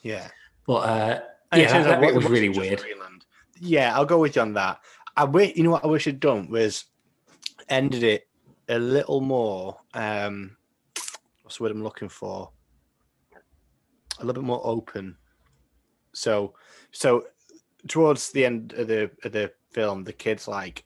Yeah. 0.03 0.29
But 0.67 0.75
uh, 0.75 1.21
yeah, 1.55 1.83
that, 1.83 2.01
that 2.01 2.15
was 2.15 2.27
really 2.27 2.49
weird. 2.49 2.81
Greenland. 2.81 3.27
Yeah, 3.61 3.95
I'll 3.95 4.07
go 4.07 4.19
with 4.19 4.37
you 4.37 4.43
on 4.43 4.55
that. 4.55 4.81
I 5.17 5.25
wish, 5.25 5.57
you 5.57 5.65
know 5.65 5.71
what 5.71 5.85
I 5.85 5.89
wish 5.89 6.07
I'd 6.07 6.21
done 6.21 6.49
was 6.49 6.85
ended 7.69 8.03
it 8.03 8.29
a 8.69 8.79
little 8.79 9.21
more. 9.21 9.79
Um, 9.95 10.57
what's 11.43 11.59
the 11.59 11.65
word 11.65 11.73
I'm 11.73 11.83
looking 11.83 12.09
for? 12.09 12.51
A 14.19 14.25
little 14.25 14.43
bit 14.43 14.47
more 14.47 14.61
open. 14.65 15.17
So, 16.13 16.55
so 16.93 17.27
towards 17.89 18.31
the 18.31 18.45
end 18.45 18.73
of 18.75 18.87
the 18.87 19.11
of 19.25 19.33
the 19.33 19.53
film, 19.73 20.05
the 20.05 20.13
kid's 20.13 20.47
like, 20.47 20.85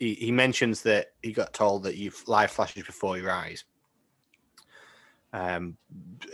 he, 0.00 0.14
he 0.14 0.32
mentions 0.32 0.82
that 0.82 1.12
he 1.22 1.32
got 1.32 1.52
told 1.52 1.84
that 1.84 1.96
you 1.96 2.10
live 2.26 2.50
flashes 2.50 2.82
before 2.84 3.18
your 3.18 3.30
eyes, 3.30 3.64
um, 5.32 5.76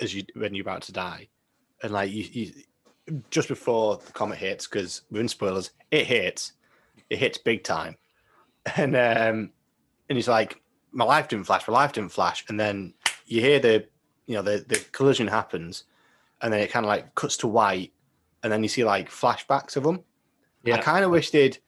as 0.00 0.14
you 0.14 0.24
when 0.34 0.54
you're 0.54 0.62
about 0.62 0.82
to 0.82 0.92
die, 0.92 1.28
and 1.82 1.92
like 1.92 2.10
you, 2.10 2.24
you 2.32 2.52
just 3.30 3.48
before 3.48 3.98
the 3.98 4.12
comet 4.12 4.38
hits, 4.38 4.66
because 4.66 5.02
we're 5.10 5.20
in 5.20 5.28
spoilers, 5.28 5.72
it 5.90 6.06
hits, 6.06 6.52
it 7.10 7.18
hits 7.18 7.38
big 7.38 7.64
time, 7.64 7.96
and 8.76 8.96
um, 8.96 9.50
and 10.08 10.16
he's 10.16 10.28
like, 10.28 10.62
my 10.92 11.04
life 11.04 11.28
didn't 11.28 11.46
flash, 11.46 11.66
my 11.68 11.74
life 11.74 11.92
didn't 11.92 12.12
flash, 12.12 12.44
and 12.48 12.58
then 12.58 12.94
you 13.26 13.40
hear 13.40 13.58
the 13.58 13.84
you 14.26 14.36
know 14.36 14.42
the 14.42 14.64
the 14.66 14.78
collision 14.92 15.26
happens, 15.26 15.84
and 16.40 16.52
then 16.52 16.60
it 16.60 16.70
kind 16.70 16.86
of 16.86 16.88
like 16.88 17.16
cuts 17.16 17.36
to 17.38 17.48
white, 17.48 17.92
and 18.44 18.52
then 18.52 18.62
you 18.62 18.68
see 18.68 18.84
like 18.84 19.10
flashbacks 19.10 19.76
of 19.76 19.82
them. 19.82 20.04
Yeah, 20.62 20.76
I 20.76 20.78
kind 20.78 21.04
of 21.04 21.10
wish 21.10 21.30
they'd 21.30 21.58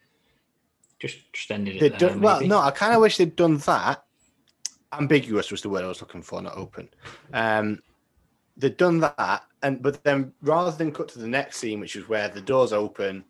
just 0.99 1.33
just 1.33 1.51
ended 1.51 1.77
it. 1.77 1.99
there, 1.99 2.11
done, 2.11 2.21
well, 2.21 2.41
no, 2.41 2.59
I 2.59 2.71
kind 2.71 2.95
of 2.95 3.01
wish 3.01 3.17
they'd 3.17 3.37
done 3.37 3.59
that. 3.59 4.05
Ambiguous 4.93 5.51
was 5.51 5.63
the 5.63 5.69
word 5.69 5.85
I 5.85 5.89
was 5.89 6.01
looking 6.01 6.23
for, 6.23 6.41
not 6.41 6.57
open. 6.57 6.89
Um, 7.33 7.81
they'd 8.57 8.77
done 8.77 9.01
that, 9.01 9.45
and 9.63 9.83
but 9.83 10.03
then 10.03 10.33
rather 10.43 10.77
than 10.77 10.93
cut 10.93 11.09
to 11.09 11.19
the 11.19 11.29
next 11.29 11.59
scene, 11.59 11.81
which 11.81 11.97
is 11.97 12.09
where 12.09 12.29
the 12.29 12.41
doors 12.41 12.73
open, 12.73 13.25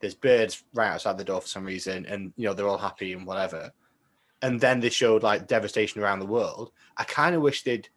there's 0.00 0.14
birds 0.14 0.64
right 0.74 0.90
outside 0.90 1.16
the 1.18 1.24
door 1.24 1.40
for 1.40 1.48
some 1.48 1.64
reason, 1.64 2.06
and 2.06 2.32
you 2.36 2.46
know 2.46 2.54
they're 2.54 2.68
all 2.68 2.78
happy 2.78 3.12
and 3.12 3.26
whatever, 3.26 3.72
and 4.42 4.60
then 4.60 4.80
they 4.80 4.90
showed 4.90 5.22
like 5.22 5.46
devastation 5.46 6.02
around 6.02 6.18
the 6.18 6.26
world. 6.26 6.72
I 6.96 7.04
kind 7.04 7.34
of 7.34 7.42
wish 7.42 7.62
they'd 7.62 7.88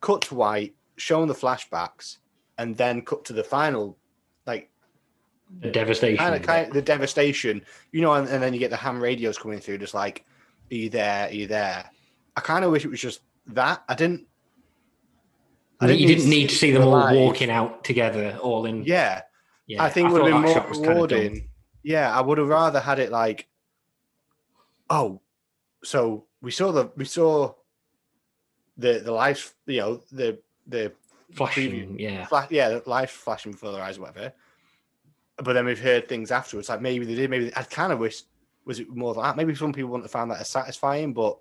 cut 0.00 0.22
to 0.22 0.34
white, 0.34 0.74
shown 0.96 1.28
the 1.28 1.34
flashbacks, 1.34 2.18
and 2.58 2.76
then 2.76 3.02
cut 3.02 3.24
to 3.26 3.32
the 3.32 3.44
final, 3.44 3.96
the 5.60 5.70
devastation. 5.70 6.18
kind 6.18 6.34
of, 6.34 6.40
of 6.40 6.46
kind 6.46 6.66
of 6.68 6.74
the 6.74 6.82
devastation, 6.82 7.62
you 7.92 8.00
know, 8.00 8.14
and, 8.14 8.28
and 8.28 8.42
then 8.42 8.52
you 8.52 8.58
get 8.58 8.70
the 8.70 8.76
ham 8.76 9.00
radios 9.00 9.38
coming 9.38 9.60
through, 9.60 9.78
just 9.78 9.94
like, 9.94 10.24
"Are 10.70 10.74
you 10.74 10.90
there? 10.90 11.28
Are 11.28 11.32
you 11.32 11.46
there?" 11.46 11.90
I 12.36 12.40
kind 12.40 12.64
of 12.64 12.70
wish 12.70 12.84
it 12.84 12.90
was 12.90 13.00
just 13.00 13.20
that. 13.48 13.82
I 13.88 13.94
didn't. 13.94 14.26
you 15.82 16.06
didn't 16.06 16.28
need 16.28 16.48
to 16.50 16.54
see 16.54 16.70
them 16.70 16.82
all 16.82 17.14
walking 17.14 17.50
out 17.50 17.84
together, 17.84 18.38
all 18.42 18.66
in. 18.66 18.84
Yeah, 18.84 19.22
yeah 19.66 19.82
I 19.82 19.90
think 19.90 20.10
would 20.10 20.22
have 20.22 20.32
been 20.32 20.42
more 20.42 20.68
was 20.68 20.78
kind 20.78 20.88
of 20.88 20.94
rewarding. 20.94 21.48
yeah, 21.82 22.16
I 22.16 22.20
would 22.20 22.38
have 22.38 22.48
rather 22.48 22.80
had 22.80 22.98
it 22.98 23.10
like, 23.10 23.48
oh, 24.90 25.20
so 25.82 26.26
we 26.42 26.50
saw 26.50 26.72
the 26.72 26.90
we 26.96 27.04
saw 27.04 27.54
the 28.76 29.00
the 29.00 29.12
life, 29.12 29.54
you 29.66 29.80
know, 29.80 30.00
the 30.12 30.38
the 30.66 30.92
Flashing, 31.34 31.98
yeah. 31.98 32.26
fla- 32.26 32.48
yeah, 32.50 32.70
the 32.70 32.82
life 32.86 33.10
flashing 33.10 33.52
before 33.52 33.72
their 33.72 33.82
eyes, 33.82 33.98
whatever. 33.98 34.32
But 35.42 35.52
then 35.52 35.66
we've 35.66 35.80
heard 35.80 36.08
things 36.08 36.30
afterwards, 36.30 36.68
like 36.68 36.80
maybe 36.80 37.04
they 37.04 37.14
did, 37.14 37.30
maybe 37.30 37.52
I 37.54 37.62
kind 37.62 37.92
of 37.92 37.98
wish 37.98 38.22
was 38.64 38.80
it 38.80 38.88
more 38.90 39.14
than 39.14 39.22
that. 39.22 39.36
Maybe 39.36 39.54
some 39.54 39.72
people 39.72 39.90
wouldn't 39.90 40.04
have 40.04 40.10
found 40.10 40.30
that 40.30 40.40
as 40.40 40.48
satisfying, 40.48 41.14
but 41.14 41.38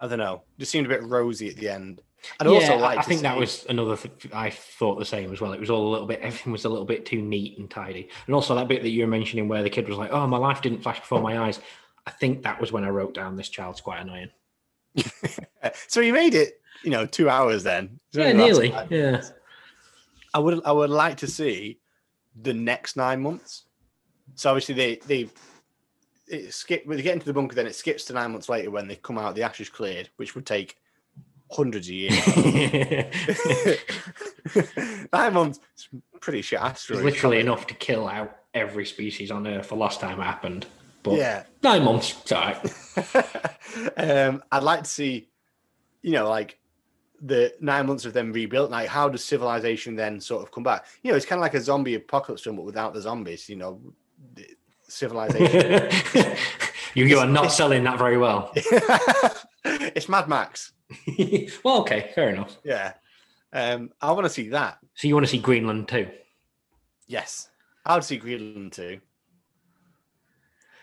I 0.00 0.08
don't 0.08 0.18
know. 0.18 0.42
Just 0.58 0.72
seemed 0.72 0.86
a 0.86 0.88
bit 0.88 1.02
rosy 1.02 1.48
at 1.48 1.56
the 1.56 1.68
end. 1.68 2.00
I'd 2.40 2.46
yeah, 2.46 2.52
also 2.54 2.74
I- 2.74 2.80
like. 2.80 2.98
I 2.98 3.02
think 3.02 3.22
that 3.22 3.36
was 3.36 3.66
another. 3.68 3.96
Th- 3.96 4.32
I 4.32 4.50
thought 4.50 4.98
the 4.98 5.04
same 5.04 5.32
as 5.32 5.40
well. 5.40 5.52
It 5.52 5.60
was 5.60 5.70
all 5.70 5.88
a 5.88 5.90
little 5.90 6.06
bit. 6.06 6.20
Everything 6.20 6.52
was 6.52 6.64
a 6.64 6.68
little 6.68 6.84
bit 6.86 7.04
too 7.04 7.20
neat 7.20 7.58
and 7.58 7.70
tidy, 7.70 8.08
and 8.26 8.34
also 8.34 8.54
that 8.54 8.68
bit 8.68 8.82
that 8.82 8.90
you 8.90 9.02
were 9.02 9.10
mentioning 9.10 9.48
where 9.48 9.62
the 9.62 9.70
kid 9.70 9.88
was 9.88 9.98
like, 9.98 10.12
"Oh, 10.12 10.26
my 10.26 10.38
life 10.38 10.62
didn't 10.62 10.82
flash 10.82 11.00
before 11.00 11.20
my 11.20 11.38
eyes." 11.38 11.60
I 12.06 12.10
think 12.10 12.42
that 12.42 12.60
was 12.60 12.72
when 12.72 12.84
I 12.84 12.90
wrote 12.90 13.14
down 13.14 13.36
this 13.36 13.48
child's 13.48 13.80
quite 13.80 14.00
annoying. 14.00 14.30
so 15.88 16.00
you 16.00 16.12
made 16.12 16.34
it, 16.34 16.60
you 16.84 16.90
know, 16.90 17.06
two 17.06 17.28
hours 17.28 17.62
then. 17.64 18.00
Yeah, 18.12 18.24
only 18.26 18.36
the 18.36 18.42
last 18.44 18.60
nearly. 18.60 18.86
Yeah. 18.90 19.22
I 20.34 20.38
would 20.38 20.64
I 20.64 20.72
would 20.72 20.90
like 20.90 21.18
to 21.18 21.26
see 21.26 21.80
the 22.40 22.54
next 22.54 22.96
nine 22.96 23.22
months. 23.22 23.64
So 24.34 24.50
obviously 24.50 24.74
they 24.74 24.96
they 25.06 25.28
it 26.28 26.54
skip 26.54 26.86
when 26.86 26.96
they 26.96 27.02
get 27.02 27.14
into 27.14 27.26
the 27.26 27.32
bunker, 27.34 27.54
then 27.54 27.66
it 27.66 27.74
skips 27.74 28.04
to 28.06 28.12
nine 28.12 28.32
months 28.32 28.48
later 28.48 28.70
when 28.70 28.88
they 28.88 28.96
come 28.96 29.18
out, 29.18 29.34
the 29.34 29.42
ash 29.42 29.60
is 29.60 29.68
cleared, 29.68 30.08
which 30.16 30.34
would 30.34 30.46
take 30.46 30.76
hundreds 31.50 31.88
of 31.88 31.94
years. 31.94 32.26
nine 35.12 35.34
months 35.34 35.60
is 35.76 35.88
pretty 36.20 36.42
shit 36.42 36.60
It's 36.62 36.88
literally 36.90 37.40
enough 37.40 37.66
to 37.66 37.74
kill 37.74 38.08
out 38.08 38.38
every 38.54 38.86
species 38.86 39.30
on 39.30 39.46
Earth 39.46 39.68
the 39.68 39.76
last 39.76 40.00
time 40.00 40.18
it 40.20 40.24
happened. 40.24 40.66
But 41.02 41.14
Yeah. 41.14 41.42
nine 41.62 41.84
months, 41.84 42.14
Sorry. 42.24 42.54
um, 43.96 44.42
I'd 44.50 44.62
like 44.62 44.84
to 44.84 44.90
see, 44.90 45.28
you 46.02 46.12
know, 46.12 46.28
like 46.28 46.58
the 47.22 47.54
nine 47.60 47.86
months 47.86 48.04
of 48.04 48.12
them 48.12 48.32
rebuilt. 48.32 48.70
Like, 48.70 48.88
how 48.88 49.08
does 49.08 49.24
civilization 49.24 49.94
then 49.94 50.20
sort 50.20 50.42
of 50.42 50.50
come 50.50 50.64
back? 50.64 50.86
You 51.02 51.10
know, 51.10 51.16
it's 51.16 51.26
kind 51.26 51.38
of 51.38 51.42
like 51.42 51.54
a 51.54 51.60
zombie 51.60 51.94
apocalypse 51.94 52.42
film, 52.42 52.56
but 52.56 52.64
without 52.64 52.92
the 52.92 53.00
zombies. 53.00 53.48
You 53.48 53.56
know, 53.56 53.80
civilization. 54.82 55.90
you, 56.94 57.04
you 57.06 57.18
are 57.18 57.26
not 57.26 57.52
selling 57.52 57.84
that 57.84 57.98
very 57.98 58.18
well. 58.18 58.50
it's 59.64 60.08
Mad 60.08 60.28
Max. 60.28 60.72
well, 61.64 61.80
okay, 61.80 62.10
fair 62.14 62.30
enough. 62.30 62.58
Yeah, 62.64 62.92
um, 63.52 63.90
I 64.00 64.12
want 64.12 64.24
to 64.24 64.30
see 64.30 64.48
that. 64.50 64.78
So 64.94 65.08
you 65.08 65.14
want 65.14 65.24
to 65.24 65.30
see 65.30 65.38
Greenland 65.38 65.88
too? 65.88 66.08
Yes, 67.06 67.48
I 67.86 67.94
would 67.94 68.04
see 68.04 68.18
Greenland 68.18 68.72
too. 68.72 69.00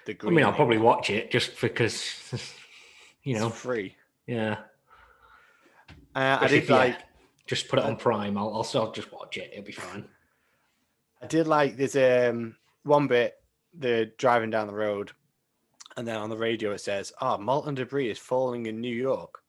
The 0.06 0.18
I 0.26 0.30
mean, 0.30 0.46
I'll 0.46 0.54
probably 0.54 0.78
watch 0.78 1.10
it 1.10 1.30
just 1.30 1.60
because, 1.62 2.16
you 3.24 3.34
It's 3.36 3.42
know, 3.42 3.50
free. 3.50 3.96
yeah. 4.26 4.58
Uh, 6.20 6.38
I 6.42 6.48
did 6.48 6.68
yeah, 6.68 6.76
like. 6.76 6.98
just 7.48 7.70
put 7.70 7.80
it 7.80 7.86
on 7.86 7.96
Prime. 7.96 8.38
I'll, 8.38 8.54
I'll 8.54 8.92
just 8.92 9.14
watch 9.14 9.38
it. 9.38 9.52
It'll 9.54 9.64
be 9.64 9.72
fine. 9.72 10.04
I 11.22 11.28
did 11.28 11.48
like 11.48 11.78
there's 11.78 11.96
um 11.96 12.58
one 12.84 13.08
bit 13.08 13.36
they're 13.74 14.08
driving 14.18 14.50
down 14.50 14.68
the 14.68 14.74
road, 14.74 15.12
and 15.96 16.06
then 16.06 16.18
on 16.18 16.30
the 16.30 16.36
radio 16.36 16.72
it 16.72 16.82
says, 16.82 17.14
"Oh, 17.22 17.38
molten 17.38 17.76
debris 17.76 18.10
is 18.10 18.20
falling 18.20 18.66
in 18.66 18.82
New 18.82 18.94
York," 18.94 19.42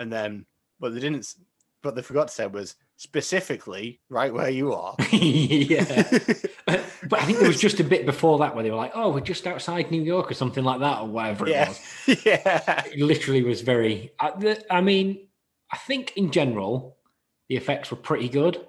and 0.00 0.12
then 0.12 0.44
but 0.80 0.92
they 0.92 1.00
didn't. 1.00 1.34
But 1.82 1.94
they 1.94 2.02
forgot 2.02 2.28
to 2.28 2.34
say 2.34 2.46
was 2.48 2.76
specifically 2.96 4.00
right 4.08 4.32
where 4.32 4.50
you 4.50 4.72
are. 4.72 4.96
yeah. 5.12 6.10
But, 7.08 7.20
I 7.20 7.24
think 7.24 7.40
there 7.40 7.48
was 7.48 7.60
just 7.60 7.80
a 7.80 7.84
bit 7.84 8.06
before 8.06 8.38
that 8.38 8.54
where 8.54 8.62
they 8.62 8.70
were 8.70 8.76
like, 8.76 8.92
"Oh, 8.94 9.10
we're 9.10 9.20
just 9.20 9.46
outside 9.46 9.90
New 9.90 10.00
York" 10.00 10.30
or 10.30 10.34
something 10.34 10.62
like 10.62 10.78
that, 10.80 11.00
or 11.00 11.08
whatever 11.08 11.48
it 11.48 11.68
was. 11.68 11.80
yeah, 12.24 12.84
It 12.86 13.00
literally 13.00 13.42
was 13.42 13.60
very. 13.60 14.12
I, 14.20 14.56
I 14.70 14.80
mean, 14.80 15.26
I 15.72 15.78
think 15.78 16.12
in 16.16 16.30
general 16.30 16.96
the 17.48 17.56
effects 17.56 17.90
were 17.90 17.96
pretty 17.96 18.28
good, 18.28 18.66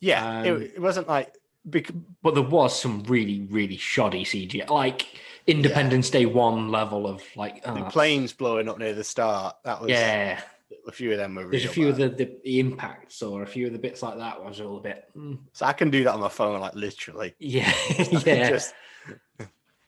yeah. 0.00 0.40
Um, 0.40 0.46
it, 0.46 0.72
it 0.76 0.80
wasn't 0.80 1.08
like 1.08 1.32
bec- 1.64 1.90
but 2.22 2.34
there 2.34 2.42
was 2.42 2.78
some 2.78 3.02
really, 3.04 3.42
really 3.50 3.76
shoddy 3.76 4.24
CGI, 4.24 4.68
like 4.70 5.06
Independence 5.46 6.10
Day 6.10 6.26
one 6.26 6.70
level 6.70 7.06
of 7.06 7.22
like 7.36 7.62
oh, 7.64 7.70
the 7.72 7.74
that's- 7.80 7.92
planes 7.92 8.32
blowing 8.32 8.68
up 8.68 8.78
near 8.78 8.94
the 8.94 9.04
start. 9.04 9.56
That 9.64 9.80
was 9.80 9.90
Yeah, 9.90 10.40
A 10.88 10.92
few 10.92 11.12
of 11.12 11.18
them 11.18 11.34
were. 11.34 11.46
there's 11.50 11.64
a 11.64 11.68
few 11.68 11.88
of 11.88 11.98
bad. 11.98 12.16
the, 12.18 12.24
the 12.24 12.36
the 12.44 12.60
impacts 12.60 13.22
or 13.22 13.42
a 13.42 13.46
few 13.46 13.66
of 13.66 13.72
the 13.72 13.78
bits 13.78 14.02
like 14.02 14.18
that 14.18 14.42
was 14.44 14.60
all 14.60 14.78
a 14.78 14.80
bit. 14.80 15.04
mm, 15.16 15.38
So 15.52 15.66
I 15.66 15.72
can 15.72 15.90
do 15.90 16.04
that 16.04 16.14
on 16.14 16.20
my 16.20 16.28
phone, 16.28 16.58
like 16.60 16.74
literally. 16.74 17.34
yeah, 17.38 17.72
yeah. 18.26 18.50
Just 18.50 18.74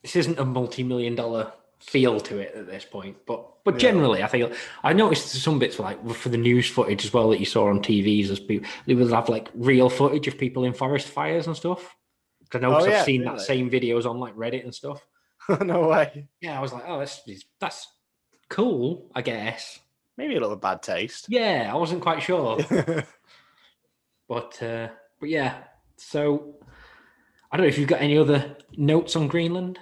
this 0.03 0.17
isn't 0.17 0.39
a 0.39 0.45
multi-million 0.45 1.15
dollar 1.15 1.53
feel 1.81 2.19
to 2.21 2.39
it 2.39 2.55
at 2.55 2.67
this 2.67 2.85
point 2.85 3.17
but 3.27 3.47
but 3.65 3.75
Yeah. 3.75 3.81
generally 3.81 4.23
i 4.23 4.27
think 4.27 4.53
i 4.83 4.93
noticed 4.93 5.29
some 5.43 5.59
bits 5.59 5.79
like 5.79 5.99
for 6.11 6.31
the 6.31 6.39
news 6.39 6.69
footage 6.69 7.05
as 7.05 7.13
well 7.13 7.29
that 7.31 7.39
you 7.39 7.47
saw 7.47 7.69
on 7.69 7.81
tvs 7.81 8.31
as 8.31 8.41
people 8.41 8.69
they 8.87 8.95
would 8.95 9.13
have 9.13 9.29
like 9.29 9.49
real 9.55 9.91
footage 9.91 10.27
of 10.27 10.39
people 10.39 10.65
in 10.65 10.73
forest 10.73 11.09
fires 11.09 11.47
and 11.47 11.55
stuff 11.57 11.95
'Cause 12.51 12.61
i 12.61 12.63
know 12.63 12.73
'cause 12.75 12.87
Oh, 12.87 12.91
yeah, 12.91 12.99
i've 13.01 13.05
seen 13.05 13.21
really? 13.23 13.37
that 13.37 13.41
same 13.43 13.71
videos 13.71 14.07
on 14.09 14.19
like 14.19 14.35
reddit 14.37 14.65
and 14.65 14.75
stuff 14.75 15.07
no 15.61 15.89
way. 15.89 16.27
yeah 16.41 16.59
i 16.59 16.63
was 16.63 16.73
like 16.73 16.85
oh 16.87 16.99
that's 16.99 17.23
that's 17.61 17.87
cool 18.49 19.11
i 19.15 19.21
guess 19.23 19.79
Maybe 20.17 20.37
a 20.37 20.41
little 20.41 20.57
bad 20.57 20.83
taste. 20.83 21.27
yeah 21.29 21.71
i 21.71 21.77
wasn't 21.77 22.01
quite 22.01 22.23
sure 22.23 22.57
but 24.29 24.63
uh 24.63 24.89
but 25.21 25.29
yeah 25.29 25.59
so 25.97 26.55
i 27.53 27.57
don't 27.57 27.65
know 27.65 27.69
if 27.69 27.79
you've 27.79 27.89
got 27.89 28.01
any 28.01 28.17
other 28.17 28.57
notes 28.77 29.15
on 29.17 29.29
greenland 29.29 29.79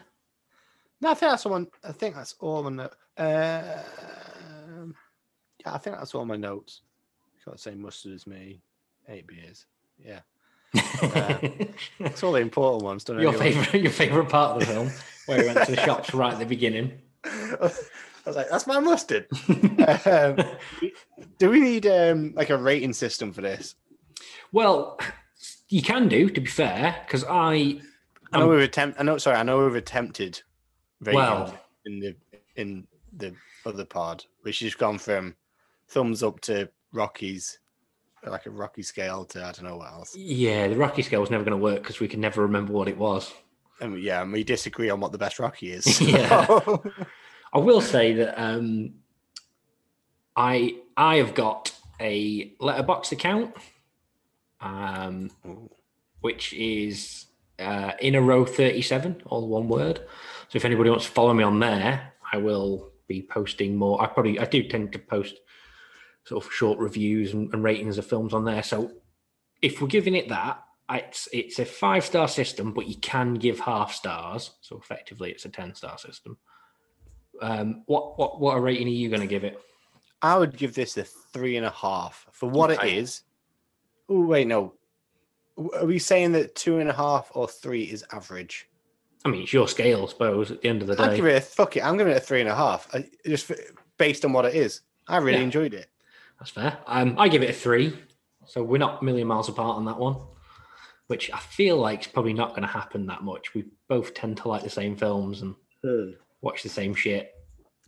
No, 1.01 1.11
I 1.11 1.15
think 1.15 1.33
that's 1.33 1.47
all. 1.47 1.67
I 1.83 1.93
think 1.93 2.15
that's 2.15 2.35
all 2.41 2.63
my 2.63 2.71
notes. 2.71 2.97
Um, 3.17 4.95
yeah, 5.61 5.75
I 5.75 5.79
think 5.79 5.97
that's 5.97 6.15
all 6.15 6.25
my 6.25 6.37
notes. 6.37 6.83
Got 7.45 7.57
the 7.57 7.59
same 7.59 7.83
mustard 7.83 8.13
as 8.15 8.27
me. 8.27 8.63
Eight 9.09 9.27
beers. 9.27 9.67
Yeah, 10.03 10.21
it's 12.01 12.23
all 12.23 12.33
the 12.33 12.41
important 12.41 12.85
ones. 12.85 13.05
Don't 13.05 13.21
Your 13.21 13.33
favorite, 13.33 13.83
your 13.83 13.93
favorite 13.93 14.29
part 14.29 14.53
of 14.53 14.61
the 14.61 14.67
film, 14.73 14.91
where 15.27 15.43
he 15.43 15.47
went 15.47 15.67
to 15.67 15.75
the 15.75 15.81
shops 15.83 16.15
right 16.15 16.33
at 16.33 16.39
the 16.39 16.47
beginning. 16.47 17.01
I 17.25 17.71
was 18.27 18.37
like, 18.37 18.49
that's 18.49 18.67
my 18.67 18.81
mustard. 18.81 19.27
um, 20.07 20.39
do 21.39 21.51
we 21.51 21.61
need 21.61 21.87
um, 21.87 22.33
like 22.35 22.49
a 22.49 22.57
rating 22.57 22.95
system 22.95 23.33
for 23.33 23.43
this? 23.43 23.75
well, 24.53 24.99
you 25.69 25.83
can 25.83 26.09
do, 26.09 26.31
to 26.31 26.41
be 26.41 26.47
fair, 26.47 26.97
because 27.05 27.25
I, 27.29 27.81
I 28.33 28.39
know 28.39 28.49
we've 28.49 28.61
attempted. 28.61 29.01
I 29.01 29.05
know. 29.05 29.19
Sorry, 29.19 29.37
I 29.37 29.43
know 29.43 29.65
we've 29.65 29.75
attempted. 29.75 30.43
Rating 31.05 31.15
well, 31.15 31.59
in 31.87 32.01
the 32.01 32.17
in 32.57 32.87
the 33.17 33.35
other 33.67 33.85
pod, 33.85 34.25
which 34.43 34.61
has 34.61 34.75
gone 34.75 34.99
from 34.99 35.35
thumbs 35.89 36.23
up 36.23 36.41
to 36.43 36.69
Rockies, 36.93 37.59
like 38.25 38.47
a 38.47 38.51
Rocky 38.51 38.83
scale 38.83 39.25
to 39.27 39.41
I 39.41 39.53
don't 39.53 39.65
know 39.65 39.77
what 39.77 39.93
else. 39.93 40.17
yeah, 40.17 40.69
the 40.69 40.77
Rocky 40.77 41.03
scale 41.03 41.21
was 41.21 41.31
never 41.31 41.45
going 41.45 41.59
to 41.59 41.63
work 41.63 41.83
because 41.83 42.01
we 42.01 42.09
can 42.09 42.21
never 42.21 42.43
remember 42.43 42.73
what 42.73 42.89
it 42.89 42.97
was. 42.97 43.33
And 43.81 44.01
yeah, 44.01 44.23
and 44.23 44.33
we 44.33 44.45
disagree 44.45 44.91
on 44.91 45.01
what 45.01 45.13
the 45.13 45.19
best 45.19 45.39
Rocky 45.39 45.73
is. 45.73 46.01
Yeah. 46.01 46.61
I 47.53 47.59
will 47.59 47.81
say 47.81 48.15
that 48.15 48.41
um, 48.41 48.95
I 50.37 50.77
I 50.97 51.17
have 51.17 51.35
got 51.35 51.73
a 52.01 52.51
Letterboxd 52.61 53.13
account, 53.13 53.55
um, 54.61 55.31
which 56.21 56.53
is 56.53 57.27
uh, 57.61 57.93
in 58.01 58.17
a 58.17 58.21
row 58.21 58.45
thirty 58.45 58.83
seven, 58.83 59.23
all 59.27 59.47
one 59.47 59.69
word. 59.69 60.01
So 60.55 60.59
if 60.59 60.65
anybody 60.65 60.89
wants 60.89 61.07
to 61.07 61.11
follow 61.11 61.35
me 61.35 61.43
on 61.43 61.59
there, 61.59 62.13
I 62.33 62.37
will 62.37 62.93
be 63.09 63.23
posting 63.29 63.75
more. 63.75 64.01
I 64.01 64.07
probably 64.07 64.39
I 64.39 64.45
do 64.45 64.63
tend 64.63 64.93
to 64.93 65.01
post 65.01 65.35
sort 66.23 66.45
of 66.45 66.53
short 66.53 66.79
reviews 66.79 67.33
and, 67.33 67.53
and 67.53 67.65
ratings 67.65 67.99
of 67.99 68.07
films 68.07 68.33
on 68.33 68.45
there. 68.45 68.63
So 68.63 68.93
if 69.63 69.83
we're 69.83 69.89
giving 69.89 70.15
it 70.15 70.29
that, 70.29 70.63
it's 70.89 71.29
it's 71.33 71.59
a 71.59 71.65
five 71.65 72.05
star 72.05 72.29
system, 72.29 72.73
but 72.73 72.87
you 72.87 72.95
can 72.99 73.35
give 73.35 73.59
half 73.59 73.93
stars. 73.93 74.53
So 74.61 74.79
effectively, 74.79 75.33
it's 75.33 75.45
a 75.45 75.49
ten 75.49 75.75
star 75.75 75.99
system. 75.99 76.39
Um, 77.43 77.83
what 77.87 78.17
what 78.17 78.41
what 78.41 78.57
a 78.57 78.61
rating 78.61 78.87
are 78.87 78.91
you 78.91 79.09
going 79.09 79.23
to 79.23 79.27
give 79.27 79.43
it? 79.43 79.59
I 80.23 80.39
would 80.39 80.57
give 80.57 80.73
this 80.73 80.97
a 80.97 81.03
three 81.03 81.57
and 81.57 81.67
a 81.67 81.71
half 81.71 82.29
for 82.31 82.49
what 82.49 82.71
Okay. 82.71 82.93
it 82.93 82.99
is. 82.99 83.23
Oh 84.09 84.25
wait, 84.25 84.47
no. 84.47 84.75
Are 85.59 85.85
we 85.85 85.99
saying 85.99 86.31
that 86.33 86.55
two 86.55 86.79
and 86.79 86.89
a 86.89 86.93
half 86.93 87.33
or 87.35 87.49
three 87.49 87.83
is 87.83 88.05
average? 88.13 88.69
I 89.25 89.31
mean, 89.31 89.43
it's 89.43 89.53
your 89.53 89.69
scale, 89.69 90.05
I 90.05 90.09
suppose. 90.09 90.51
At 90.51 90.61
the 90.63 90.69
end 90.69 90.83
of 90.83 90.89
the 90.89 91.01
I'd 91.03 91.11
day, 91.11 91.17
give 91.17 91.27
it 91.27 91.37
a 91.39 91.41
fuck 91.41 91.77
it. 91.77 91.85
I'm 91.85 91.97
giving 91.97 92.13
it 92.13 92.17
a 92.17 92.21
three 92.21 92.41
and 92.41 92.49
a 92.49 92.55
half, 92.55 92.89
I- 92.95 93.09
just 93.27 93.51
based 93.99 94.25
on 94.25 94.33
what 94.33 94.45
it 94.45 94.55
is. 94.55 94.83
I 95.09 95.17
really 95.19 95.39
Yeah. 95.39 95.45
enjoyed 95.45 95.75
it. 95.75 95.89
That's 96.39 96.51
fair. 96.51 96.79
Um, 96.87 97.15
I 97.19 97.29
give 97.29 97.43
it 97.43 97.51
a 97.51 97.55
three. 97.55 97.97
So 98.47 98.63
we're 98.63 98.79
not 98.79 99.01
a 99.01 99.05
million 99.05 99.27
miles 99.27 99.49
apart 99.49 99.77
on 99.77 99.87
that 99.87 99.99
one, 99.99 100.17
which 101.07 101.31
I 101.33 101.39
feel 101.39 101.79
like 101.79 102.03
is 102.03 102.07
probably 102.09 102.35
not 102.35 102.51
going 102.51 102.63
to 102.63 102.69
happen 102.69 103.07
that 103.07 103.23
much. 103.23 103.55
We 103.55 103.65
both 103.89 104.13
tend 104.13 104.37
to 104.39 104.49
like 104.49 104.63
the 104.63 104.71
same 104.71 104.97
films 104.97 105.41
and 105.43 105.55
watch 106.43 106.63
the 106.63 106.69
same 106.69 106.95
shit 106.95 107.33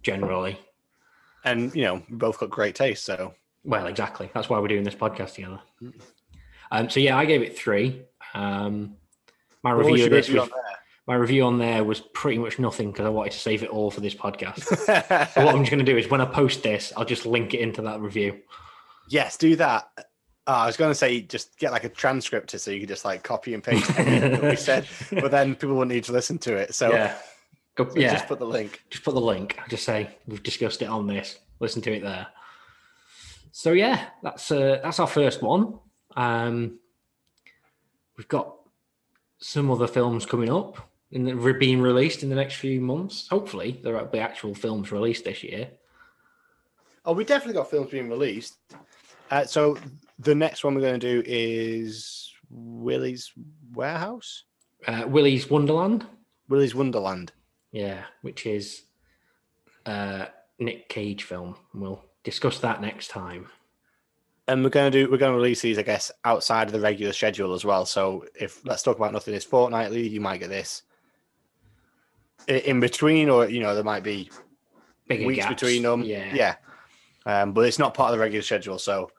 generally. 0.02 0.58
And 1.44 1.74
you 1.74 1.82
know, 1.84 2.02
we 2.08 2.16
both 2.16 2.38
got 2.38 2.48
great 2.50 2.74
taste, 2.74 3.04
so 3.04 3.34
Well, 3.64 3.86
exactly. 3.88 4.30
That's 4.32 4.48
why 4.48 4.58
we're 4.58 4.68
doing 4.68 4.84
this 4.84 4.94
podcast 4.94 5.34
together. 5.34 5.60
Um, 6.70 6.88
so 6.88 7.00
yeah, 7.00 7.18
I 7.18 7.24
gave 7.26 7.42
it 7.42 7.58
three. 7.58 8.02
Um, 8.34 8.96
my 9.62 9.74
What 9.74 9.78
was 9.84 9.86
review 9.88 10.04
of 10.06 10.10
your 10.12 10.18
this 10.20 10.28
review 10.28 10.40
was, 10.42 10.50
my 11.06 11.14
review 11.14 11.44
on 11.44 11.58
there 11.58 11.84
was 11.84 12.00
pretty 12.00 12.38
much 12.38 12.58
nothing 12.58 12.90
because 12.90 13.06
I 13.06 13.10
wanted 13.10 13.32
to 13.32 13.38
save 13.38 13.62
it 13.62 13.70
all 13.70 13.90
for 13.90 14.00
this 14.00 14.14
podcast. 14.14 14.64
so 15.34 15.44
what 15.44 15.54
I'm 15.54 15.62
just 15.62 15.70
going 15.70 15.84
to 15.84 15.90
do 15.92 15.96
is 15.96 16.10
when 16.10 16.20
I 16.20 16.24
post 16.24 16.62
this, 16.62 16.92
I'll 16.96 17.04
just 17.04 17.26
link 17.26 17.54
it 17.54 17.60
into 17.60 17.82
that 17.82 18.00
review. 18.00 18.40
yes, 19.08 19.36
do 19.36 19.54
that. 19.56 19.88
Uh, 20.48 20.50
I 20.50 20.66
was 20.66 20.76
going 20.76 20.90
to 20.90 20.96
say 20.96 21.20
just 21.20 21.58
get 21.58 21.72
like 21.72 21.84
a 21.84 21.88
transcript 21.88 22.50
so 22.58 22.70
you 22.70 22.80
could 22.80 22.88
just 22.88 23.04
like 23.04 23.22
copy 23.22 23.54
and 23.54 23.62
paste 23.62 23.88
everything 23.96 24.32
that 24.32 24.42
we 24.42 24.56
said, 24.56 24.86
but 25.10 25.30
then 25.30 25.54
people 25.54 25.76
wouldn't 25.76 25.94
need 25.94 26.04
to 26.04 26.12
listen 26.12 26.38
to 26.38 26.56
it. 26.56 26.74
So, 26.74 26.92
yeah. 26.92 27.16
Go, 27.76 27.88
so 27.88 27.98
yeah. 27.98 28.12
just 28.12 28.26
put 28.26 28.38
the 28.38 28.46
link. 28.46 28.82
just 28.90 29.04
put 29.04 29.14
the 29.14 29.20
link. 29.20 29.58
Just 29.68 29.84
say 29.84 30.16
we've 30.26 30.42
discussed 30.42 30.82
it 30.82 30.88
on 30.88 31.06
this. 31.06 31.38
Listen 31.60 31.82
to 31.82 31.92
it 31.92 32.02
there. 32.02 32.26
So 33.52 33.72
yeah, 33.72 34.06
that's 34.22 34.50
uh, 34.50 34.80
that's 34.82 34.98
our 34.98 35.06
first 35.06 35.42
one. 35.42 35.78
Um, 36.16 36.78
we've 38.16 38.28
got 38.28 38.56
some 39.38 39.70
other 39.70 39.86
films 39.86 40.24
coming 40.24 40.50
up 40.50 40.88
that 41.12 41.38
are 41.38 41.54
being 41.54 41.80
released 41.80 42.22
in 42.22 42.28
the 42.28 42.34
next 42.36 42.56
few 42.56 42.80
months. 42.80 43.28
Hopefully, 43.28 43.80
there 43.82 43.94
will 43.94 44.04
be 44.06 44.18
actual 44.18 44.54
films 44.54 44.90
released 44.92 45.24
this 45.24 45.42
year. 45.42 45.68
Oh, 47.04 47.12
we 47.12 47.24
definitely 47.24 47.54
got 47.54 47.70
films 47.70 47.90
being 47.90 48.08
released. 48.10 48.56
Uh, 49.30 49.44
so 49.44 49.78
the 50.18 50.34
next 50.34 50.64
one 50.64 50.74
we're 50.74 50.80
going 50.80 50.98
to 51.00 51.22
do 51.22 51.22
is 51.26 52.32
Willie's 52.50 53.32
Warehouse, 53.72 54.44
Uh, 54.86 55.04
Willy's 55.06 55.48
Wonderland, 55.50 56.06
Willy's 56.48 56.74
Wonderland. 56.74 57.32
yeah, 57.72 58.04
which 58.22 58.46
is 58.46 58.82
uh, 59.84 60.26
Nick 60.58 60.88
Cage 60.88 61.22
film. 61.24 61.56
We'll 61.74 62.04
discuss 62.24 62.58
that 62.60 62.80
next 62.80 63.08
time. 63.08 63.46
And 64.48 64.62
we're 64.62 64.70
going 64.70 64.90
to 64.92 64.98
do 65.04 65.10
we're 65.10 65.18
going 65.18 65.32
to 65.32 65.36
release 65.36 65.60
these, 65.60 65.78
I 65.78 65.82
guess, 65.82 66.10
outside 66.24 66.68
of 66.68 66.72
the 66.72 66.80
regular 66.80 67.12
schedule 67.12 67.52
as 67.52 67.64
well. 67.64 67.84
So 67.84 68.24
if 68.38 68.64
let's 68.64 68.82
talk 68.82 68.96
about 68.96 69.12
nothing 69.12 69.34
is 69.34 69.44
fortnightly, 69.44 70.06
you 70.08 70.20
might 70.20 70.38
get 70.38 70.50
this 70.50 70.82
in 72.48 72.80
between, 72.80 73.28
or 73.28 73.48
you 73.48 73.60
know, 73.60 73.74
there 73.74 73.84
might 73.84 74.02
be 74.02 74.30
Bigger 75.08 75.26
weeks 75.26 75.44
gaps. 75.44 75.54
between 75.60 75.82
them. 75.82 76.02
Yeah. 76.02 76.32
yeah. 76.34 76.54
Um, 77.26 77.52
but 77.52 77.62
it's 77.66 77.78
not 77.78 77.94
part 77.94 78.10
of 78.12 78.16
the 78.18 78.20
regular 78.22 78.42
schedule, 78.42 78.78
so 78.78 79.10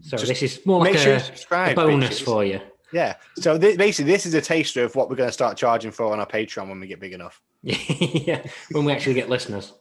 So 0.00 0.16
this 0.16 0.42
is 0.42 0.64
more 0.64 0.80
like 0.80 0.94
make 0.94 1.02
sure 1.02 1.14
a, 1.50 1.72
a 1.72 1.74
bonus 1.74 2.20
bitches. 2.20 2.24
for 2.24 2.44
you. 2.44 2.60
Yeah. 2.92 3.16
So 3.38 3.58
th- 3.58 3.76
basically, 3.76 4.10
this 4.12 4.26
is 4.26 4.34
a 4.34 4.40
taster 4.40 4.84
of 4.84 4.94
what 4.94 5.10
we're 5.10 5.16
going 5.16 5.28
to 5.28 5.32
start 5.32 5.56
charging 5.56 5.90
for 5.90 6.12
on 6.12 6.20
our 6.20 6.26
Patreon 6.26 6.68
when 6.68 6.80
we 6.80 6.86
get 6.86 7.00
big 7.00 7.12
enough. 7.12 7.42
yeah, 7.62 8.42
when 8.70 8.84
we 8.84 8.92
actually 8.92 9.14
get 9.14 9.28
listeners. 9.28 9.72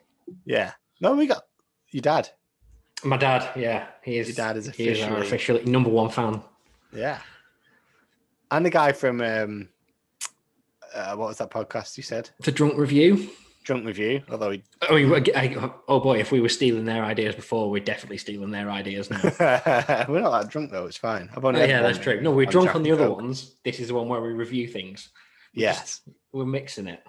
Yeah. 0.46 0.72
No, 1.02 1.16
we 1.16 1.28
got 1.28 1.44
your 1.92 2.02
dad. 2.02 2.30
My 3.04 3.18
dad, 3.18 3.48
yeah, 3.56 3.88
he 4.04 4.18
is. 4.18 4.28
Your 4.30 4.36
dad 4.36 4.58
is 4.58 4.68
he 4.70 4.88
is 4.88 5.02
our 5.04 5.18
officially- 5.20 5.60
official 5.60 5.72
number 5.72 5.90
one 5.90 6.10
fan. 6.10 6.42
Yeah. 6.94 7.20
And 8.52 8.66
the 8.66 8.70
guy 8.70 8.92
from 8.92 9.22
um, 9.22 9.70
uh, 10.96 11.16
what 11.16 11.28
was 11.28 11.38
that 11.40 11.50
podcast 11.52 11.98
you 11.98 12.04
said? 12.04 12.30
The 12.42 12.52
drunk 12.52 12.78
review. 12.78 13.30
Drunk 13.64 13.88
Review. 13.88 14.22
Although 14.30 14.52
he, 14.52 14.64
I 14.84 14.94
mean, 14.94 15.12
I- 15.36 15.72
oh 15.88 16.00
boy, 16.00 16.20
if 16.20 16.32
we 16.32 16.40
were 16.40 16.50
stealing 16.50 16.86
their 16.86 17.04
ideas 17.04 17.34
before, 17.34 17.72
we're 17.72 17.84
definitely 17.84 18.20
stealing 18.20 18.52
their 18.52 18.70
ideas 18.70 19.10
now. 19.10 19.20
we're 20.08 20.22
not 20.22 20.40
that 20.40 20.50
drunk 20.52 20.70
though. 20.70 20.86
It's 20.86 20.98
fine. 20.98 21.32
I've 21.36 21.44
only 21.44 21.64
Oh, 21.64 21.66
yeah, 21.66 21.82
that's 21.82 21.98
true. 21.98 22.22
No, 22.22 22.30
we're 22.30 22.46
on 22.46 22.52
drunk 22.52 22.76
on 22.76 22.84
the 22.84 22.92
other 22.92 23.08
Coke. 23.08 23.18
ones. 23.22 23.56
This 23.64 23.80
is 23.80 23.88
the 23.88 23.96
one 23.96 24.08
where 24.08 24.22
we 24.22 24.34
review 24.34 24.68
things. 24.68 25.10
Yes. 25.56 26.02
We're 26.32 26.46
mixing 26.46 26.86
it. 26.88 27.02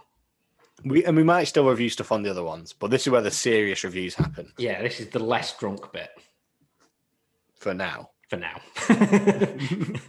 We 0.82 1.04
and 1.04 1.14
we 1.14 1.24
might 1.24 1.44
still 1.44 1.68
review 1.68 1.90
stuff 1.90 2.10
on 2.10 2.22
the 2.22 2.30
other 2.30 2.42
ones, 2.42 2.72
but 2.72 2.90
this 2.90 3.02
is 3.06 3.10
where 3.10 3.20
the 3.20 3.30
serious 3.30 3.84
reviews 3.84 4.14
happen 4.14 4.50
Yeah, 4.56 4.80
this 4.80 4.98
is 4.98 5.08
the 5.08 5.18
less 5.18 5.54
drunk 5.58 5.92
bit 5.92 6.08
for 7.58 7.74
now. 7.74 8.12
for 8.30 8.36
now. 8.36 8.62
Depends 8.88 10.00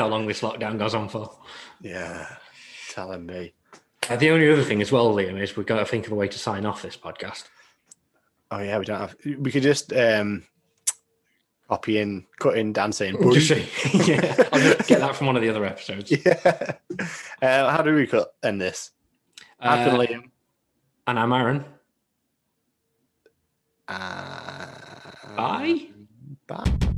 how 0.00 0.08
long 0.08 0.26
this 0.26 0.42
lockdown 0.42 0.78
goes 0.78 0.94
on 0.94 1.08
for. 1.08 1.38
Yeah. 1.80 2.26
Telling 2.92 3.24
me. 3.24 3.54
Uh, 4.10 4.16
the 4.16 4.30
only 4.30 4.52
other 4.52 4.62
thing 4.62 4.82
as 4.82 4.92
well, 4.92 5.14
Liam, 5.14 5.40
is 5.40 5.56
we've 5.56 5.64
got 5.64 5.78
to 5.78 5.86
think 5.86 6.06
of 6.06 6.12
a 6.12 6.14
way 6.14 6.28
to 6.28 6.38
sign 6.38 6.66
off 6.66 6.82
this 6.82 6.94
podcast. 6.96 7.44
Oh 8.50 8.58
yeah, 8.58 8.78
we 8.78 8.84
don't 8.84 9.00
have. 9.00 9.16
We 9.38 9.50
could 9.50 9.62
just 9.62 9.94
um, 9.94 10.44
copy 11.70 11.96
in, 11.98 12.26
cut 12.38 12.58
in, 12.58 12.74
Dan 12.74 12.92
saying. 12.92 13.16
Just 13.32 13.48
say, 13.48 13.66
yeah, 14.06 14.48
I'll 14.52 14.60
just 14.60 14.88
get 14.88 15.00
that 15.00 15.16
from 15.16 15.28
one 15.28 15.36
of 15.36 15.42
the 15.42 15.48
other 15.48 15.64
episodes. 15.64 16.10
yeah. 16.26 16.72
Uh, 17.40 17.70
how 17.70 17.80
do 17.80 17.94
we 17.94 18.06
cut 18.06 18.34
end 18.42 18.60
this? 18.60 18.90
I've 19.58 19.86
been 19.86 19.94
Uh, 19.94 20.04
Liam. 20.04 20.30
and 21.06 21.18
I'm 21.18 21.32
Aaron. 21.32 21.64
Uh, 23.88 24.66
Bye. 25.34 25.88
Bye. 26.46 26.91